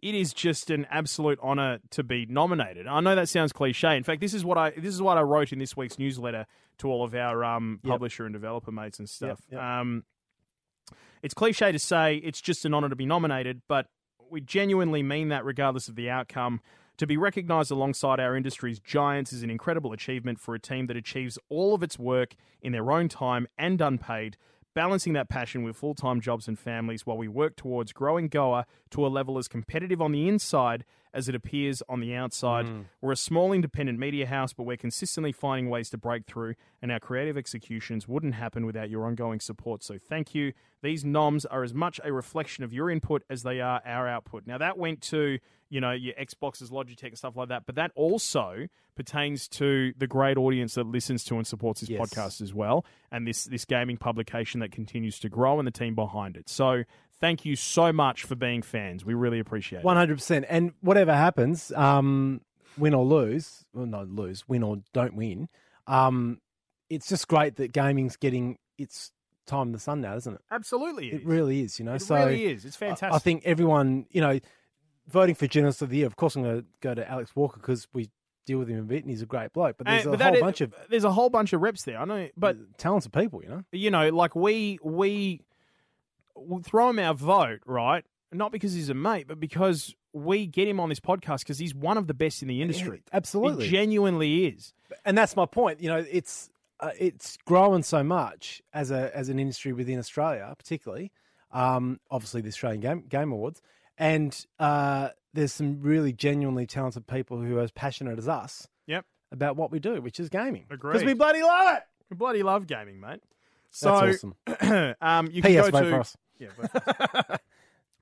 it 0.00 0.14
is 0.14 0.32
just 0.32 0.70
an 0.70 0.86
absolute 0.88 1.40
honour 1.40 1.80
to 1.90 2.04
be 2.04 2.24
nominated. 2.26 2.86
I 2.86 3.00
know 3.00 3.16
that 3.16 3.28
sounds 3.28 3.52
cliche. 3.52 3.96
In 3.96 4.04
fact, 4.04 4.20
this 4.20 4.32
is 4.32 4.44
what 4.44 4.56
I 4.56 4.70
this 4.70 4.94
is 4.94 5.02
what 5.02 5.18
I 5.18 5.22
wrote 5.22 5.52
in 5.52 5.58
this 5.58 5.76
week's 5.76 5.98
newsletter 5.98 6.46
to 6.78 6.88
all 6.88 7.02
of 7.04 7.16
our 7.16 7.42
um, 7.42 7.80
Yep. 7.82 7.90
publisher 7.90 8.26
and 8.26 8.32
developer 8.32 8.70
mates 8.70 9.00
and 9.00 9.10
stuff. 9.10 9.40
yep. 9.50 9.60
Um, 9.60 10.04
it's 11.20 11.34
cliche 11.34 11.72
to 11.72 11.78
say 11.80 12.16
it's 12.18 12.40
just 12.40 12.64
an 12.64 12.74
honour 12.74 12.90
to 12.90 12.94
be 12.96 13.06
nominated, 13.06 13.62
but 13.66 13.86
we 14.30 14.40
genuinely 14.40 15.02
mean 15.02 15.28
that 15.28 15.44
regardless 15.44 15.88
of 15.88 15.94
the 15.94 16.10
outcome. 16.10 16.60
To 16.98 17.06
be 17.06 17.16
recognised 17.16 17.70
alongside 17.70 18.18
our 18.18 18.34
industry's 18.34 18.80
giants 18.80 19.32
is 19.32 19.42
an 19.42 19.50
incredible 19.50 19.92
achievement 19.92 20.40
for 20.40 20.54
a 20.54 20.58
team 20.58 20.86
that 20.86 20.96
achieves 20.96 21.38
all 21.48 21.74
of 21.74 21.82
its 21.82 21.98
work 21.98 22.34
in 22.62 22.72
their 22.72 22.90
own 22.90 23.08
time 23.08 23.46
and 23.58 23.80
unpaid, 23.80 24.36
balancing 24.74 25.12
that 25.12 25.28
passion 25.28 25.62
with 25.62 25.76
full 25.76 25.94
time 25.94 26.20
jobs 26.20 26.48
and 26.48 26.58
families 26.58 27.04
while 27.04 27.18
we 27.18 27.28
work 27.28 27.56
towards 27.56 27.92
growing 27.92 28.28
GOA 28.28 28.64
to 28.90 29.06
a 29.06 29.08
level 29.08 29.36
as 29.36 29.48
competitive 29.48 30.00
on 30.00 30.12
the 30.12 30.26
inside 30.26 30.84
as 31.16 31.28
it 31.28 31.34
appears 31.34 31.82
on 31.88 32.00
the 32.00 32.14
outside. 32.14 32.66
Hmm. 32.66 32.80
We're 33.00 33.12
a 33.12 33.16
small 33.16 33.52
independent 33.52 33.98
media 33.98 34.26
house, 34.26 34.52
but 34.52 34.64
we're 34.64 34.76
consistently 34.76 35.32
finding 35.32 35.70
ways 35.70 35.90
to 35.90 35.98
break 35.98 36.26
through, 36.26 36.54
and 36.82 36.92
our 36.92 37.00
creative 37.00 37.36
executions 37.38 38.06
wouldn't 38.06 38.34
happen 38.34 38.66
without 38.66 38.90
your 38.90 39.06
ongoing 39.06 39.40
support. 39.40 39.82
So 39.82 39.96
thank 39.98 40.34
you. 40.34 40.52
These 40.82 41.04
noms 41.04 41.46
are 41.46 41.64
as 41.64 41.72
much 41.74 41.98
a 42.04 42.12
reflection 42.12 42.62
of 42.62 42.72
your 42.72 42.90
input 42.90 43.24
as 43.30 43.42
they 43.42 43.60
are 43.60 43.80
our 43.84 44.06
output. 44.06 44.46
Now, 44.46 44.58
that 44.58 44.76
went 44.78 45.00
to 45.02 45.38
you 45.68 45.80
know 45.80 45.90
your 45.90 46.14
Xboxes, 46.14 46.70
Logitech, 46.70 47.08
and 47.08 47.18
stuff 47.18 47.34
like 47.36 47.48
that, 47.48 47.64
but 47.66 47.74
that 47.74 47.90
also 47.96 48.68
pertains 48.94 49.48
to 49.48 49.92
the 49.98 50.06
great 50.06 50.36
audience 50.36 50.74
that 50.74 50.86
listens 50.86 51.24
to 51.24 51.36
and 51.36 51.46
supports 51.46 51.80
this 51.80 51.90
Yes. 51.90 52.00
podcast 52.00 52.40
as 52.40 52.54
well, 52.54 52.84
and 53.10 53.26
this 53.26 53.44
this 53.44 53.64
gaming 53.64 53.96
publication 53.96 54.60
that 54.60 54.70
continues 54.70 55.18
to 55.20 55.28
grow 55.28 55.58
and 55.58 55.66
the 55.66 55.72
team 55.72 55.94
behind 55.94 56.36
it. 56.36 56.48
So. 56.48 56.84
Thank 57.20 57.44
you 57.44 57.56
so 57.56 57.92
much 57.92 58.24
for 58.24 58.34
being 58.34 58.62
fans. 58.62 59.04
We 59.04 59.14
really 59.14 59.38
appreciate 59.38 59.78
it. 59.80 59.84
One 59.84 59.96
hundred 59.96 60.16
percent. 60.16 60.44
And 60.48 60.72
whatever 60.80 61.14
happens, 61.14 61.72
um, 61.72 62.40
win 62.76 62.92
or 62.94 63.04
lose, 63.04 63.64
well, 63.72 63.86
not 63.86 64.08
lose, 64.08 64.46
win 64.48 64.62
or 64.62 64.78
don't 64.92 65.14
win, 65.14 65.48
um, 65.86 66.40
it's 66.90 67.08
just 67.08 67.26
great 67.28 67.56
that 67.56 67.72
gaming's 67.72 68.16
getting 68.16 68.58
its 68.78 69.12
time 69.46 69.68
in 69.68 69.72
the 69.72 69.78
sun 69.78 70.00
now, 70.00 70.14
isn't 70.16 70.34
it? 70.34 70.40
Absolutely, 70.50 71.08
It 71.12 71.24
really 71.24 71.60
is. 71.62 71.78
You 71.78 71.84
know, 71.86 71.94
It 71.94 72.02
so 72.02 72.16
really 72.16 72.44
is. 72.46 72.64
It's 72.64 72.76
fantastic. 72.76 73.12
I 73.14 73.18
think 73.18 73.42
everyone, 73.46 74.06
you 74.10 74.20
know, 74.20 74.38
voting 75.08 75.34
for 75.36 75.46
journalist 75.46 75.80
of 75.82 75.88
the 75.88 75.98
year. 75.98 76.06
Of 76.06 76.16
course, 76.16 76.36
I'm 76.36 76.42
going 76.42 76.60
to 76.62 76.66
go 76.80 76.94
to 76.94 77.08
Alex 77.10 77.34
Walker 77.34 77.58
because 77.60 77.86
we 77.92 78.10
deal 78.44 78.58
with 78.58 78.68
him 78.68 78.78
a 78.80 78.82
bit, 78.82 79.02
and 79.04 79.10
he's 79.10 79.22
a 79.22 79.26
great 79.26 79.52
bloke. 79.52 79.76
But 79.78 79.86
there's 79.86 80.04
And- 80.04 80.14
a 80.14 80.18
but 80.18 80.24
whole 80.26 80.34
is- 80.34 80.40
bunch 80.40 80.60
of 80.60 80.74
there's 80.90 81.04
a 81.04 81.12
whole 81.12 81.30
bunch 81.30 81.52
of 81.52 81.60
reps 81.62 81.84
there. 81.84 81.98
I 81.98 82.04
know, 82.04 82.28
but 82.36 82.56
talented 82.78 83.12
people. 83.12 83.42
You 83.42 83.48
know, 83.48 83.64
you 83.72 83.90
know, 83.90 84.10
like 84.10 84.36
we 84.36 84.78
we 84.82 85.40
we 86.38 86.62
throw 86.62 86.90
him 86.90 86.98
our 86.98 87.14
vote, 87.14 87.60
right? 87.66 88.04
Not 88.32 88.52
because 88.52 88.72
he's 88.74 88.88
a 88.90 88.94
mate, 88.94 89.26
but 89.28 89.38
because 89.40 89.94
we 90.12 90.46
get 90.46 90.66
him 90.66 90.80
on 90.80 90.88
this 90.88 91.00
podcast 91.00 91.40
because 91.40 91.58
he's 91.58 91.74
one 91.74 91.96
of 91.98 92.06
the 92.06 92.14
best 92.14 92.42
in 92.42 92.48
the 92.48 92.62
industry. 92.62 93.02
absolutely. 93.12 93.66
He 93.66 93.70
genuinely 93.70 94.46
is. 94.46 94.72
and 95.04 95.16
that's 95.16 95.36
my 95.36 95.46
point. 95.46 95.80
You 95.80 95.88
know, 95.88 96.04
it's 96.10 96.50
uh, 96.80 96.90
it's 96.98 97.36
growing 97.46 97.82
so 97.82 98.02
much 98.02 98.62
as 98.74 98.90
a 98.90 99.14
as 99.16 99.28
an 99.28 99.38
industry 99.38 99.72
within 99.72 99.98
Australia, 99.98 100.54
particularly. 100.58 101.12
Um, 101.52 102.00
obviously, 102.10 102.40
the 102.42 102.48
Australian 102.48 102.80
Game 102.80 103.04
Game 103.08 103.32
Awards, 103.32 103.62
and 103.96 104.44
uh, 104.58 105.10
there's 105.32 105.52
some 105.52 105.80
really 105.80 106.12
genuinely 106.12 106.66
talented 106.66 107.06
people 107.06 107.40
who 107.40 107.58
are 107.58 107.62
as 107.62 107.70
passionate 107.70 108.18
as 108.18 108.28
us 108.28 108.66
Yep. 108.86 109.04
about 109.32 109.56
what 109.56 109.70
we 109.70 109.78
do, 109.78 110.00
which 110.02 110.18
is 110.20 110.28
gaming. 110.28 110.66
Agreed. 110.70 110.92
Because 110.94 111.06
we 111.06 111.14
bloody 111.14 111.42
love 111.42 111.76
it. 111.76 111.82
We 112.10 112.16
bloody 112.16 112.42
love 112.42 112.66
gaming, 112.66 113.00
mate. 113.00 113.20
So, 113.70 114.00
That's 114.06 114.24
awesome. 114.24 114.94
um, 115.00 115.26
you 115.30 115.42
can 115.42 115.50
P.S. 115.50 115.70
go 115.70 115.80
to 115.82 115.90
for 115.90 116.00
us. 116.00 116.16
Yeah, 116.38 116.48
vote 116.56 116.70
for 116.70 117.32
us. 117.32 117.38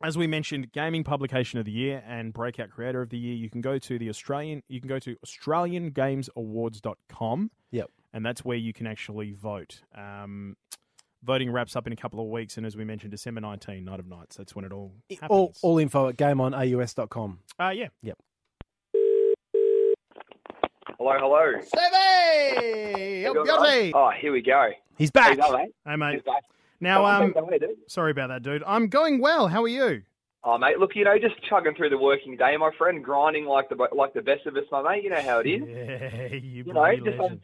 As 0.02 0.18
we 0.18 0.26
mentioned, 0.26 0.72
gaming 0.72 1.02
publication 1.04 1.58
of 1.58 1.64
the 1.64 1.72
year 1.72 2.02
and 2.06 2.30
breakout 2.32 2.68
creator 2.70 3.00
of 3.00 3.08
the 3.08 3.16
year. 3.16 3.34
You 3.34 3.48
can 3.48 3.62
go 3.62 3.78
to 3.78 3.98
the 3.98 4.10
Australian. 4.10 4.62
You 4.68 4.78
can 4.80 4.88
go 4.88 4.98
to 4.98 5.16
AustralianGamesAwards.com. 5.24 7.50
Yep. 7.70 7.90
and 8.12 8.26
that's 8.26 8.44
where 8.44 8.56
you 8.58 8.72
can 8.74 8.86
actually 8.86 9.32
vote. 9.32 9.80
Um, 9.96 10.56
voting 11.22 11.50
wraps 11.50 11.74
up 11.74 11.86
in 11.86 11.92
a 11.92 11.96
couple 11.96 12.20
of 12.20 12.26
weeks, 12.26 12.58
and 12.58 12.66
as 12.66 12.76
we 12.76 12.84
mentioned, 12.84 13.12
December 13.12 13.40
19, 13.40 13.82
Night 13.84 13.98
of 13.98 14.06
Nights. 14.06 14.36
That's 14.36 14.54
when 14.54 14.64
it 14.66 14.72
all 14.72 14.92
happens. 15.10 15.30
All, 15.30 15.54
all 15.62 15.78
info 15.78 16.08
at 16.08 16.16
gameonaus.com. 16.16 17.38
uh, 17.58 17.70
yeah. 17.70 17.88
Yep. 18.02 18.18
Hello, 20.98 21.12
hello. 21.18 21.52
Stevie! 21.60 23.26
Oh, 23.94 24.10
here 24.10 24.32
we 24.32 24.42
go. 24.42 24.70
He's 24.96 25.10
back. 25.10 25.36
you 25.36 25.52
mate? 25.56 25.74
Hey, 25.86 25.96
mate. 25.96 26.14
He's 26.14 26.22
back. 26.22 26.44
Now, 26.84 27.02
Oh, 27.02 27.06
um, 27.06 27.34
sorry 27.88 28.10
about 28.10 28.28
that, 28.28 28.42
dude. 28.42 28.62
I'm 28.66 28.88
going 28.88 29.20
well. 29.20 29.48
How 29.48 29.62
are 29.62 29.68
you? 29.68 30.02
Oh, 30.46 30.58
mate, 30.58 30.78
look, 30.78 30.94
you 30.94 31.04
know, 31.04 31.16
just 31.18 31.42
chugging 31.48 31.74
through 31.74 31.88
the 31.88 31.96
working 31.96 32.36
day, 32.36 32.54
my 32.58 32.70
friend, 32.76 33.02
grinding 33.02 33.46
like 33.46 33.70
the 33.70 33.76
like 33.92 34.12
the 34.12 34.20
best 34.20 34.44
of 34.46 34.54
us, 34.56 34.64
my 34.70 34.82
mate. 34.82 35.02
You 35.02 35.08
know 35.10 35.22
how 35.22 35.38
it 35.40 35.46
is. 35.46 35.62
Yeah, 35.66 36.26
you 36.34 36.64
You 36.66 36.72
know, 36.74 36.94
just 36.96 37.18
legend. 37.18 37.40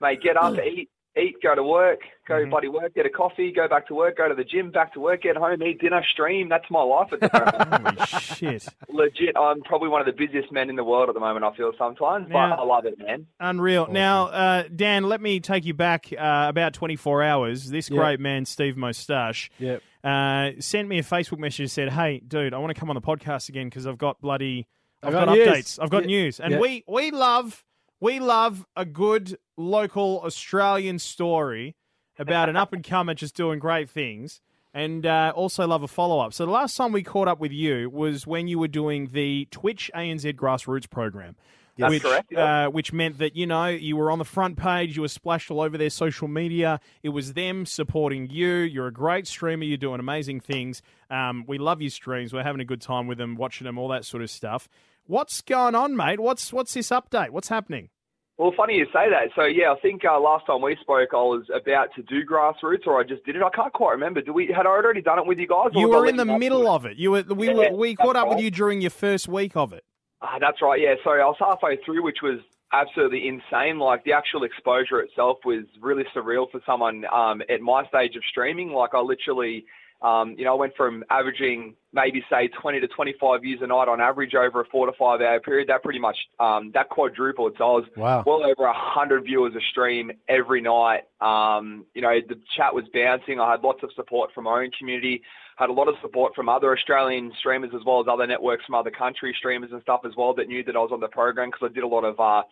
mate, 0.00 0.22
get 0.22 0.36
up, 0.36 0.54
eat, 0.64 0.88
eat, 1.16 1.36
go 1.42 1.54
to 1.54 1.62
work, 1.62 2.00
go 2.26 2.34
Mhm. 2.34 2.50
bloody 2.50 2.68
work, 2.68 2.94
get 2.94 3.06
a 3.06 3.10
coffee, 3.10 3.52
go 3.52 3.68
back 3.68 3.86
to 3.86 3.94
work, 3.94 4.16
go 4.16 4.28
to 4.28 4.34
the 4.34 4.42
gym, 4.44 4.70
back 4.72 4.92
to 4.94 5.00
work, 5.00 5.22
get 5.22 5.36
home, 5.36 5.62
eat 5.62 5.80
dinner, 5.80 6.02
stream. 6.12 6.48
That's 6.48 6.68
my 6.70 6.82
life 6.82 7.12
at 7.12 7.20
the 7.20 7.30
moment. 7.70 7.98
Holy 8.00 8.20
shit. 8.22 8.68
Legit, 8.88 9.36
I'm 9.36 9.62
probably 9.62 9.88
one 9.88 10.00
of 10.00 10.06
the 10.06 10.12
busiest 10.12 10.50
men 10.50 10.68
in 10.70 10.76
the 10.76 10.82
world 10.84 11.08
at 11.08 11.14
the 11.14 11.20
moment. 11.20 11.44
I 11.44 11.54
feel 11.56 11.72
sometimes, 11.78 12.26
but 12.28 12.36
I 12.38 12.62
love 12.62 12.84
it, 12.86 12.98
man. 12.98 13.26
Unreal. 13.38 13.86
Now, 13.90 14.26
uh, 14.26 14.64
Dan, 14.74 15.04
let 15.04 15.20
me 15.20 15.38
take 15.38 15.64
you 15.64 15.74
back 15.74 16.12
uh, 16.12 16.46
about 16.48 16.72
24 16.74 17.22
hours. 17.22 17.70
This 17.70 17.88
Yeah. 17.90 17.96
great 17.98 18.18
man, 18.20 18.44
Steve 18.44 18.76
Mo 18.76 18.90
Stache, 18.90 19.50
Yep. 19.60 19.82
uh, 20.02 20.50
sent 20.58 20.88
me 20.88 20.98
a 20.98 21.02
Facebook 21.02 21.38
message 21.38 21.60
and 21.60 21.70
said, 21.70 21.90
"Hey, 21.90 22.20
dude, 22.26 22.52
I 22.54 22.58
want 22.58 22.74
to 22.74 22.78
come 22.80 22.90
on 22.90 22.94
the 22.96 23.00
podcast 23.02 23.48
again 23.48 23.68
because 23.68 23.86
I've 23.86 23.98
got 23.98 24.20
bloody, 24.20 24.66
I've 25.02 25.14
I 25.14 25.18
got, 25.24 25.26
got 25.26 25.36
updates, 25.38 25.78
I've 25.80 25.90
got 25.90 26.02
Yeah. 26.02 26.06
news, 26.24 26.40
and 26.40 26.54
Yeah. 26.54 26.58
we 26.58 26.82
we 26.88 27.10
love 27.12 27.62
we 28.04 28.20
love 28.20 28.66
a 28.76 28.84
good 28.84 29.38
local 29.56 30.20
Australian 30.22 30.98
story 30.98 31.74
about 32.18 32.50
an 32.50 32.56
up 32.56 32.74
and 32.74 32.84
comer 32.84 33.14
just 33.14 33.34
doing 33.34 33.58
great 33.58 33.88
things." 33.88 34.42
And 34.74 35.06
uh, 35.06 35.32
also 35.36 35.68
love 35.68 35.84
a 35.84 35.88
follow 35.88 36.18
up. 36.18 36.34
So 36.34 36.44
the 36.44 36.50
last 36.50 36.76
time 36.76 36.90
we 36.90 37.04
caught 37.04 37.28
up 37.28 37.38
with 37.38 37.52
you 37.52 37.88
was 37.88 38.26
when 38.26 38.48
you 38.48 38.58
were 38.58 38.66
doing 38.66 39.10
the 39.12 39.46
Twitch 39.52 39.88
ANZ 39.94 40.34
Grassroots 40.34 40.90
program, 40.90 41.36
That's 41.78 41.90
which 41.90 42.02
correct, 42.02 42.32
yeah. 42.32 42.66
uh, 42.66 42.70
which 42.70 42.92
meant 42.92 43.18
that 43.18 43.36
you 43.36 43.46
know 43.46 43.68
you 43.68 43.96
were 43.96 44.10
on 44.10 44.18
the 44.18 44.24
front 44.24 44.56
page, 44.58 44.96
you 44.96 45.02
were 45.02 45.08
splashed 45.08 45.48
all 45.48 45.60
over 45.60 45.78
their 45.78 45.90
social 45.90 46.26
media. 46.26 46.80
It 47.04 47.10
was 47.10 47.34
them 47.34 47.66
supporting 47.66 48.28
you. 48.28 48.48
You're 48.48 48.88
a 48.88 48.92
great 48.92 49.28
streamer. 49.28 49.62
You're 49.62 49.76
doing 49.76 50.00
amazing 50.00 50.40
things. 50.40 50.82
Um, 51.08 51.44
we 51.46 51.56
love 51.56 51.80
your 51.80 51.90
streams. 51.90 52.32
We're 52.32 52.42
having 52.42 52.60
a 52.60 52.64
good 52.64 52.80
time 52.80 53.06
with 53.06 53.18
them, 53.18 53.36
watching 53.36 53.66
them, 53.66 53.78
all 53.78 53.88
that 53.88 54.04
sort 54.04 54.24
of 54.24 54.30
stuff. 54.30 54.68
What's 55.06 55.40
going 55.40 55.76
on, 55.76 55.96
mate? 55.96 56.18
What's 56.18 56.52
what's 56.52 56.74
this 56.74 56.88
update? 56.90 57.30
What's 57.30 57.48
happening? 57.48 57.90
Well, 58.36 58.52
funny 58.56 58.74
you 58.74 58.86
say 58.86 59.08
that. 59.10 59.30
So 59.36 59.44
yeah, 59.44 59.72
I 59.72 59.80
think 59.80 60.04
uh, 60.04 60.18
last 60.18 60.46
time 60.46 60.60
we 60.60 60.76
spoke, 60.80 61.10
I 61.12 61.16
was 61.16 61.44
about 61.54 61.94
to 61.94 62.02
do 62.02 62.26
grassroots, 62.26 62.86
or 62.86 62.98
I 62.98 63.04
just 63.04 63.24
did 63.24 63.36
it. 63.36 63.42
I 63.42 63.50
can't 63.50 63.72
quite 63.72 63.92
remember. 63.92 64.20
Do 64.22 64.32
we 64.32 64.48
had 64.48 64.66
I 64.66 64.70
already 64.70 65.02
done 65.02 65.20
it 65.20 65.26
with 65.26 65.38
you 65.38 65.46
guys? 65.46 65.68
You 65.72 65.88
were 65.88 66.06
in 66.06 66.16
the 66.16 66.24
leading 66.24 66.30
up 66.30 66.36
to 66.36 66.38
middle 66.40 66.68
of 66.68 66.84
it. 66.84 66.96
You 66.96 67.12
were 67.12 67.22
we 67.22 67.48
Yeah, 67.48 67.70
were 67.70 67.76
we 67.76 67.94
caught 67.94 68.16
up 68.16 68.28
with 68.28 68.40
you 68.40 68.50
during 68.50 68.80
your 68.80 68.90
first 68.90 69.28
week 69.28 69.56
of 69.56 69.72
it. 69.72 69.84
Ah, 70.20 70.38
that's 70.40 70.60
right. 70.62 70.80
Yeah. 70.80 70.94
So 71.04 71.10
I 71.10 71.24
was 71.24 71.36
halfway 71.38 71.76
through, 71.84 72.02
which 72.02 72.22
was 72.22 72.40
absolutely 72.72 73.28
insane. 73.28 73.78
Like 73.78 74.02
the 74.04 74.12
actual 74.12 74.42
exposure 74.42 75.00
itself 75.00 75.38
was 75.44 75.64
really 75.80 76.04
surreal 76.14 76.50
for 76.50 76.60
someone 76.66 77.04
um, 77.12 77.40
at 77.48 77.60
my 77.60 77.86
stage 77.86 78.16
of 78.16 78.22
streaming. 78.28 78.72
Like 78.72 78.94
I 78.94 79.00
literally, 79.00 79.64
um, 80.04 80.34
you 80.36 80.44
know, 80.44 80.52
I 80.52 80.58
went 80.58 80.76
from 80.76 81.02
averaging 81.08 81.74
maybe 81.94 82.22
say 82.28 82.48
20 82.48 82.80
to 82.80 82.88
25 82.88 83.40
views 83.40 83.60
a 83.62 83.66
night 83.66 83.88
on 83.88 84.00
average 84.00 84.34
over 84.34 84.60
a 84.60 84.64
four 84.66 84.86
to 84.86 84.92
five 84.98 85.22
hour 85.22 85.40
period. 85.40 85.68
That 85.68 85.82
pretty 85.82 85.98
much 85.98 86.16
um, 86.38 86.70
that 86.74 86.90
quadrupled. 86.90 87.54
So 87.56 87.64
I 87.64 87.72
was 87.72 87.84
Wow. 87.96 88.22
well 88.26 88.44
over 88.44 88.70
hundred 88.70 89.24
viewers 89.24 89.54
a 89.54 89.60
stream 89.70 90.10
every 90.28 90.60
night. 90.60 91.04
Um, 91.22 91.86
you 91.94 92.02
know, 92.02 92.14
the 92.28 92.38
chat 92.54 92.74
was 92.74 92.84
bouncing. 92.92 93.40
I 93.40 93.52
had 93.52 93.62
lots 93.62 93.82
of 93.82 93.90
support 93.96 94.30
from 94.34 94.44
my 94.44 94.60
own 94.60 94.70
community. 94.78 95.22
Had 95.56 95.70
a 95.70 95.72
lot 95.72 95.88
of 95.88 95.94
support 96.02 96.34
from 96.34 96.48
other 96.48 96.72
Australian 96.76 97.32
streamers 97.38 97.70
as 97.74 97.82
well 97.86 98.00
as 98.00 98.06
other 98.10 98.26
networks 98.26 98.64
from 98.64 98.74
other 98.74 98.90
country 98.90 99.34
streamers 99.38 99.70
and 99.72 99.80
stuff 99.82 100.00
as 100.04 100.12
well 100.16 100.34
that 100.34 100.48
knew 100.48 100.64
that 100.64 100.74
I 100.74 100.78
was 100.80 100.90
on 100.92 101.00
the 101.00 101.08
program 101.08 101.50
because 101.50 101.70
I 101.70 101.72
did 101.72 101.84
a 101.84 101.86
lot 101.86 102.04
of 102.04 102.18
uh, 102.18 102.42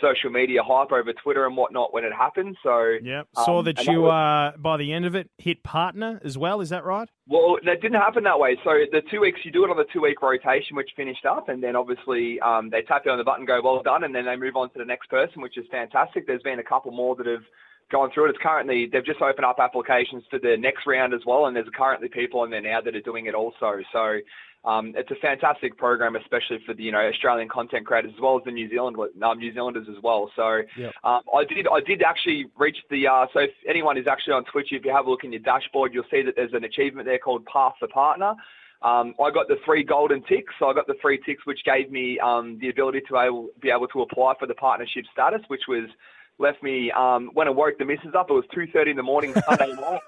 social 0.00 0.30
media 0.30 0.62
hype 0.62 0.92
over 0.92 1.12
Twitter 1.12 1.46
and 1.46 1.56
whatnot 1.56 1.92
when 1.94 2.04
it 2.04 2.12
happened. 2.12 2.56
So 2.62 2.96
Yeah, 3.02 3.22
saw 3.34 3.60
Um, 3.60 3.64
that 3.64 3.86
you 3.86 4.02
that 4.02 4.08
uh, 4.08 4.52
by 4.58 4.76
the 4.76 4.92
end 4.92 5.06
of 5.06 5.14
it 5.14 5.30
hit 5.38 5.62
partner 5.62 6.20
as 6.22 6.36
well. 6.36 6.60
Is 6.60 6.68
that 6.68 6.84
right? 6.84 7.08
Well, 7.26 7.56
that 7.64 7.80
didn't 7.80 8.00
happen 8.00 8.24
that 8.24 8.38
way. 8.38 8.58
So 8.64 8.70
the 8.92 9.02
two 9.10 9.20
weeks, 9.20 9.40
you 9.44 9.50
do 9.52 9.64
it 9.64 9.70
on 9.70 9.76
the 9.76 9.86
two-week 9.92 10.20
rotation, 10.20 10.76
which 10.76 10.90
finished 10.96 11.24
up, 11.24 11.48
and 11.48 11.62
then 11.62 11.76
obviously 11.76 12.40
um, 12.40 12.70
they 12.70 12.82
tap 12.82 13.02
you 13.04 13.12
on 13.12 13.18
the 13.18 13.24
button, 13.24 13.46
go 13.46 13.60
well 13.62 13.82
done, 13.82 14.04
and 14.04 14.14
then 14.14 14.24
they 14.26 14.36
move 14.36 14.56
on 14.56 14.70
to 14.72 14.78
the 14.78 14.84
next 14.84 15.08
person, 15.08 15.40
which 15.40 15.56
is 15.56 15.64
fantastic. 15.70 16.26
There's 16.26 16.42
been 16.42 16.58
a 16.58 16.64
couple 16.64 16.90
more 16.92 17.16
that 17.16 17.26
have 17.26 17.44
gone 17.90 18.10
through 18.12 18.26
it. 18.26 18.30
It's 18.30 18.38
currently 18.42 18.88
they've 18.90 19.04
just 19.04 19.20
opened 19.20 19.44
up 19.44 19.58
applications 19.58 20.24
for 20.30 20.38
the 20.38 20.56
next 20.58 20.86
round 20.86 21.14
as 21.14 21.20
well, 21.26 21.46
and 21.46 21.56
there's 21.56 21.68
currently 21.76 22.08
people 22.08 22.40
on 22.40 22.50
there 22.50 22.60
now 22.60 22.80
that 22.80 22.94
are 22.94 23.00
doing 23.00 23.26
it 23.26 23.34
also. 23.34 23.78
So 23.92 24.18
um, 24.64 24.92
it's 24.96 25.10
a 25.10 25.16
fantastic 25.16 25.76
program, 25.76 26.16
especially 26.16 26.58
for 26.66 26.74
the 26.74 26.82
you 26.82 26.92
know 26.92 27.00
Australian 27.00 27.48
content 27.48 27.86
creators 27.86 28.12
as 28.14 28.20
well 28.20 28.36
as 28.36 28.44
the 28.44 28.50
New 28.50 28.68
Zealand 28.68 28.96
um, 29.22 29.38
New 29.38 29.52
Zealanders 29.52 29.86
as 29.88 30.02
well. 30.02 30.30
So 30.36 30.62
Yep. 30.76 30.92
um, 31.04 31.20
I 31.34 31.44
did 31.44 31.66
I 31.66 31.80
did 31.80 32.02
actually 32.02 32.46
reach 32.58 32.76
the 32.90 33.06
uh, 33.06 33.26
so 33.32 33.40
if 33.40 33.50
anyone 33.68 33.96
is 33.96 34.06
actually 34.06 34.34
on 34.34 34.44
Twitch, 34.44 34.68
if 34.70 34.84
you 34.84 34.92
have 34.92 35.06
a 35.06 35.10
look 35.10 35.24
in 35.24 35.32
your 35.32 35.42
dashboard, 35.42 35.94
you'll 35.94 36.04
see 36.10 36.22
that 36.22 36.34
there's 36.36 36.52
an 36.52 36.64
achievement 36.64 37.06
there 37.06 37.18
called 37.18 37.44
Path 37.46 37.74
to 37.80 37.88
Partner. 37.88 38.34
Um, 38.82 39.14
I 39.22 39.30
got 39.30 39.48
the 39.48 39.56
three 39.64 39.84
golden 39.84 40.22
ticks. 40.22 40.54
So 40.58 40.66
I 40.66 40.74
got 40.74 40.86
the 40.86 40.94
three 41.02 41.20
ticks, 41.24 41.44
which 41.44 41.60
gave 41.64 41.90
me 41.90 42.18
um, 42.20 42.58
the 42.60 42.70
ability 42.70 43.02
to 43.08 43.18
able, 43.18 43.48
be 43.60 43.70
able 43.70 43.88
to 43.88 44.02
apply 44.02 44.34
for 44.38 44.46
the 44.46 44.54
partnership 44.54 45.04
status, 45.12 45.42
which 45.48 45.62
was 45.68 45.88
left 46.40 46.62
me 46.62 46.90
um, 46.90 47.30
when 47.34 47.46
I 47.46 47.50
woke 47.50 47.78
the 47.78 47.84
missus 47.84 48.14
up. 48.16 48.30
It 48.30 48.32
was 48.32 48.44
two 48.52 48.66
thirty 48.72 48.90
in 48.90 48.96
the 48.96 49.02
morning 49.02 49.34
Sunday 49.46 49.72
night. 49.80 50.00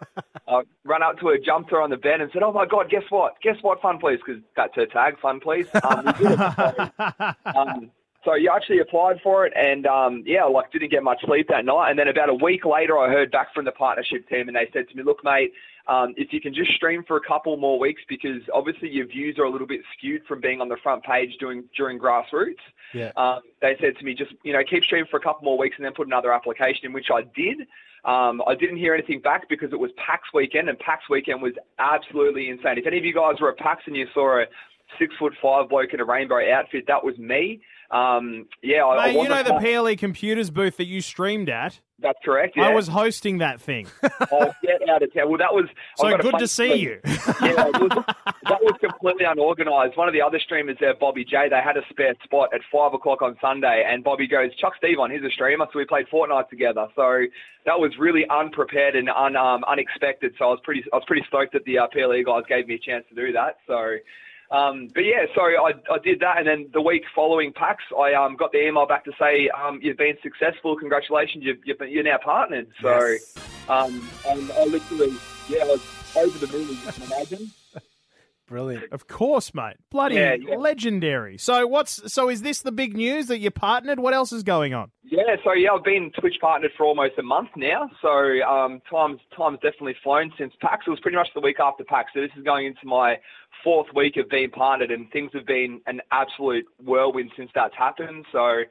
I 0.48 0.62
ran 0.84 1.02
up 1.02 1.18
to 1.20 1.28
her, 1.28 1.38
jumped 1.38 1.70
her 1.70 1.80
on 1.80 1.90
the 1.90 1.96
bed, 1.96 2.20
and 2.20 2.30
said, 2.32 2.42
"Oh 2.42 2.52
my 2.52 2.66
God, 2.66 2.90
guess 2.90 3.04
what? 3.10 3.40
Guess 3.42 3.56
what? 3.62 3.80
Fun, 3.80 3.98
please." 3.98 4.18
Because 4.24 4.42
that's 4.56 4.74
her 4.74 4.86
tag. 4.86 5.20
Fun, 5.20 5.40
please. 5.40 5.66
Um, 5.84 6.06
we 6.06 6.28
did. 6.28 6.38
So, 6.38 6.90
um, 7.56 7.90
so 8.24 8.34
you 8.34 8.52
actually 8.54 8.78
applied 8.78 9.20
for 9.22 9.46
it, 9.46 9.52
and 9.56 9.86
um, 9.86 10.22
yeah, 10.26 10.44
like 10.44 10.70
didn't 10.72 10.90
get 10.90 11.02
much 11.02 11.20
sleep 11.24 11.48
that 11.48 11.64
night. 11.64 11.90
And 11.90 11.98
then 11.98 12.08
about 12.08 12.28
a 12.28 12.34
week 12.34 12.64
later, 12.64 12.98
I 12.98 13.08
heard 13.08 13.30
back 13.30 13.52
from 13.54 13.64
the 13.64 13.72
partnership 13.72 14.28
team, 14.28 14.48
and 14.48 14.56
they 14.56 14.68
said 14.72 14.88
to 14.88 14.96
me, 14.96 15.02
"Look, 15.02 15.24
mate, 15.24 15.52
um, 15.88 16.14
if 16.16 16.32
you 16.32 16.40
can 16.40 16.54
just 16.54 16.72
stream 16.72 17.02
for 17.06 17.16
a 17.16 17.20
couple 17.20 17.56
more 17.56 17.78
weeks, 17.78 18.02
because 18.08 18.42
obviously 18.52 18.88
your 18.88 19.06
views 19.06 19.38
are 19.38 19.44
a 19.44 19.50
little 19.50 19.66
bit 19.66 19.80
skewed 19.96 20.22
from 20.26 20.40
being 20.40 20.60
on 20.60 20.68
the 20.68 20.76
front 20.82 21.02
page 21.04 21.36
doing 21.38 21.64
during 21.76 21.98
grassroots." 21.98 22.62
Yeah. 22.94 23.10
Um, 23.16 23.40
they 23.60 23.76
said 23.80 23.96
to 23.98 24.04
me, 24.04 24.14
"Just 24.14 24.32
you 24.42 24.52
know, 24.52 24.62
keep 24.62 24.84
streaming 24.84 25.08
for 25.10 25.16
a 25.16 25.22
couple 25.22 25.44
more 25.44 25.58
weeks, 25.58 25.76
and 25.76 25.84
then 25.84 25.92
put 25.92 26.06
another 26.06 26.32
application 26.32 26.86
in," 26.86 26.92
which 26.92 27.10
I 27.12 27.22
did. 27.22 27.66
Um, 28.04 28.42
I 28.46 28.54
didn't 28.54 28.78
hear 28.78 28.94
anything 28.94 29.20
back 29.20 29.48
because 29.48 29.72
it 29.72 29.78
was 29.78 29.92
PAX 29.92 30.28
weekend, 30.34 30.68
and 30.68 30.78
PAX 30.78 31.08
weekend 31.08 31.40
was 31.40 31.52
absolutely 31.78 32.48
insane. 32.48 32.78
If 32.78 32.86
any 32.86 32.98
of 32.98 33.04
you 33.04 33.14
guys 33.14 33.40
were 33.40 33.50
at 33.50 33.58
PAX 33.58 33.82
and 33.86 33.96
you 33.96 34.06
saw 34.12 34.40
a 34.40 34.46
six 34.98 35.14
foot 35.18 35.34
five 35.40 35.68
bloke 35.68 35.94
in 35.94 36.00
a 36.00 36.04
rainbow 36.04 36.40
outfit, 36.52 36.84
that 36.88 37.04
was 37.04 37.16
me. 37.18 37.60
Um, 37.92 38.46
yeah, 38.62 38.84
I, 38.84 39.06
I 39.06 39.06
you 39.08 39.28
know 39.28 39.42
the 39.42 39.58
PLE 39.58 39.96
computers 39.96 40.50
booth 40.50 40.78
that 40.78 40.86
you 40.86 41.02
streamed 41.02 41.50
at? 41.50 41.78
That's 41.98 42.18
correct. 42.24 42.54
Yeah. 42.56 42.64
I 42.64 42.74
was 42.74 42.88
hosting 42.88 43.38
that 43.38 43.60
thing. 43.60 43.86
Oh, 44.34 44.50
get 44.62 44.88
out 44.88 45.02
of 45.02 45.12
town. 45.12 45.28
Well, 45.28 45.38
that 45.38 45.52
was. 45.52 45.66
So 45.98 46.06
I've 46.06 46.12
got 46.12 46.20
a 46.20 46.30
good 46.30 46.38
to 46.38 46.48
see 46.48 46.74
you. 46.74 47.00
yeah, 47.04 47.68
it 47.68 47.80
was, 47.80 47.92
that 48.48 48.62
was 48.62 48.74
completely 48.80 49.26
unorganised. 49.26 49.96
One 49.96 50.08
of 50.08 50.14
the 50.14 50.22
other 50.22 50.38
streamers 50.42 50.78
there, 50.80 50.94
Bobby 50.94 51.22
J, 51.24 51.48
they 51.50 51.60
had 51.60 51.76
a 51.76 51.82
spare 51.90 52.14
spot 52.24 52.48
at 52.54 52.62
five 52.72 52.94
o'clock 52.94 53.20
on 53.20 53.36
Sunday, 53.42 53.84
and 53.86 54.02
Bobby 54.02 54.26
goes, 54.26 54.54
"Chuck 54.56 54.72
Steve 54.78 54.98
on, 54.98 55.10
he's 55.10 55.22
a 55.22 55.30
streamer." 55.30 55.66
So 55.70 55.78
we 55.78 55.84
played 55.84 56.06
Fortnite 56.10 56.48
together. 56.48 56.86
So 56.96 57.26
that 57.66 57.78
was 57.78 57.92
really 57.98 58.24
unprepared 58.30 58.96
and 58.96 59.10
un, 59.10 59.36
um, 59.36 59.64
unexpected. 59.68 60.32
So 60.38 60.46
I 60.46 60.48
was 60.48 60.60
pretty, 60.64 60.82
I 60.92 60.96
was 60.96 61.04
pretty 61.06 61.26
stoked 61.28 61.52
that 61.52 61.64
the 61.64 61.78
uh, 61.78 61.88
PLE 61.92 62.22
guys 62.24 62.44
gave 62.48 62.68
me 62.68 62.76
a 62.76 62.78
chance 62.78 63.04
to 63.10 63.14
do 63.14 63.32
that. 63.32 63.58
So. 63.66 63.96
Um, 64.52 64.88
but 64.94 65.00
yeah, 65.00 65.24
so 65.34 65.40
I, 65.40 65.72
I 65.90 65.98
did 66.04 66.20
that, 66.20 66.36
and 66.36 66.46
then 66.46 66.68
the 66.74 66.82
week 66.82 67.04
following 67.14 67.52
PAX, 67.54 67.82
I 67.98 68.12
um, 68.12 68.36
got 68.36 68.52
the 68.52 68.66
email 68.66 68.86
back 68.86 69.04
to 69.06 69.12
say 69.18 69.48
um, 69.48 69.80
you've 69.82 69.96
been 69.96 70.18
successful. 70.22 70.76
Congratulations, 70.76 71.42
you've, 71.42 71.58
you've, 71.64 71.80
you're 71.88 72.04
now 72.04 72.18
partnered. 72.22 72.68
So, 72.82 73.16
um, 73.68 74.06
and 74.28 74.52
I 74.52 74.64
literally, 74.64 75.16
yeah, 75.48 75.62
I 75.62 75.66
was 75.66 75.82
over 76.16 76.46
the 76.46 76.52
moon, 76.52 76.68
as 76.68 76.84
you 76.84 76.92
can 76.92 77.02
imagine. 77.04 77.52
Brilliant. 78.46 78.92
Of 78.92 79.06
course, 79.06 79.54
mate. 79.54 79.76
Bloody 79.90 80.16
Yeah, 80.16 80.34
yeah. 80.34 80.56
legendary. 80.56 81.38
So 81.38 81.66
what's 81.66 82.12
so 82.12 82.28
is 82.28 82.42
this 82.42 82.60
the 82.62 82.72
big 82.72 82.94
news 82.96 83.26
that 83.26 83.38
you're 83.38 83.50
partnered? 83.50 83.98
What 84.00 84.14
else 84.14 84.32
is 84.32 84.42
going 84.42 84.74
on? 84.74 84.90
Yeah, 85.04 85.36
so 85.44 85.52
yeah, 85.52 85.70
I've 85.72 85.84
been 85.84 86.10
Twitch 86.18 86.36
partnered 86.40 86.72
for 86.76 86.84
almost 86.84 87.14
a 87.18 87.22
month 87.22 87.50
now. 87.56 87.88
So 88.00 88.08
um, 88.42 88.80
time's 88.90 89.20
time's 89.36 89.58
definitely 89.62 89.94
flown 90.02 90.32
since 90.38 90.52
PAX. 90.60 90.84
It 90.86 90.90
was 90.90 91.00
pretty 91.00 91.16
much 91.16 91.28
the 91.34 91.40
week 91.40 91.60
after 91.60 91.84
PAX. 91.84 92.10
So 92.14 92.20
this 92.20 92.30
is 92.36 92.42
going 92.44 92.66
into 92.66 92.84
my 92.84 93.16
fourth 93.62 93.88
week 93.94 94.16
of 94.16 94.28
being 94.28 94.50
partnered, 94.50 94.90
and 94.90 95.10
things 95.12 95.30
have 95.34 95.46
been 95.46 95.80
an 95.86 96.00
absolute 96.10 96.64
whirlwind 96.82 97.30
since 97.36 97.50
that's 97.54 97.74
happened. 97.76 98.24
So 98.32 98.62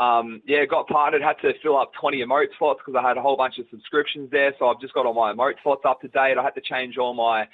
um, 0.00 0.40
yeah, 0.46 0.64
got 0.64 0.88
parted, 0.88 1.20
had 1.20 1.36
to 1.42 1.52
fill 1.62 1.76
up 1.76 1.92
20 2.00 2.24
emote 2.24 2.48
slots 2.58 2.80
because 2.84 2.98
I 2.98 3.06
had 3.06 3.18
a 3.18 3.20
whole 3.20 3.36
bunch 3.36 3.58
of 3.58 3.66
subscriptions 3.70 4.30
there. 4.30 4.54
So 4.58 4.68
I've 4.68 4.80
just 4.80 4.94
got 4.94 5.04
all 5.04 5.12
my 5.12 5.32
emote 5.32 5.56
slots 5.62 5.82
up 5.86 6.00
to 6.00 6.08
date. 6.08 6.38
I 6.38 6.42
had 6.42 6.54
to 6.54 6.62
change 6.62 6.96
all 6.96 7.12
my 7.12 7.46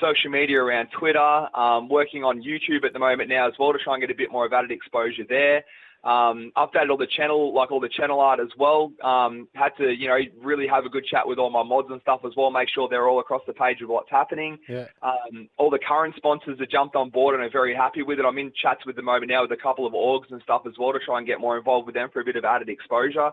social 0.00 0.28
media 0.28 0.60
around 0.60 0.88
Twitter. 0.98 1.56
Um, 1.56 1.88
working 1.88 2.24
on 2.24 2.42
YouTube 2.42 2.84
at 2.84 2.92
the 2.92 2.98
moment 2.98 3.28
now 3.28 3.46
as 3.46 3.54
well 3.56 3.72
to 3.72 3.78
try 3.78 3.94
and 3.94 4.00
get 4.00 4.10
a 4.10 4.16
bit 4.16 4.32
more 4.32 4.44
of 4.44 4.52
added 4.52 4.72
exposure 4.72 5.22
there. 5.28 5.62
Um, 6.04 6.50
updated 6.56 6.90
all 6.90 6.96
the 6.96 7.06
channel, 7.06 7.54
like 7.54 7.70
all 7.70 7.78
the 7.78 7.88
channel 7.88 8.18
art 8.18 8.40
as 8.40 8.48
well. 8.58 8.92
Um, 9.04 9.46
had 9.54 9.70
to, 9.78 9.92
you 9.92 10.08
know, 10.08 10.18
really 10.42 10.66
have 10.66 10.84
a 10.84 10.88
good 10.88 11.04
chat 11.06 11.28
with 11.28 11.38
all 11.38 11.48
my 11.48 11.62
mods 11.62 11.88
and 11.90 12.00
stuff 12.00 12.22
as 12.26 12.32
well. 12.36 12.50
Make 12.50 12.68
sure 12.74 12.88
they're 12.88 13.08
all 13.08 13.20
across 13.20 13.42
the 13.46 13.52
page 13.52 13.82
of 13.82 13.88
what's 13.88 14.10
happening. 14.10 14.58
Yeah. 14.68 14.86
Um, 15.00 15.48
all 15.58 15.70
the 15.70 15.78
current 15.78 16.16
sponsors 16.16 16.58
have 16.58 16.68
jumped 16.70 16.96
on 16.96 17.10
board 17.10 17.36
and 17.36 17.44
are 17.44 17.50
very 17.50 17.72
happy 17.72 18.02
with 18.02 18.18
it. 18.18 18.24
I'm 18.24 18.38
in 18.38 18.52
chats 18.60 18.84
with 18.84 18.96
the 18.96 19.02
moment 19.02 19.30
now 19.30 19.42
with 19.42 19.52
a 19.52 19.62
couple 19.62 19.86
of 19.86 19.92
orgs 19.92 20.30
and 20.32 20.42
stuff 20.42 20.62
as 20.66 20.72
well 20.76 20.92
to 20.92 20.98
try 20.98 21.18
and 21.18 21.26
get 21.26 21.38
more 21.38 21.56
involved 21.56 21.86
with 21.86 21.94
them 21.94 22.08
for 22.12 22.20
a 22.20 22.24
bit 22.24 22.34
of 22.34 22.44
added 22.44 22.68
exposure. 22.68 23.30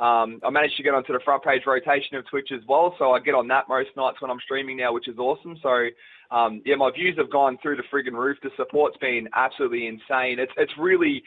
Um, 0.00 0.40
I 0.44 0.50
managed 0.50 0.76
to 0.76 0.82
get 0.82 0.94
onto 0.94 1.12
the 1.12 1.20
front 1.24 1.42
page 1.42 1.62
rotation 1.66 2.16
of 2.16 2.26
Twitch 2.28 2.50
as 2.52 2.60
well, 2.68 2.94
so 2.98 3.12
I 3.12 3.18
get 3.18 3.34
on 3.34 3.48
that 3.48 3.68
most 3.68 3.90
nights 3.96 4.20
when 4.20 4.30
I'm 4.30 4.38
streaming 4.44 4.76
now, 4.76 4.92
which 4.92 5.08
is 5.08 5.18
awesome. 5.18 5.56
So, 5.60 5.88
um, 6.30 6.62
yeah, 6.64 6.76
my 6.76 6.92
views 6.92 7.16
have 7.18 7.30
gone 7.30 7.58
through 7.62 7.76
the 7.76 7.82
friggin' 7.92 8.12
roof. 8.12 8.38
The 8.42 8.50
support's 8.56 8.96
been 8.98 9.28
absolutely 9.34 9.86
insane. 9.86 10.38
It's 10.38 10.52
it's 10.56 10.72
really. 10.78 11.22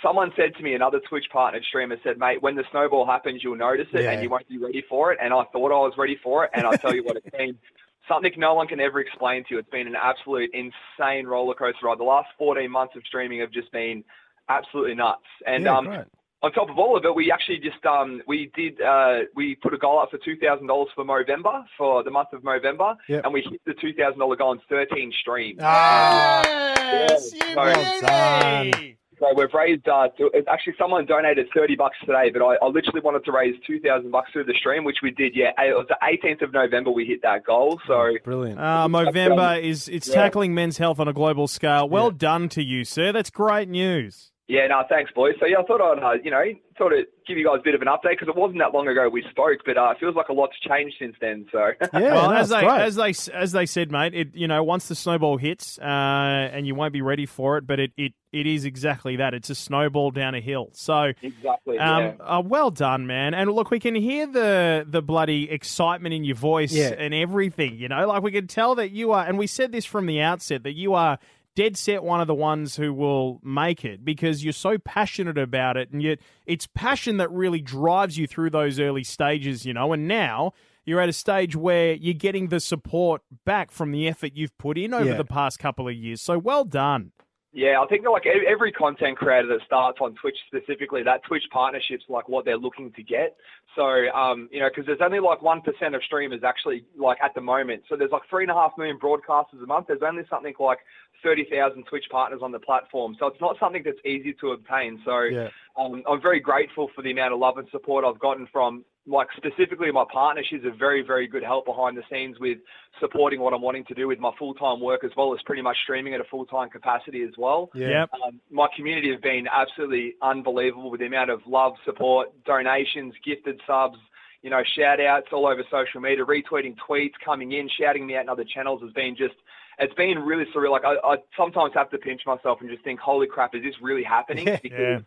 Someone 0.00 0.32
said 0.36 0.54
to 0.56 0.62
me, 0.62 0.74
another 0.74 1.00
Twitch 1.08 1.26
partnered 1.30 1.64
streamer 1.64 1.96
said, 2.02 2.18
"Mate, 2.18 2.40
when 2.40 2.54
the 2.54 2.64
snowball 2.70 3.04
happens, 3.06 3.42
you'll 3.44 3.56
notice 3.56 3.88
it, 3.92 4.02
Yeah. 4.04 4.12
and 4.12 4.22
you 4.22 4.30
won't 4.30 4.48
be 4.48 4.56
ready 4.58 4.82
for 4.88 5.12
it." 5.12 5.18
And 5.20 5.34
I 5.34 5.44
thought 5.52 5.70
I 5.72 5.78
was 5.86 5.92
ready 5.98 6.16
for 6.22 6.44
it, 6.44 6.50
and 6.54 6.66
I'll 6.66 6.78
tell 6.78 6.94
you 6.94 7.04
what, 7.04 7.16
it's 7.16 7.28
been 7.36 7.58
something 8.08 8.32
no 8.38 8.54
one 8.54 8.66
can 8.68 8.80
ever 8.80 9.00
explain 9.00 9.44
to 9.44 9.48
you. 9.54 9.58
It's 9.58 9.68
been 9.70 9.86
an 9.86 9.96
absolute 10.00 10.50
insane 10.54 11.26
roller 11.26 11.54
coaster 11.54 11.86
ride. 11.86 11.98
The 11.98 12.04
last 12.04 12.28
14 12.38 12.70
months 12.70 12.96
of 12.96 13.02
streaming 13.06 13.40
have 13.40 13.50
just 13.50 13.70
been 13.72 14.02
absolutely 14.48 14.94
nuts. 14.94 15.22
And 15.46 15.64
yeah, 15.64 15.76
um, 15.76 15.84
great. 15.86 16.04
on 16.42 16.52
top 16.52 16.70
of 16.70 16.78
all 16.78 16.96
of 16.96 17.04
it, 17.04 17.14
we 17.14 17.30
actually 17.30 17.58
just 17.58 17.84
um, 17.84 18.22
we 18.26 18.50
did 18.56 18.80
uh, 18.80 19.20
we 19.36 19.56
put 19.56 19.74
a 19.74 19.78
goal 19.78 19.98
up 20.00 20.10
for 20.10 20.18
two 20.24 20.36
thousand 20.38 20.68
dollars 20.68 20.88
for 20.94 21.04
Movember 21.04 21.64
for 21.76 22.02
the 22.02 22.10
month 22.10 22.32
of 22.32 22.42
November, 22.44 22.96
Yep. 23.08 23.24
and 23.24 23.32
we 23.34 23.42
hit 23.42 23.60
the 23.66 23.74
two 23.74 23.92
thousand 23.92 24.20
dollar 24.20 24.36
goal 24.36 24.52
in 24.52 24.60
thirteen 24.70 25.12
streams. 25.20 25.60
Ah, 25.62 26.42
Yes, 26.76 27.34
Yeah. 27.34 27.50
you 27.50 27.56
Well 27.56 28.64
beauty. 28.64 28.96
So 29.22 29.28
we've 29.36 29.54
raised 29.54 29.86
uh, 29.86 30.08
to, 30.18 30.30
actually 30.50 30.74
someone 30.76 31.06
donated 31.06 31.46
thirty 31.54 31.76
bucks 31.76 31.96
today, 32.00 32.30
but 32.32 32.42
I, 32.42 32.56
I 32.60 32.66
literally 32.66 33.00
wanted 33.04 33.24
to 33.26 33.30
raise 33.30 33.54
two 33.64 33.78
thousand 33.78 34.10
bucks 34.10 34.32
through 34.32 34.44
the 34.44 34.54
stream, 34.58 34.82
which 34.82 34.96
we 35.00 35.12
did. 35.12 35.36
Yeah, 35.36 35.50
it 35.58 35.76
was 35.76 35.86
the 35.88 35.96
eighteenth 36.02 36.42
of 36.42 36.52
November 36.52 36.90
we 36.90 37.04
hit 37.04 37.22
that 37.22 37.44
goal. 37.46 37.80
So 37.86 38.14
brilliant. 38.24 38.58
Uh, 38.58 38.88
Movember 38.90 39.62
is 39.62 39.86
it's 39.88 40.08
Yeah. 40.08 40.14
tackling 40.14 40.54
men's 40.54 40.76
health 40.78 40.98
on 40.98 41.06
a 41.06 41.12
global 41.12 41.46
scale. 41.46 41.88
Well 41.88 42.06
Yeah. 42.06 42.16
done 42.18 42.48
to 42.50 42.64
you, 42.64 42.84
sir. 42.84 43.12
That's 43.12 43.30
great 43.30 43.68
news. 43.68 44.31
Yeah, 44.48 44.66
no, 44.66 44.82
thanks, 44.88 45.10
boys. 45.14 45.34
So 45.40 45.46
yeah, 45.46 45.58
I 45.60 45.64
thought 45.64 45.80
I'd 45.80 46.02
uh, 46.02 46.20
you 46.22 46.30
know 46.30 46.42
sort 46.76 46.92
of 46.92 47.06
give 47.28 47.38
you 47.38 47.46
guys 47.46 47.60
a 47.60 47.62
bit 47.62 47.74
of 47.74 47.82
an 47.82 47.86
update 47.88 48.18
because 48.18 48.28
it 48.28 48.34
wasn't 48.34 48.58
that 48.58 48.74
long 48.74 48.88
ago 48.88 49.08
we 49.08 49.24
spoke, 49.30 49.60
but 49.64 49.78
uh, 49.78 49.90
it 49.90 49.98
feels 50.00 50.16
like 50.16 50.28
a 50.28 50.32
lot's 50.32 50.58
changed 50.68 50.96
since 50.98 51.14
then. 51.20 51.46
So 51.52 51.70
yeah, 51.92 52.12
well, 52.12 52.30
no, 52.30 52.36
as 52.36 52.48
they 52.48 52.60
great. 52.60 52.80
as 52.80 52.96
they 52.96 53.14
as 53.32 53.52
they 53.52 53.66
said, 53.66 53.92
mate, 53.92 54.14
it 54.14 54.34
you 54.34 54.48
know 54.48 54.64
once 54.64 54.88
the 54.88 54.94
snowball 54.94 55.36
hits, 55.36 55.78
uh, 55.78 55.84
and 55.84 56.66
you 56.66 56.74
won't 56.74 56.92
be 56.92 57.02
ready 57.02 57.24
for 57.24 57.56
it, 57.56 57.66
but 57.66 57.78
it, 57.78 57.92
it 57.96 58.12
it 58.32 58.46
is 58.46 58.64
exactly 58.64 59.16
that. 59.16 59.32
It's 59.32 59.48
a 59.48 59.54
snowball 59.54 60.10
down 60.10 60.34
a 60.34 60.40
hill. 60.40 60.70
So. 60.72 61.12
exactly. 61.22 61.76
yeah. 61.76 61.96
Um, 61.96 62.14
uh, 62.20 62.42
well 62.44 62.70
done, 62.70 63.06
man. 63.06 63.34
And 63.34 63.50
look, 63.52 63.70
we 63.70 63.78
can 63.78 63.94
hear 63.94 64.26
the 64.26 64.84
the 64.88 65.02
bloody 65.02 65.50
excitement 65.50 66.14
in 66.14 66.24
your 66.24 66.36
voice 66.36 66.72
Yeah. 66.72 66.94
and 66.98 67.14
everything. 67.14 67.76
You 67.76 67.88
know, 67.88 68.06
like 68.08 68.22
we 68.22 68.32
can 68.32 68.48
tell 68.48 68.74
that 68.74 68.90
you 68.90 69.12
are, 69.12 69.24
and 69.24 69.38
we 69.38 69.46
said 69.46 69.70
this 69.70 69.84
from 69.84 70.06
the 70.06 70.20
outset 70.20 70.64
that 70.64 70.72
you 70.74 70.94
are 70.94 71.18
dead 71.54 71.76
set 71.76 72.02
one 72.02 72.20
of 72.20 72.26
the 72.26 72.34
ones 72.34 72.76
who 72.76 72.92
will 72.94 73.40
make 73.42 73.84
it 73.84 74.04
because 74.04 74.42
you're 74.44 74.52
so 74.52 74.78
passionate 74.78 75.38
about 75.38 75.76
it, 75.76 75.90
and 75.90 76.02
yet 76.02 76.18
it's 76.46 76.66
passion 76.74 77.16
that 77.18 77.30
really 77.30 77.60
drives 77.60 78.16
you 78.18 78.26
through 78.26 78.50
those 78.50 78.78
early 78.80 79.04
stages. 79.04 79.64
You 79.66 79.74
know, 79.74 79.92
and 79.92 80.06
now. 80.08 80.52
You're 80.84 81.00
at 81.00 81.08
a 81.08 81.12
stage 81.12 81.54
where 81.54 81.92
you're 81.92 82.12
getting 82.12 82.48
the 82.48 82.58
support 82.58 83.22
back 83.44 83.70
from 83.70 83.92
the 83.92 84.08
effort 84.08 84.32
you've 84.34 84.58
put 84.58 84.76
in 84.76 84.92
over 84.92 85.10
Yeah. 85.10 85.16
the 85.16 85.24
past 85.24 85.60
couple 85.60 85.86
of 85.86 85.94
years. 85.94 86.20
So 86.20 86.38
well 86.38 86.64
done. 86.64 87.12
Yeah, 87.52 87.80
I 87.80 87.86
think 87.86 88.04
like 88.04 88.26
e- 88.26 88.44
every 88.48 88.72
content 88.72 89.16
creator 89.16 89.46
that 89.46 89.60
starts 89.64 89.98
on 90.00 90.16
Twitch 90.16 90.34
specifically, 90.48 91.04
that 91.04 91.22
Twitch 91.22 91.44
partnership's 91.52 92.02
like 92.08 92.28
what 92.28 92.44
they're 92.44 92.56
looking 92.56 92.90
to 92.94 93.02
get. 93.04 93.36
So, 93.76 93.84
um, 94.12 94.48
you 94.50 94.58
know, 94.58 94.70
because 94.70 94.84
there's 94.86 94.98
only 95.00 95.20
like 95.20 95.38
1% 95.38 95.62
of 95.94 96.02
streamers 96.02 96.40
actually 96.42 96.84
like 96.96 97.18
at 97.22 97.32
the 97.36 97.40
moment. 97.42 97.84
So 97.88 97.94
there's 97.96 98.10
like 98.10 98.22
three 98.28 98.42
and 98.42 98.50
a 98.50 98.54
half 98.54 98.72
million 98.76 98.98
broadcasters 98.98 99.62
a 99.62 99.66
month. 99.66 99.86
There's 99.86 100.02
only 100.02 100.24
something 100.28 100.54
like 100.58 100.78
30,000 101.22 101.84
Twitch 101.84 102.04
partners 102.10 102.40
on 102.42 102.52
the 102.52 102.58
platform. 102.58 103.16
So 103.18 103.26
it's 103.26 103.40
not 103.40 103.56
something 103.58 103.82
that's 103.84 103.98
easy 104.04 104.34
to 104.40 104.52
obtain. 104.52 105.00
So 105.04 105.20
Yeah. 105.22 105.48
um, 105.76 106.02
I'm 106.08 106.20
very 106.20 106.40
grateful 106.40 106.88
for 106.94 107.02
the 107.02 107.10
amount 107.10 107.32
of 107.32 107.38
love 107.38 107.58
and 107.58 107.68
support 107.70 108.04
I've 108.04 108.18
gotten 108.18 108.46
from 108.48 108.84
like 109.06 109.26
specifically 109.36 109.90
my 109.90 110.04
partner, 110.12 110.42
she's 110.48 110.64
a 110.64 110.70
very, 110.70 111.02
very 111.02 111.26
good 111.26 111.42
help 111.42 111.66
behind 111.66 111.96
the 111.96 112.04
scenes 112.08 112.38
with 112.38 112.58
supporting 113.00 113.40
what 113.40 113.52
I'm 113.52 113.60
wanting 113.62 113.84
to 113.86 113.94
do 113.94 114.06
with 114.06 114.20
my 114.20 114.30
full-time 114.38 114.80
work 114.80 115.02
as 115.02 115.10
well 115.16 115.34
as 115.34 115.42
pretty 115.42 115.62
much 115.62 115.76
streaming 115.82 116.14
at 116.14 116.20
a 116.20 116.24
full-time 116.24 116.70
capacity 116.70 117.22
as 117.22 117.34
well. 117.36 117.70
Yep. 117.74 118.10
Um, 118.14 118.40
my 118.50 118.68
community 118.76 119.10
have 119.10 119.20
been 119.20 119.48
absolutely 119.52 120.14
unbelievable 120.22 120.88
with 120.88 121.00
the 121.00 121.06
amount 121.06 121.30
of 121.30 121.40
love, 121.46 121.72
support, 121.84 122.28
donations, 122.44 123.14
gifted 123.24 123.60
subs, 123.66 123.98
you 124.42 124.50
know, 124.50 124.62
shout 124.76 125.00
outs 125.00 125.28
all 125.32 125.46
over 125.46 125.64
social 125.70 126.00
media, 126.00 126.24
retweeting 126.24 126.76
tweets, 126.88 127.14
coming 127.24 127.52
in, 127.52 127.68
shouting 127.80 128.06
me 128.06 128.16
out 128.16 128.22
in 128.22 128.28
other 128.28 128.44
channels 128.44 128.82
has 128.82 128.92
been 128.92 129.16
just, 129.16 129.34
it's 129.82 129.94
been 129.94 130.18
really 130.20 130.44
surreal. 130.54 130.70
Like 130.70 130.84
I, 130.84 130.94
I 131.04 131.16
sometimes 131.36 131.72
have 131.74 131.90
to 131.90 131.98
pinch 131.98 132.22
myself 132.26 132.60
and 132.60 132.70
just 132.70 132.84
think, 132.84 133.00
holy 133.00 133.26
crap, 133.26 133.54
is 133.54 133.62
this 133.62 133.74
really 133.82 134.04
happening? 134.04 134.44
Because, 134.62 134.78
Yeah. 134.78 134.98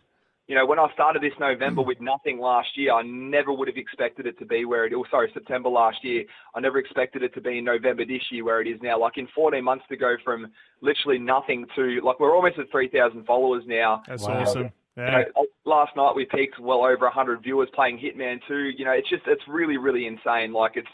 you 0.47 0.55
know, 0.55 0.65
when 0.65 0.77
I 0.77 0.91
started 0.93 1.21
this 1.23 1.33
November 1.39 1.81
mm. 1.81 1.87
with 1.87 2.01
nothing 2.01 2.39
last 2.39 2.77
year, 2.77 2.93
I 2.93 3.01
never 3.03 3.53
would 3.53 3.67
have 3.67 3.77
expected 3.77 4.27
it 4.27 4.37
to 4.39 4.45
be 4.45 4.65
where 4.65 4.85
it, 4.85 4.93
oh, 4.93 5.05
sorry, 5.09 5.31
September 5.33 5.69
last 5.69 6.03
year. 6.03 6.25
I 6.53 6.59
never 6.59 6.77
expected 6.77 7.23
it 7.23 7.33
to 7.35 7.41
be 7.41 7.57
in 7.59 7.63
November 7.63 8.05
this 8.05 8.21
year 8.31 8.43
where 8.43 8.61
it 8.61 8.67
is 8.67 8.79
now. 8.81 8.99
Like 8.99 9.17
in 9.17 9.27
14 9.33 9.63
months 9.63 9.85
to 9.89 9.95
go 9.95 10.17
from 10.23 10.47
literally 10.81 11.19
nothing 11.19 11.65
to, 11.75 12.01
like 12.03 12.19
we're 12.19 12.35
almost 12.35 12.59
at 12.59 12.69
3,000 12.69 13.25
followers 13.25 13.63
now. 13.65 14.03
That's 14.07 14.23
Wow. 14.23 14.41
awesome. 14.41 14.71
You 14.97 15.03
know, 15.03 15.23
uh, 15.35 15.41
last 15.65 15.95
night 15.97 16.15
we 16.15 16.25
peaked 16.25 16.59
well 16.59 16.85
over 16.85 17.05
100 17.05 17.41
viewers 17.43 17.69
playing 17.73 17.97
Hitman 17.97 18.39
2. 18.47 18.55
You 18.77 18.85
know, 18.85 18.91
it's 18.91 19.09
just, 19.09 19.23
it's 19.27 19.43
really, 19.47 19.77
really 19.77 20.05
insane. 20.05 20.53
Like 20.53 20.73
it's 20.75 20.87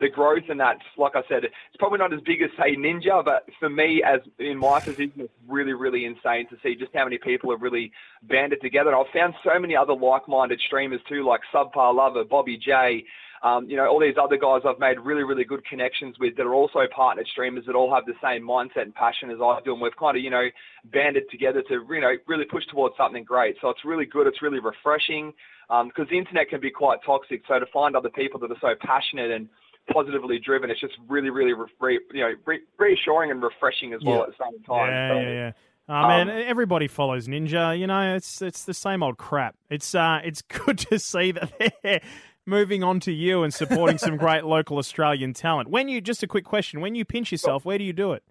the 0.00 0.08
growth 0.10 0.44
and 0.48 0.60
that's, 0.60 0.82
like 0.98 1.16
I 1.16 1.22
said, 1.28 1.44
it's 1.44 1.76
probably 1.78 1.98
not 1.98 2.12
as 2.12 2.20
big 2.20 2.42
as 2.42 2.50
say 2.58 2.76
Ninja, 2.76 3.24
but 3.24 3.48
for 3.58 3.70
me 3.70 4.02
as 4.04 4.20
in 4.38 4.58
my 4.58 4.78
position, 4.80 5.12
it's 5.16 5.32
really, 5.48 5.72
really 5.72 6.04
insane 6.04 6.46
to 6.50 6.56
see 6.62 6.76
just 6.76 6.92
how 6.94 7.04
many 7.04 7.18
people 7.18 7.50
have 7.50 7.62
really 7.62 7.92
banded 8.22 8.60
together. 8.60 8.90
And 8.90 8.98
I've 8.98 9.12
found 9.12 9.34
so 9.42 9.58
many 9.58 9.74
other 9.74 9.94
like-minded 9.94 10.60
streamers 10.66 11.00
too, 11.08 11.24
like 11.26 11.40
Subpar 11.52 11.94
Lover, 11.94 12.24
Bobby 12.24 12.58
J, 12.58 13.04
um, 13.42 13.68
you 13.68 13.76
know, 13.76 13.86
all 13.86 14.00
these 14.00 14.16
other 14.20 14.36
guys 14.36 14.62
I've 14.66 14.78
made 14.78 14.98
really, 14.98 15.22
really 15.22 15.44
good 15.44 15.64
connections 15.66 16.16
with 16.18 16.36
that 16.36 16.46
are 16.46 16.54
also 16.54 16.80
partnered 16.94 17.26
streamers 17.28 17.64
that 17.66 17.74
all 17.74 17.94
have 17.94 18.04
the 18.06 18.14
same 18.22 18.42
mindset 18.42 18.82
and 18.82 18.94
passion 18.94 19.30
as 19.30 19.38
I 19.42 19.60
do. 19.64 19.72
And 19.72 19.80
we've 19.80 19.96
kind 19.96 20.16
of, 20.16 20.22
you 20.22 20.30
know, 20.30 20.48
banded 20.92 21.24
together 21.30 21.62
to, 21.68 21.86
you 21.88 22.00
know, 22.00 22.14
really 22.26 22.44
push 22.44 22.64
towards 22.66 22.96
something 22.96 23.24
great. 23.24 23.56
So 23.60 23.68
it's 23.68 23.84
really 23.84 24.06
good. 24.06 24.26
It's 24.26 24.42
really 24.42 24.58
refreshing 24.58 25.32
because 25.68 26.08
the 26.10 26.18
internet 26.18 26.48
can 26.48 26.60
be 26.60 26.70
quite 26.70 26.98
toxic. 27.04 27.42
So 27.46 27.58
to 27.58 27.66
find 27.72 27.94
other 27.94 28.10
people 28.10 28.40
that 28.40 28.50
are 28.50 28.60
so 28.60 28.74
passionate 28.80 29.30
and 29.30 29.48
positively 29.92 30.38
driven, 30.38 30.70
it's 30.70 30.80
just 30.80 30.94
really, 31.08 31.30
really, 31.30 31.52
re- 31.80 31.98
you 32.12 32.20
know, 32.20 32.32
re- 32.44 32.60
reassuring 32.78 33.30
and 33.30 33.42
refreshing 33.42 33.92
as 33.92 34.00
well 34.04 34.16
Yeah. 34.16 34.22
at 34.22 34.28
the 34.28 34.34
same 34.44 34.62
time. 34.64 34.88
Yeah, 34.90 35.08
So- 35.14 35.20
yeah, 35.20 35.30
yeah. 35.30 35.52
Oh 35.88 36.08
man, 36.08 36.28
Um, 36.28 36.36
everybody 36.48 36.88
follows 36.88 37.28
Ninja. 37.28 37.78
You 37.78 37.86
know, 37.86 38.16
it's 38.16 38.42
it's 38.42 38.64
the 38.64 38.74
same 38.74 39.04
old 39.04 39.18
crap. 39.18 39.54
It's 39.70 39.94
uh, 39.94 40.20
it's 40.24 40.42
good 40.66 40.78
to 40.78 40.98
see 40.98 41.30
that 41.30 41.52
they're 41.84 42.00
moving 42.44 42.82
on 42.82 42.98
to 43.00 43.12
you 43.12 43.44
and 43.44 43.54
supporting 43.54 43.96
some 43.98 44.16
great 44.16 44.44
local 44.56 44.78
Australian 44.78 45.32
talent. 45.32 45.68
When 45.70 45.88
you 45.88 46.00
just 46.00 46.24
a 46.24 46.26
quick 46.26 46.44
question, 46.44 46.80
when 46.80 46.96
you 46.96 47.04
pinch 47.04 47.30
yourself, 47.30 47.64
where 47.64 47.78
do 47.78 47.84
you 47.84 47.92
do 47.92 48.12
it? 48.14 48.24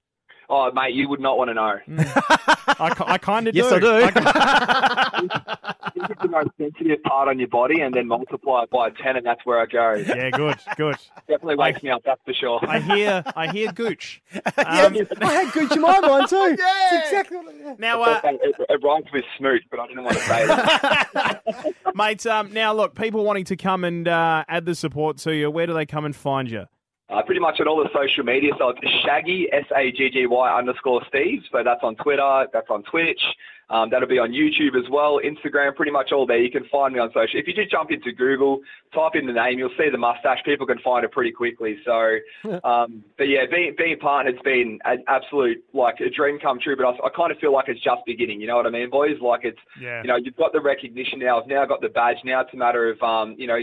Oh, 0.49 0.69
mate, 0.73 0.93
you 0.95 1.07
would 1.07 1.21
not 1.21 1.37
want 1.37 1.49
to 1.49 1.53
know. 1.53 1.79
I, 2.67 2.93
I 3.05 3.17
kind 3.17 3.47
of 3.47 3.55
Yes, 3.55 3.69
do. 3.69 3.75
I 3.75 3.79
do. 3.79 5.29
This 5.95 6.09
is 6.09 6.15
the 6.21 6.27
most 6.27 6.49
sensitive 6.57 7.01
part 7.03 7.27
on 7.29 7.39
your 7.39 7.47
body, 7.47 7.81
and 7.81 7.93
then 7.93 8.07
multiply 8.07 8.63
it 8.63 8.69
by 8.69 8.89
ten, 8.89 9.15
and 9.15 9.25
that's 9.25 9.45
where 9.45 9.59
I 9.59 9.65
go. 9.65 9.93
yeah, 9.93 10.29
good, 10.31 10.57
good. 10.75 10.95
Definitely 11.27 11.55
wakes 11.55 11.81
me 11.83 11.89
up, 11.89 12.01
that's 12.05 12.21
for 12.25 12.33
sure. 12.33 12.59
I 12.67 12.79
hear, 12.79 13.23
I 13.35 13.51
hear 13.51 13.71
Gooch. 13.71 14.21
yeah, 14.33 14.41
Um, 14.85 14.97
I 15.21 15.33
had 15.33 15.53
Gooch 15.53 15.71
in 15.71 15.81
my 15.81 15.99
mind 16.01 16.27
too. 16.29 16.35
yeah. 16.59 16.89
It's 16.91 17.07
exactly 17.07 17.37
what, 17.37 17.55
yeah. 17.59 17.75
now, 17.79 18.01
uh, 18.03 18.21
it, 18.23 18.55
it 18.69 18.83
rhymes 18.83 19.05
with 19.13 19.23
smoot, 19.37 19.63
but 19.71 19.79
I 19.79 19.87
didn't 19.87 20.03
want 20.03 20.17
to 20.17 20.23
say 20.23 20.47
that. 20.47 21.73
mate. 21.95 22.25
Um, 22.25 22.51
now, 22.53 22.73
look, 22.73 22.95
people 22.95 23.23
wanting 23.23 23.45
to 23.45 23.55
come 23.55 23.83
and 23.83 24.07
uh, 24.07 24.43
add 24.47 24.65
the 24.65 24.75
support 24.75 25.17
to 25.19 25.33
you. 25.35 25.49
Where 25.49 25.65
do 25.67 25.73
they 25.73 25.85
come 25.85 26.05
and 26.05 26.15
find 26.15 26.49
you? 26.49 26.65
Uh, 27.07 27.21
pretty 27.21 27.39
much 27.39 27.59
on 27.59 27.67
all 27.67 27.77
the 27.77 27.89
social 27.93 28.23
media, 28.23 28.51
so 28.57 28.69
it's 28.69 28.79
Shaggy 29.05 29.47
S 29.53 29.65
A 29.77 29.91
G 29.91 30.09
G 30.11 30.25
Y 30.25 30.57
underscore 30.57 31.01
Steve. 31.07 31.43
So 31.51 31.61
that's 31.63 31.81
on 31.83 31.95
Twitter, 31.97 32.47
that's 32.51 32.65
on 32.71 32.81
Twitch, 32.81 33.21
um, 33.69 33.89
that'll 33.91 34.07
be 34.07 34.17
on 34.17 34.31
YouTube 34.31 34.75
as 34.75 34.89
well, 34.89 35.19
Instagram, 35.23 35.75
pretty 35.75 35.91
much 35.91 36.11
all 36.11 36.25
there. 36.25 36.39
You 36.39 36.49
can 36.49 36.65
find 36.71 36.93
me 36.95 36.99
on 36.99 37.09
social. 37.13 37.39
If 37.39 37.47
you 37.47 37.53
just 37.53 37.69
jump 37.69 37.91
into 37.91 38.11
Google, 38.11 38.59
type 38.93 39.11
in 39.15 39.27
the 39.27 39.33
name, 39.33 39.59
you'll 39.59 39.69
see 39.77 39.89
the 39.91 39.99
mustache. 39.99 40.39
People 40.45 40.65
can 40.65 40.79
find 40.79 41.05
it 41.05 41.11
pretty 41.11 41.31
quickly. 41.31 41.77
So, 41.85 42.17
um, 42.63 43.03
but 43.17 43.27
yeah, 43.27 43.45
being 43.51 43.75
being 43.77 43.97
partnered's 43.99 44.41
been 44.43 44.79
an 44.85 45.03
absolute 45.07 45.63
like 45.73 45.99
a 45.99 46.09
dream 46.09 46.39
come 46.39 46.59
true. 46.59 46.75
But 46.75 46.85
I, 46.87 47.07
I 47.07 47.09
kind 47.15 47.31
of 47.31 47.37
feel 47.37 47.53
like 47.53 47.65
it's 47.69 47.81
just 47.81 48.01
beginning. 48.07 48.41
You 48.41 48.47
know 48.47 48.55
what 48.55 48.65
I 48.65 48.71
mean, 48.71 48.89
boys? 48.89 49.17
Like 49.21 49.41
it's 49.43 49.59
Yeah. 49.79 50.01
you 50.01 50.07
know 50.07 50.15
you've 50.15 50.35
got 50.37 50.53
the 50.53 50.61
recognition 50.61 51.19
now. 51.19 51.39
I've 51.41 51.47
now 51.47 51.65
got 51.65 51.81
the 51.81 51.89
badge. 51.89 52.17
Now 52.23 52.41
it's 52.41 52.53
a 52.53 52.57
matter 52.57 52.89
of 52.89 53.01
um, 53.03 53.35
you 53.37 53.45
know 53.47 53.57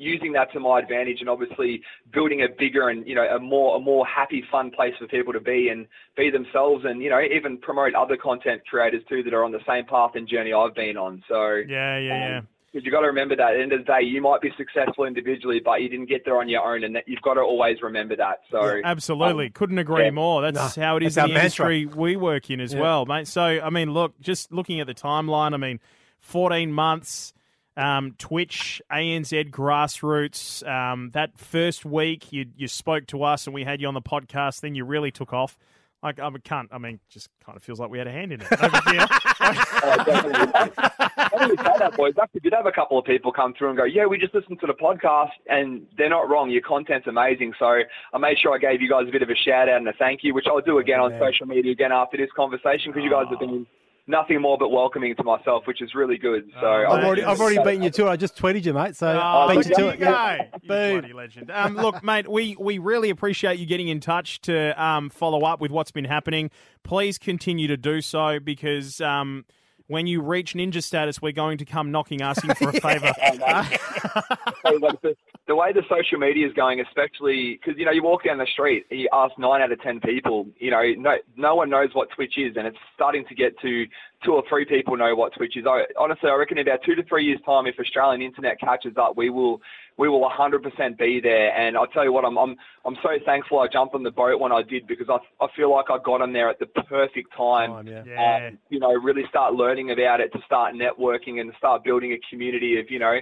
using 0.00 0.32
that 0.32 0.50
to 0.50 0.58
my 0.58 0.78
advantage 0.80 1.18
and 1.20 1.28
obviously 1.28 1.82
building 2.12 2.40
a 2.42 2.48
bigger 2.58 2.88
and 2.88 3.06
you 3.06 3.14
know 3.14 3.24
a 3.24 3.38
more 3.38 3.76
a 3.76 3.80
more 3.80 4.06
happy 4.06 4.42
fun 4.50 4.70
place 4.70 4.94
for 4.98 5.06
people 5.06 5.32
to 5.32 5.40
be 5.40 5.68
and 5.68 5.86
be 6.16 6.30
themselves 6.30 6.84
and 6.86 7.02
you 7.02 7.10
know 7.10 7.20
even 7.20 7.58
promote 7.58 7.94
other 7.94 8.16
content 8.16 8.62
creators 8.66 9.02
too 9.10 9.22
that 9.22 9.34
are 9.34 9.44
on 9.44 9.52
the 9.52 9.60
same 9.68 9.84
path 9.84 10.12
and 10.14 10.26
journey 10.26 10.54
I've 10.54 10.74
been 10.74 10.96
on 10.96 11.22
so 11.28 11.56
Yeah, 11.68 11.98
yeah, 11.98 12.18
yeah. 12.18 12.40
because 12.72 12.82
you've 12.86 12.92
got 12.92 13.02
to 13.02 13.08
remember 13.08 13.36
that 13.36 13.50
at 13.50 13.56
the 13.56 13.62
end 13.62 13.72
of 13.74 13.80
the 13.80 13.84
day 13.84 14.00
you 14.02 14.22
might 14.22 14.40
be 14.40 14.50
successful 14.56 15.04
individually 15.04 15.60
but 15.62 15.82
you 15.82 15.90
didn't 15.90 16.08
get 16.08 16.24
there 16.24 16.38
on 16.38 16.48
your 16.48 16.62
own 16.64 16.82
and 16.82 16.96
that 16.96 17.04
you've 17.06 17.20
got 17.20 17.34
to 17.34 17.40
always 17.42 17.82
remember 17.82 18.16
that 18.16 18.38
so 18.50 18.80
Absolutely. 18.82 19.46
um, 19.46 19.52
Couldn't 19.52 19.78
agree 19.78 20.04
yeah. 20.04 20.10
more. 20.12 20.40
That's 20.50 20.78
No, 20.78 20.82
how 20.82 20.96
it 20.96 21.02
is 21.02 21.16
in 21.18 21.20
our 21.22 21.28
the 21.28 21.34
mantra. 21.34 21.74
industry 21.74 21.84
we 22.00 22.16
work 22.16 22.48
in 22.48 22.60
as 22.60 22.72
Yeah. 22.72 22.80
well, 22.80 23.04
mate. 23.04 23.28
So, 23.28 23.42
I 23.42 23.68
mean, 23.68 23.92
look, 23.92 24.18
just 24.20 24.50
looking 24.50 24.80
at 24.80 24.86
the 24.86 24.94
timeline, 24.94 25.52
I 25.52 25.58
mean, 25.58 25.78
14 26.20 26.72
months, 26.72 27.34
um, 27.80 28.14
Twitch, 28.18 28.82
ANZ 28.92 29.50
grassroots. 29.50 30.66
Um, 30.68 31.10
that 31.14 31.38
first 31.38 31.84
week, 31.84 32.32
you, 32.32 32.46
you 32.56 32.68
spoke 32.68 33.06
to 33.08 33.22
us 33.22 33.46
and 33.46 33.54
we 33.54 33.64
had 33.64 33.80
you 33.80 33.88
on 33.88 33.94
the 33.94 34.02
podcast. 34.02 34.60
Then 34.60 34.74
you 34.74 34.84
really 34.84 35.10
took 35.10 35.32
off. 35.32 35.56
Like, 36.02 36.18
I 36.18 36.30
can't, 36.42 36.68
I 36.72 36.78
mean, 36.78 36.98
just 37.10 37.28
kind 37.44 37.56
of 37.56 37.62
feels 37.62 37.78
like 37.78 37.90
we 37.90 37.98
had 37.98 38.06
a 38.06 38.10
hand 38.10 38.32
in 38.32 38.40
it. 38.40 38.50
No 38.50 38.68
big 38.70 38.84
deal. 38.84 39.06
Oh, 39.10 39.94
definitely. 40.06 40.72
I 41.18 41.46
didn't 41.46 41.58
say 41.58 41.72
that, 41.78 41.94
boys. 41.94 42.14
Actually, 42.20 42.40
did 42.40 42.54
have 42.54 42.64
a 42.64 42.72
couple 42.72 42.98
of 42.98 43.04
people 43.04 43.32
come 43.32 43.52
through 43.52 43.68
and 43.68 43.76
go, 43.76 43.84
"Yeah, 43.84 44.06
we 44.06 44.16
just 44.16 44.34
listened 44.34 44.60
to 44.60 44.66
the 44.66 44.72
podcast, 44.72 45.32
and 45.46 45.86
they're 45.98 46.08
not 46.08 46.30
wrong. 46.30 46.50
Your 46.50 46.62
content's 46.62 47.06
amazing." 47.06 47.52
So 47.58 47.80
I 48.14 48.18
made 48.18 48.38
sure 48.38 48.54
I 48.54 48.58
gave 48.58 48.80
you 48.80 48.88
guys 48.88 49.08
a 49.08 49.12
bit 49.12 49.20
of 49.20 49.28
a 49.28 49.34
shout 49.34 49.68
out 49.68 49.76
and 49.76 49.88
a 49.88 49.92
thank 49.92 50.20
you, 50.22 50.32
which 50.32 50.46
I'll 50.48 50.62
do 50.62 50.78
again 50.78 51.00
on 51.00 51.10
man. 51.10 51.20
social 51.20 51.46
media 51.46 51.72
again 51.72 51.92
after 51.92 52.16
this 52.16 52.30
conversation 52.34 52.92
because 52.92 53.04
you 53.04 53.10
guys 53.10 53.26
have 53.28 53.38
been 53.40 53.66
nothing 54.10 54.40
more 54.42 54.58
but 54.58 54.68
welcoming 54.70 55.14
to 55.16 55.22
myself, 55.24 55.66
which 55.66 55.80
is 55.80 55.94
really 55.94 56.18
good. 56.18 56.50
So 56.60 56.66
Oh, 56.66 56.68
I- 56.68 56.98
I've 56.98 57.04
already, 57.04 57.22
I've 57.24 57.40
already 57.40 57.58
beaten 57.62 57.82
you 57.82 57.90
to 57.90 58.06
it. 58.06 58.10
I 58.10 58.16
just 58.16 58.36
tweeted 58.36 58.64
you, 58.64 58.74
mate. 58.74 58.96
So 58.96 59.06
Oh, 59.08 59.46
I 59.48 59.56
beat 59.56 59.68
you 59.68 59.74
to 59.76 59.88
it. 59.88 59.98
you 60.00 60.04
Yeah. 60.06 60.36
go. 60.38 60.44
You 60.62 60.68
bloody 61.00 61.12
legend. 61.14 61.50
Um, 61.50 61.76
look, 61.76 62.02
mate, 62.04 62.28
we, 62.28 62.56
we 62.58 62.78
really 62.78 63.08
appreciate 63.10 63.58
you 63.58 63.66
getting 63.66 63.88
in 63.88 64.00
touch 64.00 64.40
to 64.42 64.80
um, 64.82 65.08
follow 65.08 65.42
up 65.46 65.60
with 65.60 65.70
what's 65.70 65.90
been 65.92 66.04
happening. 66.04 66.50
Please 66.82 67.16
continue 67.18 67.68
to 67.68 67.76
do 67.76 68.00
so 68.00 68.38
because 68.40 69.00
um, 69.00 69.44
when 69.90 70.06
you 70.06 70.22
reach 70.22 70.54
ninja 70.54 70.80
status, 70.80 71.20
we're 71.20 71.32
going 71.32 71.58
to 71.58 71.64
come 71.64 71.90
knocking, 71.90 72.22
asking 72.22 72.54
for 72.54 72.68
a 72.68 72.72
favour. 72.80 73.12
The, 75.46 75.56
way 75.56 75.72
the 75.72 75.82
social 75.88 76.16
media 76.16 76.46
is 76.46 76.52
going, 76.52 76.78
especially 76.78 77.58
because 77.58 77.76
you 77.76 77.84
know 77.84 77.90
you 77.90 78.04
walk 78.04 78.22
down 78.24 78.38
the 78.38 78.46
street 78.46 78.86
and 78.88 79.00
you 79.00 79.08
ask 79.12 79.36
nine 79.36 79.60
out 79.60 79.72
of 79.72 79.82
ten 79.82 79.98
people, 79.98 80.46
you 80.58 80.70
know, 80.70 80.80
no 80.96 81.16
no 81.36 81.56
one 81.56 81.68
knows 81.68 81.88
what 81.92 82.08
Twitch 82.14 82.34
is, 82.38 82.56
and 82.56 82.68
it's 82.68 82.76
starting 82.94 83.24
to 83.26 83.34
get 83.34 83.58
to 83.58 83.84
two 84.24 84.32
or 84.32 84.44
three 84.48 84.64
people 84.64 84.96
know 84.96 85.16
what 85.16 85.34
Twitch 85.34 85.56
is. 85.56 85.64
I, 85.66 85.86
honestly, 85.98 86.30
I 86.30 86.34
reckon 86.34 86.58
in 86.58 86.68
about 86.68 86.84
two 86.86 86.94
to 86.94 87.02
three 87.02 87.24
years' 87.24 87.40
time, 87.44 87.66
if 87.66 87.80
Australian 87.80 88.22
internet 88.22 88.60
catches 88.60 88.96
up, 88.96 89.16
we 89.16 89.28
will 89.28 89.60
we 90.00 90.08
will 90.08 90.26
100% 90.26 90.98
be 90.98 91.20
there. 91.22 91.54
And 91.54 91.76
I'll 91.76 91.86
tell 91.86 92.04
you 92.04 92.12
what, 92.12 92.24
I'm 92.24 92.38
I'm 92.38 92.56
I'm 92.86 92.96
so 93.02 93.10
thankful 93.26 93.60
I 93.60 93.66
jumped 93.70 93.94
on 93.94 94.02
the 94.02 94.10
boat 94.10 94.40
when 94.40 94.50
I 94.50 94.62
did 94.62 94.86
because 94.86 95.08
I 95.10 95.18
I 95.44 95.48
feel 95.54 95.70
like 95.70 95.90
I 95.90 95.98
got 96.02 96.22
on 96.22 96.32
there 96.32 96.48
at 96.48 96.58
the 96.58 96.66
perfect 96.66 97.28
time 97.36 97.70
Time, 97.70 97.86
yeah. 97.86 98.02
yeah. 98.06 98.48
um, 98.48 98.58
you 98.70 98.80
know, 98.80 98.92
really 98.92 99.24
start 99.28 99.52
learning 99.52 99.90
about 99.90 100.20
it, 100.20 100.32
to 100.32 100.38
start 100.46 100.74
networking 100.74 101.40
and 101.40 101.52
start 101.58 101.84
building 101.84 102.12
a 102.12 102.20
community 102.30 102.80
of, 102.80 102.90
you 102.90 102.98
know, 102.98 103.18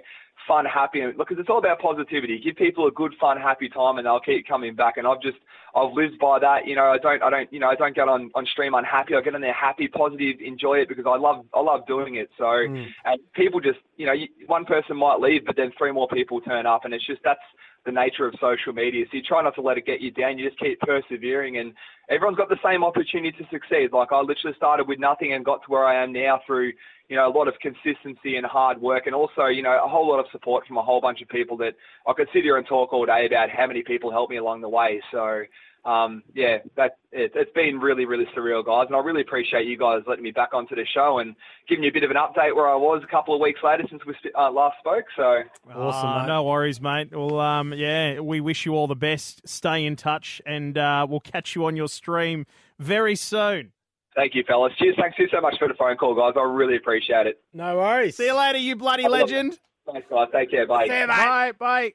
fun, 0.49 0.64
happy, 0.64 1.01
and 1.01 1.16
because 1.16 1.36
it's 1.38 1.51
all 1.51 1.59
about 1.59 1.78
positivity. 1.78 2.40
Give 2.42 2.57
people 2.57 2.88
a 2.88 2.90
good, 2.90 3.14
fun, 3.20 3.36
happy 3.36 3.68
time, 3.68 3.99
and 3.99 4.07
they'll 4.07 4.18
keep 4.18 4.49
coming 4.49 4.74
back. 4.74 4.96
And 4.96 5.07
I've 5.07 5.20
just, 5.20 5.36
I've 5.76 5.92
lived 5.92 6.18
by 6.18 6.38
that. 6.40 6.66
You 6.66 6.74
know, 6.74 6.86
I 6.86 6.99
don't, 6.99 7.22
I 7.22 7.30
don't, 7.30 7.53
you 7.53 7.61
know, 7.61 7.68
I 7.68 7.76
don't 7.76 7.94
get 7.94 8.09
on 8.09 8.30
on 8.34 8.46
stream 8.46 8.74
unhappy. 8.74 9.14
I 9.14 9.20
get 9.20 9.34
on 9.34 9.42
there 9.42 9.53
happy, 9.53 9.86
positive, 9.86 10.36
enjoy 10.44 10.78
it 10.78 10.88
because 10.88 11.05
I 11.07 11.16
love, 11.16 11.44
I 11.55 11.61
love 11.61 11.86
doing 11.86 12.16
it. 12.16 12.30
So, 12.38 12.66
hmm. 12.66 12.84
and 13.05 13.20
people 13.34 13.61
just, 13.61 13.78
you 13.96 14.07
know, 14.07 14.14
you, 14.14 14.26
one 14.46 14.64
person 14.64 14.96
might 14.96 15.20
leave, 15.20 15.44
but 15.46 15.57
then 15.57 15.70
three 15.78 15.92
more 15.92 16.09
people 16.09 16.40
turn 16.40 16.66
up, 16.66 16.84
and 16.84 16.94
it's 16.94 17.07
just 17.07 17.20
that's 17.22 17.40
the 17.84 17.92
nature 17.92 18.26
of 18.26 18.34
social 18.40 18.72
media. 18.72 19.05
So 19.11 19.16
you 19.18 19.22
try 19.22 19.42
not 19.42 19.55
to 19.55 19.62
let 19.62 19.78
it 19.78 19.86
get 19.86 20.01
you 20.01 20.11
down. 20.11 20.38
You 20.38 20.49
just 20.49 20.59
keep 20.59 20.80
persevering, 20.80 21.59
and 21.59 21.72
everyone's 22.09 22.38
got 22.38 22.48
the 22.48 22.59
same 22.64 22.84
opportunity 22.84 23.32
to 23.32 23.44
succeed. 23.50 23.92
Like 23.92 24.12
I 24.12 24.20
literally 24.20 24.56
started 24.56 24.88
with 24.88 24.98
nothing 24.98 25.32
and 25.32 25.44
got 25.44 25.62
to 25.64 25.70
where 25.70 25.84
I 25.84 26.02
am 26.02 26.12
now 26.12 26.40
through, 26.46 26.72
you 27.09 27.16
know, 27.16 27.28
a 27.28 27.32
lot 27.32 27.48
of 27.48 27.54
consistency 27.61 28.36
and 28.36 28.46
hard 28.46 28.80
work, 28.80 29.06
and 29.06 29.14
also, 29.14 29.46
you 29.46 29.62
know, 29.62 29.80
a 29.82 29.88
whole 29.88 30.09
lot 30.09 30.18
of 30.20 30.26
support 30.32 30.66
from 30.66 30.76
a 30.76 30.82
whole 30.82 31.00
bunch 31.00 31.22
of 31.22 31.28
people 31.28 31.56
that 31.59 31.74
I 32.06 32.12
could 32.12 32.28
sit 32.32 32.42
here 32.42 32.56
and 32.56 32.66
talk 32.66 32.92
all 32.92 33.06
day 33.06 33.26
about 33.26 33.50
how 33.50 33.66
many 33.66 33.82
people 33.82 34.11
helped 34.11 34.30
me 34.30 34.36
along 34.36 34.61
the 34.61 34.68
way. 34.68 35.00
So, 35.11 35.44
um, 35.84 36.22
yeah, 36.34 36.59
that 36.76 36.98
it, 37.12 37.32
it's 37.34 37.52
been 37.52 37.78
really, 37.78 38.04
really 38.04 38.26
surreal, 38.36 38.64
guys. 38.64 38.86
And 38.88 38.96
I 38.96 38.98
really 38.98 39.22
appreciate 39.22 39.66
you 39.66 39.78
guys 39.78 40.02
letting 40.06 40.24
me 40.24 40.32
back 40.32 40.52
onto 40.52 40.74
the 40.74 40.84
show 40.92 41.18
and 41.18 41.34
giving 41.66 41.82
you 41.84 41.88
a 41.88 41.92
bit 41.92 42.02
of 42.02 42.11
an 42.11 42.16
update 42.16 42.54
where 42.54 42.68
I 42.68 42.74
was 42.74 43.02
a 43.02 43.11
couple 43.11 43.34
of 43.34 43.40
weeks 43.40 43.61
later 43.64 43.84
since 43.88 44.04
we 44.04 44.12
sp- 44.20 44.36
uh, 44.36 44.50
last 44.50 44.76
spoke. 44.80 45.04
So 45.16 45.42
Awesome, 45.74 46.22
mate. 46.22 46.26
No 46.26 46.42
worries, 46.42 46.80
mate. 46.80 47.11
Well, 47.12 47.40
um, 47.40 47.72
yeah, 47.72 48.20
we 48.20 48.40
wish 48.40 48.66
you 48.66 48.74
all 48.74 48.86
the 48.86 48.96
best. 48.96 49.48
Stay 49.48 49.86
in 49.86 49.96
touch, 49.96 50.42
and 50.44 50.76
uh, 50.76 51.06
we'll 51.09 51.20
catch 51.20 51.54
you 51.54 51.64
on 51.64 51.76
your 51.76 51.88
stream 51.99 52.46
very 52.78 53.14
soon. 53.16 53.72
thank 54.16 54.34
you, 54.34 54.42
fellas. 54.49 54.72
Cheers. 54.78 54.96
Thanks 54.99 55.18
you 55.18 55.28
so 55.30 55.40
much 55.40 55.57
for 55.59 55.68
the 55.68 55.74
phone 55.74 55.96
call, 55.96 56.14
guys. 56.14 56.34
I 56.36 56.42
really 56.42 56.76
appreciate 56.76 57.26
it. 57.26 57.40
No 57.53 57.76
worries. 57.76 58.16
See 58.16 58.26
you 58.26 58.34
later, 58.36 58.59
you 58.59 58.74
bloody 58.76 59.05
I 59.05 59.09
legend. 59.09 59.59
Thanks, 59.90 60.07
guys. 60.11 60.28
Take 60.32 60.51
care. 60.51 60.66
Bye. 60.66 60.88
Bye, 61.07 61.53
bye. 61.59 61.92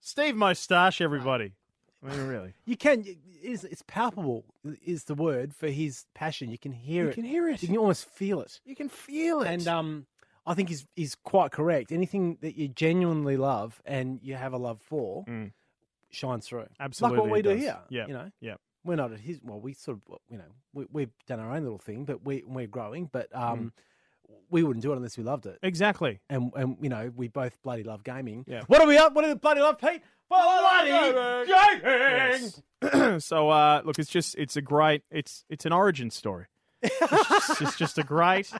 Steve 0.00 0.36
Mo 0.36 0.52
Stache, 0.52 1.00
everybody. 1.00 1.52
I 2.06 2.10
mean, 2.14 2.26
really. 2.26 2.52
You 2.66 2.76
can. 2.76 3.04
It's, 3.42 3.64
it's 3.64 3.82
palpable. 3.86 4.44
Is 4.84 5.04
the 5.04 5.14
word 5.14 5.54
for 5.54 5.68
his 5.68 6.04
passion. 6.14 6.50
You 6.50 6.58
can 6.58 6.72
hear 6.72 7.04
You 7.04 7.10
it. 7.10 7.14
can 7.14 7.24
hear 7.24 7.48
it. 7.48 7.62
You 7.62 7.68
can 7.68 7.76
almost 7.78 8.08
feel 8.08 8.40
it. 8.40 8.60
You 8.64 8.74
can 8.76 8.88
feel 8.88 9.40
it. 9.42 9.48
And 9.48 9.66
um, 9.68 10.06
I 10.46 10.54
think 10.54 10.68
he's 10.68 10.86
he's 10.96 11.14
quite 11.14 11.50
correct. 11.50 11.92
Anything 11.92 12.38
that 12.42 12.56
you 12.56 12.68
genuinely 12.68 13.36
love 13.36 13.80
and 13.86 14.20
you 14.22 14.34
have 14.34 14.52
a 14.52 14.58
love 14.58 14.80
for 14.82 15.24
Mm. 15.26 15.52
shines 16.10 16.46
through. 16.46 16.66
Absolutely, 16.80 17.18
like 17.18 17.26
what 17.26 17.32
we 17.32 17.42
do 17.42 17.50
does. 17.50 17.60
here. 17.60 17.78
Yeah, 17.90 18.06
you 18.06 18.12
know. 18.14 18.30
yeah. 18.40 18.54
We're 18.84 18.96
not 18.96 19.12
at 19.12 19.20
his. 19.20 19.40
Well, 19.42 19.60
we 19.60 19.72
sort 19.74 19.98
of 20.08 20.18
you 20.28 20.38
know 20.38 20.44
we, 20.72 20.86
we've 20.92 21.10
done 21.26 21.40
our 21.40 21.54
own 21.54 21.62
little 21.62 21.78
thing, 21.78 22.04
but 22.04 22.24
we 22.24 22.42
we're 22.46 22.66
growing. 22.66 23.08
But 23.10 23.34
um, 23.34 23.72
we 24.50 24.62
wouldn't 24.62 24.82
do 24.82 24.92
it 24.92 24.96
unless 24.96 25.16
we 25.16 25.24
loved 25.24 25.46
it. 25.46 25.58
exactly. 25.62 26.20
And 26.30 26.52
and 26.54 26.76
you 26.80 26.88
know 26.88 27.10
we 27.14 27.28
both 27.28 27.60
bloody 27.62 27.82
love 27.82 28.04
gaming. 28.04 28.44
Yeah. 28.46 28.62
What 28.66 28.80
are 28.80 28.86
we 28.86 28.96
up? 28.98 29.14
What 29.14 29.22
do 29.22 29.28
we 29.28 29.34
bloody 29.34 29.60
love, 29.60 29.78
Pete? 29.78 30.02
Bloody 30.28 30.90
gaming. 30.90 31.48
Yes. 31.48 32.62
so 33.24 33.48
uh, 33.50 33.82
look, 33.84 33.98
it's 33.98 34.10
just 34.10 34.34
it's 34.36 34.56
a 34.56 34.62
great 34.62 35.02
it's 35.10 35.44
it's 35.48 35.64
an 35.66 35.72
origin 35.72 36.10
story. 36.10 36.46
It's 36.82 36.98
just, 37.48 37.62
it's 37.62 37.76
just 37.78 37.98
a 37.98 38.02
great 38.02 38.52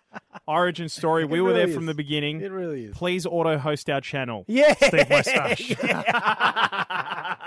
origin 0.48 0.88
story. 0.88 1.24
We 1.34 1.40
It 1.40 1.42
were 1.42 1.52
there 1.52 1.68
from 1.68 1.84
the 1.84 1.92
beginning. 1.92 2.40
It 2.40 2.50
really 2.50 2.84
is. 2.86 2.96
Please 2.96 3.26
auto 3.26 3.58
host 3.58 3.90
our 3.90 4.00
channel. 4.00 4.46
Yeah. 4.48 4.72
Steve 4.74 5.10
Mo 5.10 5.20
Stache. 5.20 5.76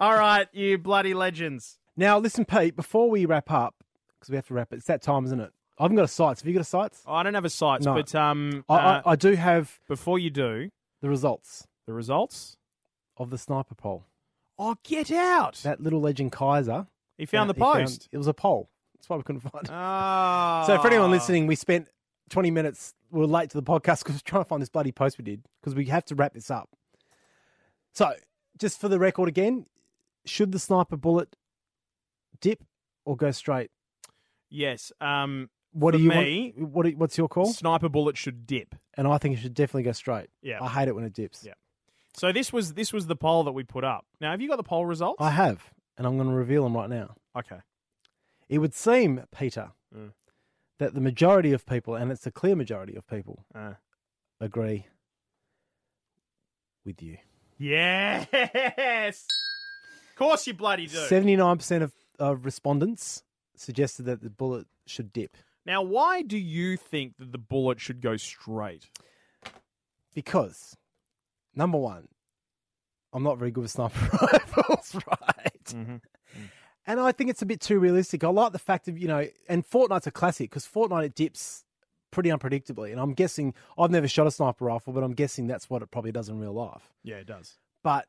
All 0.00 0.14
right, 0.14 0.48
you 0.52 0.78
bloody 0.78 1.14
legends. 1.14 1.78
Now 1.96 2.18
listen, 2.18 2.44
Pete. 2.44 2.76
Before 2.76 3.08
we 3.10 3.24
wrap 3.26 3.50
up, 3.50 3.74
because 4.18 4.30
we 4.30 4.36
have 4.36 4.46
to 4.48 4.54
wrap 4.54 4.72
it. 4.72 4.76
It's 4.76 4.86
that 4.86 5.02
time, 5.02 5.24
isn't 5.26 5.40
it? 5.40 5.52
I 5.78 5.84
haven't 5.84 5.96
got 5.96 6.04
a 6.04 6.08
sites. 6.08 6.40
Have 6.40 6.48
you 6.48 6.54
got 6.54 6.60
a 6.60 6.64
sites? 6.64 7.02
Oh, 7.06 7.14
I 7.14 7.22
don't 7.24 7.34
have 7.34 7.44
a 7.44 7.50
sites, 7.50 7.84
No. 7.84 7.94
but 7.94 8.14
um, 8.14 8.64
I, 8.68 8.74
uh, 8.74 9.02
I, 9.06 9.10
I 9.12 9.16
do 9.16 9.34
have 9.34 9.80
before 9.88 10.18
you 10.18 10.30
do 10.30 10.70
the 11.00 11.08
results 11.08 11.66
the 11.86 11.92
results. 11.92 12.56
of 13.16 13.30
the 13.30 13.38
sniper 13.38 13.74
poll. 13.74 14.06
Oh, 14.58 14.76
get 14.84 15.10
out! 15.10 15.56
That 15.64 15.80
little 15.80 16.00
legend 16.00 16.30
Kaiser. 16.32 16.86
he 17.18 17.26
found 17.26 17.50
the 17.50 17.54
he 17.54 17.60
found- 17.60 17.80
post. 17.86 18.08
it 18.12 18.18
was 18.18 18.26
a 18.28 18.34
poll. 18.34 18.70
That's 18.96 19.08
why 19.08 19.16
we 19.16 19.22
couldn't 19.24 19.40
find 19.42 19.64
it. 19.64 19.70
Ah. 19.72 20.64
So 20.66 20.78
for 20.80 20.86
anyone 20.86 21.10
listening, 21.10 21.46
we 21.46 21.56
spent 21.56 21.88
20 22.30 22.50
minutes. 22.50 22.94
We 23.10 23.20
were 23.20 23.26
late 23.26 23.50
to 23.50 23.56
the 23.60 23.62
podcast 23.62 23.98
because 23.98 24.12
we 24.12 24.14
were 24.14 24.20
trying 24.24 24.42
to 24.44 24.48
find 24.48 24.62
this 24.62 24.68
bloody 24.70 24.92
post 24.92 25.18
we 25.18 25.24
did 25.24 25.42
because 25.60 25.74
we 25.74 25.86
have 25.86 26.04
to 26.06 26.14
wrap 26.14 26.32
this 26.34 26.50
up. 26.50 26.70
So 27.92 28.12
just 28.58 28.80
for 28.80 28.88
the 28.88 28.98
record 28.98 29.28
again, 29.28 29.66
should 30.24 30.52
the 30.52 30.58
sniper 30.58 30.96
bullet 30.96 31.36
dip 32.44 32.62
or 33.04 33.16
go 33.16 33.30
straight? 33.30 33.70
yes. 34.50 34.92
Um, 35.00 35.50
What 35.72 35.92
For 35.94 35.98
do 35.98 36.04
you 36.04 36.10
me- 36.10 36.52
want? 36.56 36.70
What 36.72 36.82
do, 36.86 36.90
what's 36.96 37.18
your 37.18 37.26
call? 37.28 37.46
sniper 37.52 37.88
bullet 37.88 38.16
should 38.16 38.46
dip. 38.46 38.74
And 38.96 39.08
I 39.08 39.18
think 39.18 39.36
it 39.36 39.40
should 39.40 39.54
definitely 39.54 39.82
go 39.82 39.92
straight. 39.92 40.28
Yeah. 40.42 40.62
I 40.62 40.68
hate 40.68 40.86
it 40.88 40.94
when 40.94 41.04
it 41.04 41.12
dips. 41.12 41.42
Yeah. 41.44 41.54
So 42.14 42.30
this 42.30 42.52
was 42.52 42.74
this 42.74 42.92
was 42.92 43.06
the 43.08 43.16
poll 43.16 43.42
that 43.44 43.52
we 43.52 43.64
put 43.64 43.82
up. 43.82 44.04
Now, 44.20 44.30
have 44.30 44.40
you 44.40 44.48
got 44.48 44.56
the 44.56 44.62
poll 44.62 44.86
results? 44.86 45.20
I 45.20 45.30
have, 45.30 45.72
and 45.98 46.06
I'm 46.06 46.16
going 46.16 46.28
to 46.28 46.34
reveal 46.34 46.62
them 46.62 46.76
right 46.76 46.88
now. 46.88 47.16
okay. 47.36 47.58
It 48.48 48.58
would 48.58 48.74
seem, 48.74 49.24
Peter, 49.36 49.72
Mm. 49.92 50.12
that 50.78 50.94
the 50.94 51.00
majority 51.00 51.52
of 51.52 51.64
people, 51.66 51.94
and 51.96 52.12
it's 52.12 52.26
a 52.26 52.30
clear 52.30 52.54
majority 52.54 52.94
of 52.94 53.06
people, 53.08 53.44
Uh, 53.54 53.74
agree 54.40 54.86
with 56.84 57.02
you. 57.02 57.16
yes. 57.58 59.26
Of 60.10 60.16
course, 60.18 60.46
you 60.46 60.54
bloody 60.54 60.86
do. 60.86 60.98
Seventy-nine 61.08 61.56
percent 61.56 61.82
of, 61.84 61.92
of 62.18 62.44
respondents 62.44 63.22
suggested 63.56 64.04
that 64.04 64.22
the 64.22 64.30
bullet 64.30 64.66
should 64.86 65.12
dip 65.12 65.36
Now, 65.66 65.82
why 65.82 66.22
do 66.22 66.36
you 66.38 66.76
think 66.76 67.16
that 67.18 67.32
the 67.32 67.38
bullet 67.38 67.80
should 67.80 68.00
go 68.00 68.16
straight? 68.16 68.88
because, 70.14 70.76
number 71.54 71.78
one, 71.78 72.08
I'm 73.12 73.22
not 73.22 73.38
very 73.38 73.50
good 73.50 73.62
with 73.62 73.70
sniper 73.70 73.98
rifles, 74.32 74.94
right? 74.94 75.64
Mhm. 75.66 76.00
And 76.86 77.00
I 77.00 77.12
think 77.12 77.30
it's 77.30 77.40
a 77.42 77.46
bit 77.46 77.60
too 77.60 77.78
realistic. 77.78 78.22
I 78.24 78.28
like 78.28 78.52
the 78.52 78.58
fact 78.58 78.88
of 78.88 78.98
you 78.98 79.08
know, 79.08 79.26
and 79.48 79.64
Fortnite's 79.68 80.06
a 80.06 80.10
classic 80.10 80.50
because 80.50 80.66
Fortnite 80.66 81.06
it 81.06 81.14
dips 81.14 81.64
pretty 82.10 82.28
unpredictably, 82.30 82.90
and 82.92 83.00
I'm 83.00 83.14
guessing 83.14 83.54
I've 83.78 83.90
never 83.90 84.06
shot 84.06 84.26
a 84.26 84.30
sniper 84.30 84.66
rifle, 84.66 84.92
but 84.92 85.02
I'm 85.02 85.14
guessing 85.14 85.46
that's 85.46 85.70
what 85.70 85.82
it 85.82 85.90
probably 85.90 86.12
does 86.12 86.28
in 86.28 86.38
real 86.38 86.52
life. 86.52 86.92
Yeah, 87.02 87.16
it 87.16 87.26
does. 87.26 87.58
But 87.82 88.06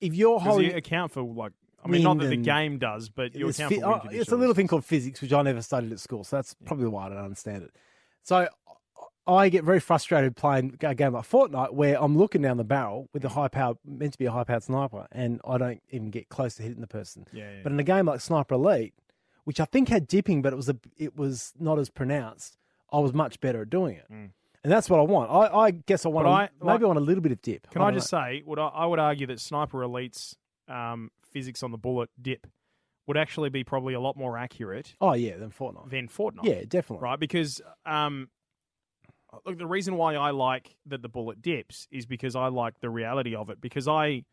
if 0.00 0.14
you're 0.14 0.38
Does 0.38 0.46
holding 0.46 0.74
account 0.74 1.12
for 1.12 1.22
like? 1.22 1.52
I 1.84 1.88
mean, 1.88 2.02
not 2.02 2.18
that 2.18 2.28
the 2.28 2.36
game 2.36 2.78
does, 2.78 3.08
but 3.08 3.34
you 3.34 3.48
It's, 3.48 3.58
account 3.58 3.72
wind 3.72 3.84
oh, 3.86 4.08
it's 4.10 4.32
a 4.32 4.36
little 4.36 4.54
thing 4.54 4.66
called 4.66 4.84
physics, 4.84 5.20
which 5.20 5.32
I 5.32 5.42
never 5.42 5.62
studied 5.62 5.92
at 5.92 6.00
school, 6.00 6.24
so 6.24 6.36
that's 6.36 6.54
probably 6.64 6.88
why 6.88 7.06
I 7.06 7.08
don't 7.10 7.18
understand 7.18 7.62
it. 7.62 7.70
So 8.22 8.48
I 9.26 9.48
get 9.50 9.62
very 9.64 9.78
frustrated 9.80 10.36
playing 10.36 10.76
a 10.80 10.94
game 10.94 11.12
like 11.12 11.24
Fortnite, 11.24 11.74
where 11.74 12.02
I'm 12.02 12.16
looking 12.16 12.42
down 12.42 12.56
the 12.56 12.64
barrel 12.64 13.08
with 13.12 13.24
a 13.24 13.28
high 13.28 13.48
power, 13.48 13.74
meant 13.84 14.12
to 14.12 14.18
be 14.18 14.24
a 14.24 14.30
high 14.32 14.44
powered 14.44 14.62
sniper, 14.62 15.06
and 15.12 15.40
I 15.46 15.58
don't 15.58 15.82
even 15.90 16.10
get 16.10 16.28
close 16.30 16.54
to 16.56 16.62
hitting 16.62 16.80
the 16.80 16.86
person. 16.86 17.26
Yeah, 17.32 17.50
yeah. 17.50 17.60
But 17.62 17.72
in 17.72 17.78
a 17.80 17.84
game 17.84 18.06
like 18.06 18.20
Sniper 18.20 18.54
Elite, 18.54 18.94
which 19.44 19.60
I 19.60 19.64
think 19.66 19.88
had 19.88 20.06
dipping, 20.08 20.42
but 20.42 20.52
it 20.52 20.56
was 20.56 20.68
a, 20.68 20.76
it 20.96 21.16
was 21.16 21.52
not 21.58 21.78
as 21.78 21.90
pronounced. 21.90 22.56
I 22.92 22.98
was 23.00 23.12
much 23.12 23.38
better 23.40 23.62
at 23.62 23.70
doing 23.70 23.96
it, 23.96 24.06
and 24.08 24.32
that's 24.64 24.88
what 24.90 24.98
I 24.98 25.02
want. 25.02 25.30
I, 25.30 25.54
I 25.56 25.70
guess 25.72 26.06
I 26.06 26.08
want 26.08 26.26
Mm. 26.26 26.30
I- 26.30 26.48
maybe 26.60 26.66
like- 26.66 26.82
I 26.82 26.86
want 26.86 26.98
a 26.98 27.02
little 27.02 27.22
bit 27.22 27.32
of 27.32 27.42
dip. 27.42 27.70
Can 27.70 27.82
I, 27.82 27.86
don't 27.86 27.94
just 28.00 28.10
know. 28.12 28.18
say, 28.20 28.42
would 28.46 28.58
I, 28.58 28.68
I 28.68 28.86
would 28.86 28.98
argue 28.98 29.26
that 29.28 29.40
Sniper 29.40 29.82
Elite's 29.82 30.36
um, 30.68 31.10
physics 31.30 31.62
on 31.62 31.70
the 31.70 31.78
bullet 31.78 32.10
dip 32.20 32.46
would 33.06 33.16
actually 33.16 33.48
be 33.50 33.64
probably 33.64 33.94
a 33.94 34.00
lot 34.00 34.16
more 34.16 34.36
accurate 34.36 34.94
Oh 35.00 35.14
yeah, 35.14 35.36
then 35.38 35.50
Fortnite. 35.50 35.90
than 35.90 36.08
Fortnite. 36.08 36.44
Yeah, 36.44 36.62
definitely. 36.68 37.04
right? 37.04 37.18
Because 37.18 37.60
um, 37.86 38.28
look, 39.46 39.58
the 39.58 39.66
reason 39.66 39.96
why 39.96 40.14
I 40.14 40.30
like 40.30 40.76
that 40.86 41.02
the 41.02 41.08
bullet 41.08 41.40
dips 41.42 41.86
is 41.90 42.06
because 42.06 42.36
I 42.36 42.48
like 42.48 42.80
the 42.80 42.90
reality 42.90 43.34
of 43.34 43.50
it. 43.50 43.60
Because 43.60 43.88
I, 43.88 44.24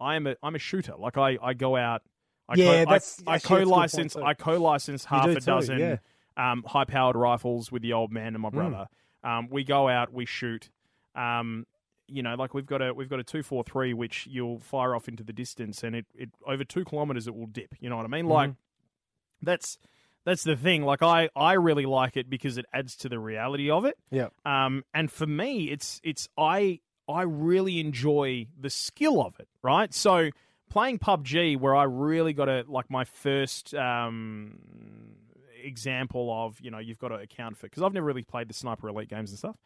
I 0.00 0.16
am 0.16 0.26
a 0.26 0.36
I'm 0.42 0.54
a 0.54 0.58
shooter. 0.58 0.94
Like 0.98 1.16
I, 1.16 1.38
I 1.42 1.54
go 1.54 1.76
out. 1.76 2.02
I 2.48 2.54
Yeah, 2.56 2.84
co- 2.84 2.90
that's- 2.90 3.22
I, 3.26 3.32
I 3.32 3.34
actually, 3.34 3.34
that's 3.34 3.44
a 3.44 3.48
good 3.48 3.54
point 3.54 3.68
co-license. 3.70 4.16
I 4.16 4.34
co-license 4.34 5.04
half 5.04 5.28
a 5.28 5.34
too, 5.34 5.40
dozen 5.40 5.78
yeah. 5.78 5.96
um, 6.36 6.64
high-powered 6.66 7.14
rifles 7.16 7.70
with 7.70 7.82
the 7.82 7.92
old 7.92 8.10
man 8.12 8.32
Mm. 8.32 8.34
and 8.36 8.42
my 8.42 8.50
brother. 8.50 8.86
Um, 9.22 9.48
we 9.50 9.64
go 9.64 9.88
out, 9.88 10.12
we 10.12 10.24
shoot. 10.24 10.70
Um, 11.14 11.66
you 12.08 12.22
know, 12.22 12.34
like 12.34 12.54
we've 12.54 12.66
got 12.66 12.82
a 12.82 12.92
we've 12.92 13.08
got 13.08 13.20
a 13.20 13.24
two 13.24 13.42
four 13.42 13.62
three 13.62 13.94
which 13.94 14.26
you'll 14.30 14.58
fire 14.58 14.94
off 14.94 15.08
into 15.08 15.22
the 15.22 15.32
distance, 15.32 15.82
and 15.82 15.94
it, 15.94 16.06
it 16.14 16.30
over 16.46 16.64
two 16.64 16.84
kilometers 16.84 17.26
it 17.26 17.34
will 17.34 17.46
dip. 17.46 17.74
You 17.80 17.90
know 17.90 17.96
what 17.96 18.04
I 18.04 18.08
mean? 18.08 18.26
Like 18.26 18.52
that's 19.42 19.78
that's 20.24 20.44
the 20.44 20.56
thing. 20.56 20.82
Like 20.82 21.02
I 21.02 21.28
I 21.36 21.54
really 21.54 21.86
like 21.86 22.16
it 22.16 22.28
because 22.28 22.58
it 22.58 22.66
adds 22.72 22.96
to 22.96 23.08
the 23.08 23.18
reality 23.18 23.70
of 23.70 23.84
it. 23.84 23.96
Yeah. 24.10 24.28
Um, 24.44 24.84
and 24.92 25.10
for 25.10 25.26
me, 25.26 25.70
it's 25.70 26.00
it's 26.02 26.28
I 26.36 26.80
I 27.08 27.22
really 27.22 27.80
enjoy 27.80 28.46
the 28.58 28.70
skill 28.70 29.22
of 29.22 29.38
it. 29.40 29.48
Right. 29.62 29.92
So 29.94 30.30
playing 30.70 30.98
PUBG, 30.98 31.58
where 31.58 31.74
I 31.74 31.84
really 31.84 32.32
got 32.32 32.48
a 32.48 32.64
like 32.68 32.90
my 32.90 33.04
first 33.04 33.74
um 33.74 34.58
example 35.64 36.30
of 36.32 36.60
you 36.60 36.70
know 36.70 36.78
you've 36.78 36.98
got 36.98 37.08
to 37.08 37.16
account 37.16 37.56
for 37.56 37.66
because 37.66 37.82
I've 37.82 37.92
never 37.92 38.06
really 38.06 38.22
played 38.22 38.48
the 38.48 38.54
sniper 38.54 38.88
elite 38.88 39.08
games 39.08 39.30
and 39.30 39.38
stuff, 39.38 39.56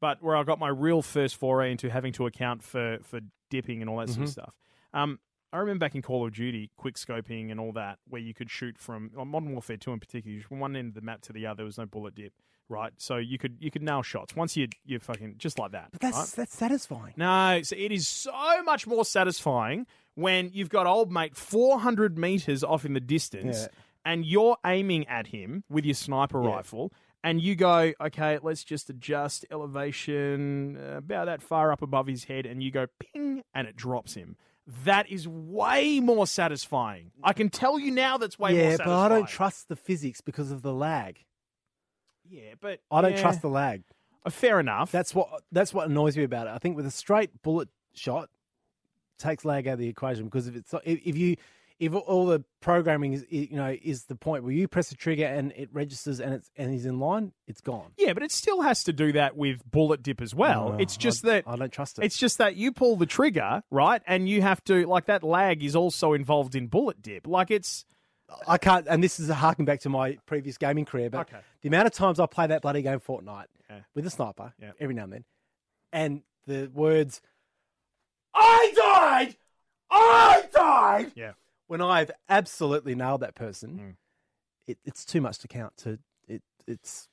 but 0.00 0.22
where 0.22 0.36
I 0.36 0.42
got 0.44 0.58
my 0.58 0.68
real 0.68 1.02
first 1.02 1.36
foray 1.36 1.70
into 1.72 1.88
having 1.90 2.12
to 2.14 2.26
account 2.26 2.62
for 2.62 2.98
for 3.02 3.20
dipping 3.50 3.80
and 3.80 3.88
all 3.90 3.98
that 3.98 4.08
sort 4.08 4.24
of 4.24 4.28
stuff. 4.30 4.54
Um, 4.92 5.18
I 5.52 5.58
remember 5.58 5.84
back 5.84 5.94
in 5.94 6.02
Call 6.02 6.26
of 6.26 6.34
Duty, 6.34 6.70
quick 6.76 6.96
scoping 6.96 7.50
and 7.50 7.60
all 7.60 7.72
that, 7.72 7.98
where 8.08 8.20
you 8.20 8.34
could 8.34 8.50
shoot 8.50 8.76
from 8.76 9.10
on 9.16 9.28
Modern 9.28 9.52
Warfare 9.52 9.76
Two 9.76 9.92
in 9.92 10.00
particular, 10.00 10.40
from 10.42 10.58
one 10.58 10.76
end 10.76 10.88
of 10.88 10.94
the 10.94 11.00
map 11.00 11.22
to 11.22 11.32
the 11.32 11.46
other. 11.46 11.58
There 11.58 11.64
was 11.66 11.78
no 11.78 11.86
bullet 11.86 12.14
dip, 12.14 12.32
right? 12.68 12.92
So 12.98 13.16
you 13.16 13.38
could 13.38 13.56
you 13.60 13.70
could 13.70 13.82
nail 13.82 14.02
shots 14.02 14.34
once 14.34 14.56
you 14.56 14.68
you 14.84 14.98
fucking 14.98 15.36
just 15.38 15.58
like 15.58 15.70
that. 15.72 15.88
But 15.92 16.00
that's 16.00 16.16
right? 16.16 16.28
that's 16.36 16.56
satisfying. 16.56 17.14
No, 17.16 17.60
so 17.62 17.76
it 17.76 17.92
is 17.92 18.08
so 18.08 18.62
much 18.64 18.86
more 18.86 19.04
satisfying 19.04 19.86
when 20.14 20.50
you've 20.52 20.70
got 20.70 20.86
old 20.86 21.12
mate 21.12 21.36
400 21.36 22.18
meters 22.18 22.64
off 22.64 22.84
in 22.84 22.94
the 22.94 23.00
distance 23.00 23.60
Yeah. 23.62 23.68
And 24.06 24.24
you're 24.24 24.56
aiming 24.64 25.06
at 25.08 25.26
him 25.26 25.64
with 25.68 25.84
your 25.84 25.94
sniper 25.94 26.42
Yeah. 26.42 26.54
rifle 26.54 26.92
and 27.24 27.42
you 27.42 27.56
go, 27.56 27.92
okay, 28.00 28.38
let's 28.40 28.62
just 28.62 28.88
adjust 28.88 29.44
elevation 29.50 30.78
uh, 30.78 30.98
about 30.98 31.26
that 31.26 31.42
far 31.42 31.72
up 31.72 31.82
above 31.82 32.06
his 32.06 32.24
head 32.24 32.46
and 32.46 32.62
you 32.62 32.70
go 32.70 32.86
ping 33.00 33.42
and 33.52 33.66
it 33.66 33.74
drops 33.76 34.14
him. 34.14 34.36
That 34.84 35.08
is 35.10 35.26
way 35.28 36.00
more 36.00 36.26
satisfying. 36.26 37.10
I 37.22 37.32
can 37.32 37.50
tell 37.50 37.78
you 37.78 37.90
now 37.90 38.16
that's 38.16 38.38
way 38.38 38.52
more 38.52 38.60
yeah, 38.60 38.70
satisfying. 38.70 38.90
but 38.96 39.00
I 39.04 39.08
don't 39.08 39.28
trust 39.28 39.68
the 39.68 39.76
physics 39.76 40.20
because 40.20 40.50
of 40.52 40.62
the 40.62 40.72
lag. 40.72 41.24
Yeah, 42.28 42.54
but 42.60 42.80
I 42.90 43.00
don't 43.00 43.12
yeah. 43.12 43.20
trust 43.22 43.42
the 43.42 43.48
lag. 43.48 43.82
Uh, 44.24 44.30
Fair 44.30 44.58
enough. 44.58 44.90
That's 44.90 45.14
what 45.14 45.28
that's 45.52 45.72
what 45.72 45.88
annoys 45.88 46.16
me 46.16 46.24
about 46.24 46.46
it. 46.48 46.50
I 46.50 46.58
think 46.58 46.76
with 46.76 46.86
a 46.86 46.90
straight 46.90 47.42
bullet 47.42 47.68
shot, 47.94 48.28
takes 49.18 49.44
lag 49.44 49.66
out 49.68 49.74
of 49.74 49.78
the 49.78 49.88
equation 49.88 50.24
because 50.24 50.48
if 50.48 50.56
it's 50.56 50.74
if 50.84 51.00
if 51.04 51.16
you 51.16 51.36
if 51.78 51.94
all 51.94 52.26
the 52.26 52.42
programming 52.60 53.12
is 53.12 53.26
you 53.28 53.48
know 53.56 53.76
is 53.82 54.04
the 54.04 54.14
point 54.16 54.42
where 54.44 54.52
you 54.52 54.66
press 54.66 54.88
the 54.88 54.94
trigger 54.94 55.26
and 55.26 55.52
it 55.56 55.68
registers 55.72 56.20
and 56.20 56.32
it's 56.34 56.50
and 56.56 56.72
he's 56.72 56.86
in 56.86 56.98
line, 56.98 57.32
it's 57.46 57.60
gone. 57.60 57.92
Yeah, 57.98 58.12
but 58.14 58.22
it 58.22 58.32
still 58.32 58.62
has 58.62 58.82
to 58.84 58.92
do 58.92 59.12
that 59.12 59.36
with 59.36 59.60
bullet 59.70 60.02
dip 60.02 60.20
as 60.22 60.34
well. 60.34 60.70
No, 60.70 60.78
it's 60.78 60.96
just 60.96 61.24
I, 61.24 61.28
that 61.28 61.44
I 61.46 61.56
don't 61.56 61.72
trust 61.72 61.98
it. 61.98 62.04
It's 62.04 62.16
just 62.18 62.38
that 62.38 62.56
you 62.56 62.72
pull 62.72 62.96
the 62.96 63.06
trigger, 63.06 63.62
right? 63.70 64.00
And 64.06 64.28
you 64.28 64.42
have 64.42 64.64
to 64.64 64.86
like 64.86 65.06
that 65.06 65.22
lag 65.22 65.62
is 65.62 65.76
also 65.76 66.12
involved 66.14 66.54
in 66.54 66.68
bullet 66.68 67.02
dip. 67.02 67.26
Like 67.26 67.50
it's 67.50 67.84
I 68.48 68.58
can't, 68.58 68.86
and 68.88 69.04
this 69.04 69.20
is 69.20 69.30
a 69.30 69.34
harking 69.34 69.66
back 69.66 69.80
to 69.80 69.88
my 69.88 70.18
previous 70.26 70.58
gaming 70.58 70.84
career, 70.84 71.10
but 71.10 71.28
Okay. 71.28 71.38
the 71.60 71.68
amount 71.68 71.86
of 71.86 71.92
times 71.92 72.18
I 72.18 72.26
play 72.26 72.48
that 72.48 72.60
bloody 72.62 72.82
game 72.82 72.98
Fortnite 72.98 73.44
Yeah. 73.70 73.80
with 73.94 74.04
a 74.06 74.10
sniper 74.10 74.52
Yeah. 74.60 74.72
every 74.80 74.94
now 74.96 75.04
and 75.04 75.12
then, 75.12 75.24
and 75.92 76.22
the 76.46 76.68
words, 76.74 77.20
I 78.34 78.72
died! 78.74 79.36
I 79.90 80.42
died! 80.52 81.12
Yeah. 81.14 81.32
When 81.66 81.80
I've 81.80 82.10
absolutely 82.28 82.94
nailed 82.94 83.20
that 83.22 83.34
person, 83.34 83.78
Mm. 83.78 83.96
it, 84.68 84.78
it's 84.84 85.04
too 85.04 85.20
much 85.20 85.38
to 85.38 85.48
count 85.48 85.76
to, 85.78 85.98
it, 86.28 86.42
it's, 86.66 87.08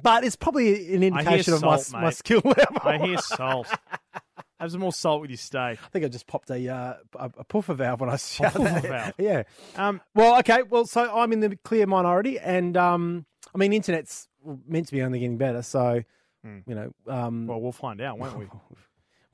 but 0.00 0.24
it's 0.24 0.36
probably 0.36 0.94
an 0.94 1.02
indication 1.02 1.54
of 1.54 1.62
my, 1.62 1.76
salt, 1.76 1.92
my 1.92 2.06
mate. 2.08 2.14
skill 2.16 2.42
level. 2.44 2.78
I 2.82 2.98
hear 2.98 3.18
salt. 3.18 3.68
Have 4.60 4.70
some 4.70 4.80
more 4.80 4.92
salt 4.92 5.20
with 5.20 5.30
your 5.30 5.36
steak. 5.36 5.78
I 5.84 5.88
think 5.92 6.04
I 6.04 6.08
just 6.08 6.26
popped 6.26 6.50
a, 6.50 6.68
uh, 6.68 6.94
a, 7.16 7.30
a 7.38 7.44
puffer 7.44 7.74
valve 7.74 8.00
when 8.00 8.08
I 8.10 8.16
shouted 8.16 8.58
puffer 8.62 8.88
valve. 8.88 9.12
Yeah. 9.18 9.42
Um, 9.76 10.00
Well, 10.14 10.38
okay. 10.40 10.62
Well, 10.62 10.86
so 10.86 11.14
I'm 11.16 11.32
in 11.32 11.40
the 11.40 11.56
clear 11.64 11.86
minority, 11.86 12.38
and 12.38 12.76
um, 12.76 13.26
I 13.54 13.58
mean, 13.58 13.72
internet's 13.72 14.28
meant 14.66 14.86
to 14.86 14.92
be 14.92 15.02
only 15.02 15.18
getting 15.20 15.38
better. 15.38 15.62
So, 15.62 16.02
Hmm. 16.44 16.58
you 16.66 16.74
know, 16.74 16.92
um, 17.08 17.46
well, 17.46 17.60
we'll 17.60 17.72
find 17.72 18.00
out, 18.02 18.18
won't 18.18 18.38
we? 18.38 18.46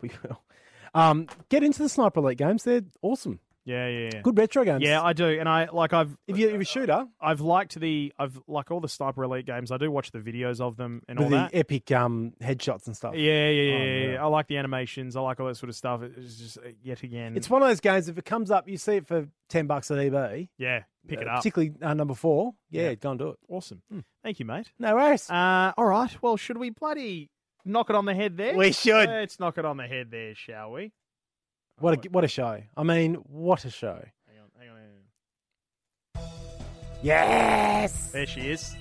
we 0.01 0.11
will. 0.22 0.43
Um, 0.95 1.26
get 1.49 1.62
into 1.64 1.83
the 1.83 1.89
Sniper 1.89 2.20
Elite 2.20 2.39
games. 2.39 2.64
They're 2.64 2.83
awesome. 3.03 3.41
Yeah, 3.64 3.86
yeah, 3.88 4.11
yeah. 4.14 4.20
Good 4.22 4.38
retro 4.38 4.64
games. 4.64 4.82
Yeah, 4.82 5.02
I 5.02 5.12
do, 5.12 5.26
and 5.38 5.48
I 5.48 5.68
like 5.70 5.92
I've 5.92 6.16
if 6.26 6.38
you're 6.38 6.58
a 6.61 6.64
shooter 6.64 7.06
I've 7.20 7.40
liked 7.40 7.78
the 7.78 8.12
I've 8.18 8.40
like 8.48 8.70
all 8.70 8.80
the 8.80 8.88
Sniper 8.88 9.22
Elite 9.22 9.46
games. 9.46 9.70
I 9.70 9.76
do 9.76 9.90
watch 9.90 10.11
the 10.12 10.18
videos 10.20 10.61
of 10.61 10.76
them 10.76 11.02
and 11.08 11.18
all 11.18 11.28
the 11.28 11.36
that. 11.36 11.50
epic 11.54 11.92
um, 11.92 12.32
headshots 12.42 12.86
and 12.86 12.96
stuff. 12.96 13.14
Yeah, 13.14 13.48
yeah, 13.48 13.62
yeah, 13.62 13.74
Oh, 13.74 13.84
yeah, 13.84 14.12
yeah. 14.12 14.24
I 14.24 14.26
like 14.28 14.48
the 14.48 14.56
animations. 14.56 15.14
I 15.14 15.20
like 15.20 15.40
all 15.40 15.46
that 15.46 15.56
sort 15.56 15.68
of 15.68 15.76
stuff. 15.76 16.02
It's 16.02 16.36
just 16.36 16.58
uh, 16.58 16.70
yet 16.82 17.02
again. 17.02 17.36
It's 17.36 17.50
one 17.50 17.62
of 17.62 17.68
those 17.68 17.80
games. 17.80 18.08
If 18.08 18.16
it 18.18 18.24
comes 18.24 18.50
up, 18.50 18.66
you 18.68 18.78
see 18.78 18.96
it 18.96 19.06
for 19.06 19.28
ten 19.48 19.66
bucks 19.66 19.90
at 19.90 19.98
eBay. 19.98 20.48
yeah, 20.56 20.84
pick 21.06 21.20
it 21.20 21.28
uh, 21.28 21.32
up. 21.32 21.36
Particularly 21.38 21.74
uh, 21.82 21.94
number 21.94 22.14
four. 22.14 22.54
Yeah, 22.70 22.88
Yeah. 22.90 22.94
go 22.94 23.11
and 23.11 23.18
do 23.18 23.28
it. 23.30 23.36
Awesome. 23.48 23.82
Thank 24.22 24.38
you, 24.40 24.46
mate. 24.46 24.72
No 24.78 24.94
worries. 24.94 25.28
Uh, 25.30 25.72
all 25.76 25.86
right. 25.86 26.11
Well, 26.22 26.36
should 26.36 26.56
we 26.58 26.70
bloody 26.70 27.30
knock 27.64 27.90
it 27.90 27.96
on 27.96 28.06
the 28.06 28.14
head 28.14 28.36
there? 28.38 28.56
we 28.56 28.72
should. 28.72 29.08
Let's 29.08 29.38
knock 29.38 29.58
it 29.58 29.64
on 29.66 29.76
the 29.76 29.86
head 29.86 30.11
there, 30.11 30.34
shall 30.34 30.72
we? 30.72 30.92
What 31.81 32.07
a 32.07 32.09
what 32.11 32.24
a 32.24 32.28
show. 32.28 32.61
I 32.76 32.83
mean, 32.83 33.14
what 33.14 33.64
a 33.64 33.70
show. 33.70 33.95
Hang 34.28 34.39
on, 34.39 34.51
hang 34.59 34.68
on, 34.70 34.76
hang 34.76 36.22
on. 36.24 36.31
Yes. 37.03 38.11
There 38.12 38.26
she 38.26 38.41
is. 38.51 38.74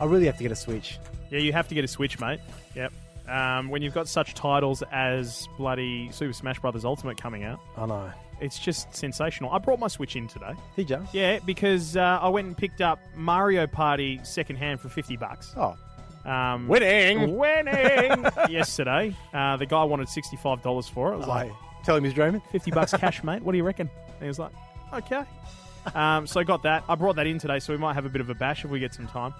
I 0.00 0.04
really 0.04 0.26
have 0.26 0.36
to 0.36 0.42
get 0.42 0.52
a 0.52 0.56
Switch. 0.56 0.98
Yeah, 1.30 1.38
you 1.40 1.52
have 1.52 1.68
to 1.68 1.74
get 1.74 1.84
a 1.84 1.88
Switch, 1.88 2.20
mate. 2.20 2.40
Yep. 2.74 2.92
Um, 3.28 3.68
when 3.68 3.82
you've 3.82 3.94
got 3.94 4.08
such 4.08 4.34
titles 4.34 4.82
as 4.92 5.48
bloody 5.58 6.10
Super 6.12 6.32
Smash 6.32 6.58
Brothers 6.60 6.84
Ultimate 6.84 7.18
coming 7.20 7.44
out, 7.44 7.58
I 7.76 7.84
know. 7.86 8.10
it's 8.40 8.58
just 8.58 8.94
sensational. 8.94 9.50
I 9.50 9.58
brought 9.58 9.78
my 9.78 9.88
Switch 9.88 10.16
in 10.16 10.28
today. 10.28 10.52
Did 10.76 10.88
you? 10.90 11.06
Yeah, 11.12 11.38
because 11.44 11.96
uh, 11.96 12.18
I 12.22 12.28
went 12.28 12.46
and 12.46 12.56
picked 12.56 12.80
up 12.80 12.98
Mario 13.16 13.66
Party 13.66 14.20
secondhand 14.22 14.80
for 14.80 14.88
fifty 14.88 15.16
bucks. 15.16 15.54
Oh, 15.56 15.76
Um, 16.30 16.68
winning. 16.68 17.36
winning 17.36 18.24
yesterday. 18.50 19.14
Uh, 19.34 19.56
the 19.56 19.66
guy 19.66 19.82
wanted 19.84 20.08
sixty 20.08 20.36
five 20.36 20.62
dollars 20.62 20.88
for 20.88 21.10
it. 21.12 21.14
I 21.14 21.16
was 21.18 21.26
like, 21.26 21.48
Like, 21.48 21.56
tell 21.84 21.96
him 21.96 22.04
he's 22.04 22.14
dreaming. 22.14 22.42
50 22.52 22.70
bucks 22.70 22.92
cash, 22.92 23.22
mate. 23.22 23.42
What 23.42 23.52
do 23.52 23.58
you 23.58 23.64
reckon? 23.64 23.90
And 24.06 24.20
he 24.22 24.26
was 24.28 24.38
like, 24.38 24.52
okay. 24.92 25.22
Um, 25.94 26.26
so 26.26 26.40
I 26.40 26.44
got 26.44 26.62
that. 26.64 26.84
I 26.88 26.94
brought 26.94 27.16
that 27.16 27.26
in 27.26 27.38
today, 27.38 27.58
so 27.60 27.72
we 27.72 27.78
might 27.78 27.94
have 27.94 28.04
a 28.04 28.10
bit 28.10 28.20
of 28.20 28.28
a 28.30 28.34
bash 28.34 28.64
if 28.64 28.70
we 28.70 28.78
get 28.80 28.94
some 28.94 29.06
time. 29.06 29.32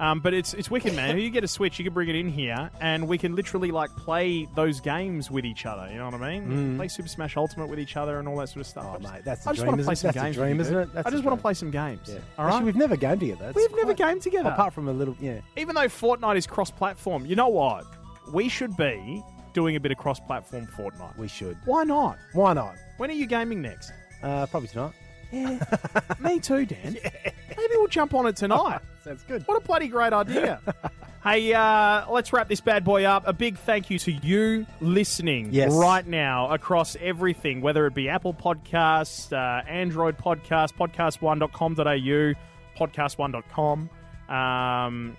Um, 0.00 0.20
but 0.20 0.32
it's 0.32 0.54
it's 0.54 0.70
wicked, 0.70 0.94
man. 0.94 1.16
If 1.16 1.22
you 1.24 1.28
get 1.30 1.42
a 1.42 1.48
Switch, 1.48 1.78
you 1.80 1.84
can 1.84 1.92
bring 1.92 2.08
it 2.08 2.14
in 2.14 2.28
here, 2.28 2.70
and 2.80 3.08
we 3.08 3.18
can 3.18 3.34
literally 3.34 3.72
like 3.72 3.90
play 3.96 4.46
those 4.54 4.80
games 4.80 5.28
with 5.28 5.44
each 5.44 5.66
other. 5.66 5.88
You 5.90 5.98
know 5.98 6.04
what 6.08 6.22
I 6.22 6.38
mean? 6.38 6.76
Play 6.76 6.86
Super 6.86 7.08
Smash 7.08 7.36
Ultimate 7.36 7.68
with 7.68 7.80
each 7.80 7.96
other 7.96 8.20
and 8.20 8.28
all 8.28 8.36
that 8.36 8.48
sort 8.48 8.60
of 8.60 8.68
stuff. 8.68 8.84
Mm. 8.84 8.88
Oh, 8.88 8.94
I 8.94 8.98
just, 9.00 9.12
mate, 9.12 9.24
that's 9.24 9.46
I 9.46 9.50
the 9.50 9.54
just 9.54 9.60
dream, 9.64 9.68
want 9.72 9.80
to 9.80 9.84
play 9.86 9.94
some? 9.96 10.08
That's 10.12 10.22
games. 10.24 10.36
dream, 10.36 10.60
isn't 10.60 10.76
it? 10.76 10.94
That's 10.94 11.06
I 11.06 11.10
just 11.10 11.24
want 11.24 11.36
to 11.36 11.42
play 11.42 11.54
some 11.54 11.70
games. 11.72 12.00
Yeah. 12.06 12.18
All 12.38 12.46
Actually, 12.46 12.64
we've 12.66 12.76
never 12.76 12.96
gamed 12.96 13.20
together. 13.20 13.46
That's 13.46 13.56
We've 13.56 13.74
never 13.76 13.94
gamed 13.94 14.22
together. 14.22 14.50
Apart 14.50 14.72
from 14.72 14.86
a 14.86 14.92
little, 14.92 15.16
yeah. 15.20 15.40
Even 15.56 15.74
though 15.74 15.86
Fortnite 15.86 16.36
is 16.36 16.46
cross-platform, 16.46 17.26
you 17.26 17.34
know 17.34 17.48
what? 17.48 17.84
We 18.32 18.48
should 18.48 18.76
be 18.76 19.24
doing 19.54 19.76
a 19.76 19.80
bit 19.80 19.92
of 19.92 19.98
cross-platform 19.98 20.66
Fortnite. 20.76 21.16
We 21.18 21.28
should. 21.28 21.56
Why 21.64 21.84
not? 21.84 22.18
Why 22.32 22.52
not? 22.52 22.76
When 22.96 23.10
are 23.10 23.14
you 23.14 23.26
gaming 23.26 23.62
next? 23.62 23.92
Uh, 24.22 24.46
probably 24.46 24.68
tonight. 24.68 24.92
Yeah, 25.30 25.58
me 26.20 26.40
too, 26.40 26.64
Dan. 26.66 26.94
Maybe 26.94 27.72
we'll 27.74 27.86
jump 27.88 28.14
on 28.14 28.26
it 28.26 28.36
tonight. 28.36 28.80
Sounds 29.04 29.22
good. 29.28 29.42
What 29.46 29.62
a 29.62 29.66
bloody 29.66 29.88
great 29.88 30.12
idea. 30.14 30.60
hey, 31.22 31.52
uh, 31.52 32.10
let's 32.10 32.32
wrap 32.32 32.48
this 32.48 32.60
bad 32.62 32.82
boy 32.84 33.04
up. 33.04 33.24
A 33.26 33.32
big 33.34 33.58
thank 33.58 33.90
you 33.90 33.98
to 34.00 34.12
you 34.12 34.64
listening 34.80 35.48
Yes. 35.52 35.72
right 35.74 36.06
now 36.06 36.50
across 36.50 36.96
everything, 37.00 37.60
whether 37.60 37.86
it 37.86 37.94
be 37.94 38.08
Apple 38.08 38.32
Podcasts, 38.32 39.32
uh, 39.32 39.62
Android 39.68 40.16
Podcast, 40.16 40.72
podcast1.com.au, 40.78 42.34
podcast1.com, 42.78 43.90
um, 44.34 45.16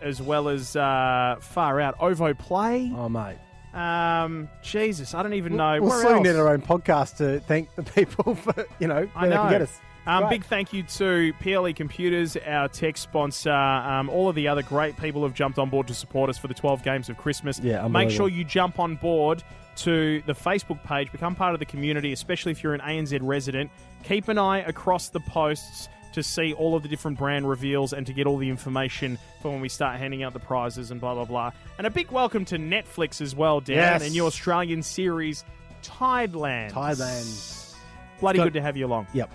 as 0.00 0.22
well 0.22 0.48
as 0.48 0.76
uh, 0.76 1.36
far 1.40 1.80
out 1.80 1.96
OVO 2.00 2.34
Play. 2.34 2.92
Oh, 2.94 3.08
mate. 3.08 3.36
Um, 3.74 4.48
Jesus, 4.62 5.14
I 5.14 5.22
don't 5.22 5.34
even 5.34 5.56
know. 5.56 5.80
We'll 5.80 5.90
Where 5.90 6.02
soon 6.02 6.12
else? 6.16 6.22
get 6.24 6.36
our 6.36 6.48
own 6.48 6.62
podcast 6.62 7.16
to 7.18 7.40
thank 7.40 7.74
the 7.76 7.82
people 7.82 8.34
for, 8.36 8.66
you 8.78 8.88
know, 8.88 9.08
I 9.14 9.20
where 9.20 9.30
they 9.30 9.34
know. 9.36 9.42
can 9.42 9.50
get 9.52 9.62
us. 9.62 9.80
Um, 10.06 10.22
Great. 10.22 10.30
big 10.30 10.44
thank 10.46 10.72
you 10.72 10.82
to 10.82 11.32
PLE 11.40 11.72
Computers, 11.74 12.36
our 12.36 12.68
tech 12.68 12.96
sponsor, 12.96 13.52
um, 13.52 14.08
all 14.08 14.28
of 14.28 14.34
the 14.34 14.48
other 14.48 14.62
great 14.62 14.96
people 14.96 15.22
who've 15.22 15.34
jumped 15.34 15.58
on 15.58 15.68
board 15.68 15.86
to 15.88 15.94
support 15.94 16.30
us 16.30 16.38
for 16.38 16.48
the 16.48 16.54
12 16.54 16.82
games 16.82 17.08
of 17.10 17.16
Christmas. 17.18 17.60
Yeah, 17.60 17.86
Make 17.86 18.10
sure 18.10 18.28
you 18.28 18.42
jump 18.42 18.78
on 18.80 18.96
board 18.96 19.42
to 19.76 20.22
the 20.26 20.32
Facebook 20.32 20.82
page, 20.84 21.12
become 21.12 21.34
part 21.34 21.52
of 21.54 21.60
the 21.60 21.66
community, 21.66 22.12
especially 22.12 22.50
if 22.52 22.62
you're 22.62 22.74
an 22.74 22.80
ANZ 22.80 23.18
resident. 23.22 23.70
Keep 24.02 24.28
an 24.28 24.38
eye 24.38 24.60
across 24.60 25.10
the 25.10 25.20
posts 25.20 25.88
to 26.12 26.22
see 26.22 26.52
all 26.52 26.74
of 26.74 26.82
the 26.82 26.88
different 26.88 27.18
brand 27.18 27.48
reveals 27.48 27.92
and 27.92 28.06
to 28.06 28.12
get 28.12 28.26
all 28.26 28.36
the 28.36 28.48
information 28.48 29.18
for 29.40 29.50
when 29.50 29.60
we 29.60 29.68
start 29.68 29.98
handing 29.98 30.22
out 30.22 30.32
the 30.32 30.40
prizes 30.40 30.90
and 30.90 31.00
blah, 31.00 31.14
blah, 31.14 31.24
blah. 31.24 31.52
And 31.78 31.86
a 31.86 31.90
big 31.90 32.10
welcome 32.10 32.44
to 32.46 32.56
Netflix 32.56 33.20
as 33.20 33.34
well, 33.34 33.60
Dan, 33.60 33.76
Yes. 33.76 34.02
and 34.06 34.14
your 34.14 34.26
Australian 34.26 34.82
series, 34.82 35.44
Tideland. 35.82 36.72
Thailand. 36.72 37.74
Bloody 38.20 38.38
Got- 38.38 38.44
good 38.44 38.54
to 38.54 38.62
have 38.62 38.76
you 38.76 38.86
along. 38.86 39.06
Yep. 39.14 39.30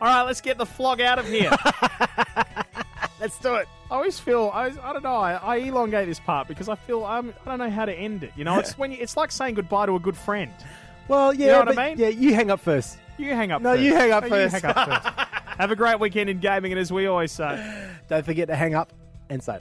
All 0.00 0.08
right, 0.08 0.22
let's 0.22 0.40
get 0.40 0.56
the 0.58 0.66
flog 0.66 1.00
out 1.00 1.18
of 1.18 1.26
here. 1.28 1.50
Let's 3.20 3.38
do 3.38 3.56
it. 3.56 3.68
I 3.90 3.96
always 3.96 4.18
feel 4.18 4.50
I, 4.54 4.72
I 4.82 4.92
don't 4.94 5.02
know. 5.02 5.16
I, 5.16 5.34
I 5.34 5.56
elongate 5.56 6.08
this 6.08 6.18
part 6.18 6.48
because 6.48 6.70
I 6.70 6.74
feel 6.74 7.04
um, 7.04 7.34
I 7.44 7.50
don't 7.50 7.58
know 7.58 7.68
how 7.68 7.84
to 7.84 7.92
end 7.92 8.24
it. 8.24 8.32
You 8.34 8.44
know, 8.44 8.58
it's 8.58 8.72
when 8.78 8.92
you, 8.92 8.98
it's 8.98 9.14
like 9.14 9.30
saying 9.30 9.56
goodbye 9.56 9.84
to 9.86 9.94
a 9.96 10.00
good 10.00 10.16
friend. 10.16 10.50
Well, 11.06 11.34
yeah, 11.34 11.46
you 11.46 11.52
know 11.52 11.58
what 11.70 11.78
I 11.78 11.88
mean? 11.90 11.98
Yeah, 11.98 12.08
you 12.08 12.32
hang 12.34 12.50
up 12.50 12.60
first. 12.60 12.96
You 13.20 13.34
hang 13.34 13.52
up. 13.52 13.62
No, 13.62 13.72
first. 13.72 13.82
you 13.82 13.94
hang 13.94 14.12
up 14.12 14.26
first. 14.26 14.54
You 14.54 14.60
hang 14.60 14.76
up 14.76 14.88
first. 14.88 15.28
Have 15.58 15.70
a 15.70 15.76
great 15.76 16.00
weekend 16.00 16.30
in 16.30 16.40
gaming, 16.40 16.72
and 16.72 16.80
as 16.80 16.92
we 16.92 17.06
always 17.06 17.32
say. 17.32 17.86
Don't 18.08 18.24
forget 18.24 18.48
to 18.48 18.56
hang 18.56 18.74
up 18.74 18.92
and 19.28 19.42
save. 19.42 19.60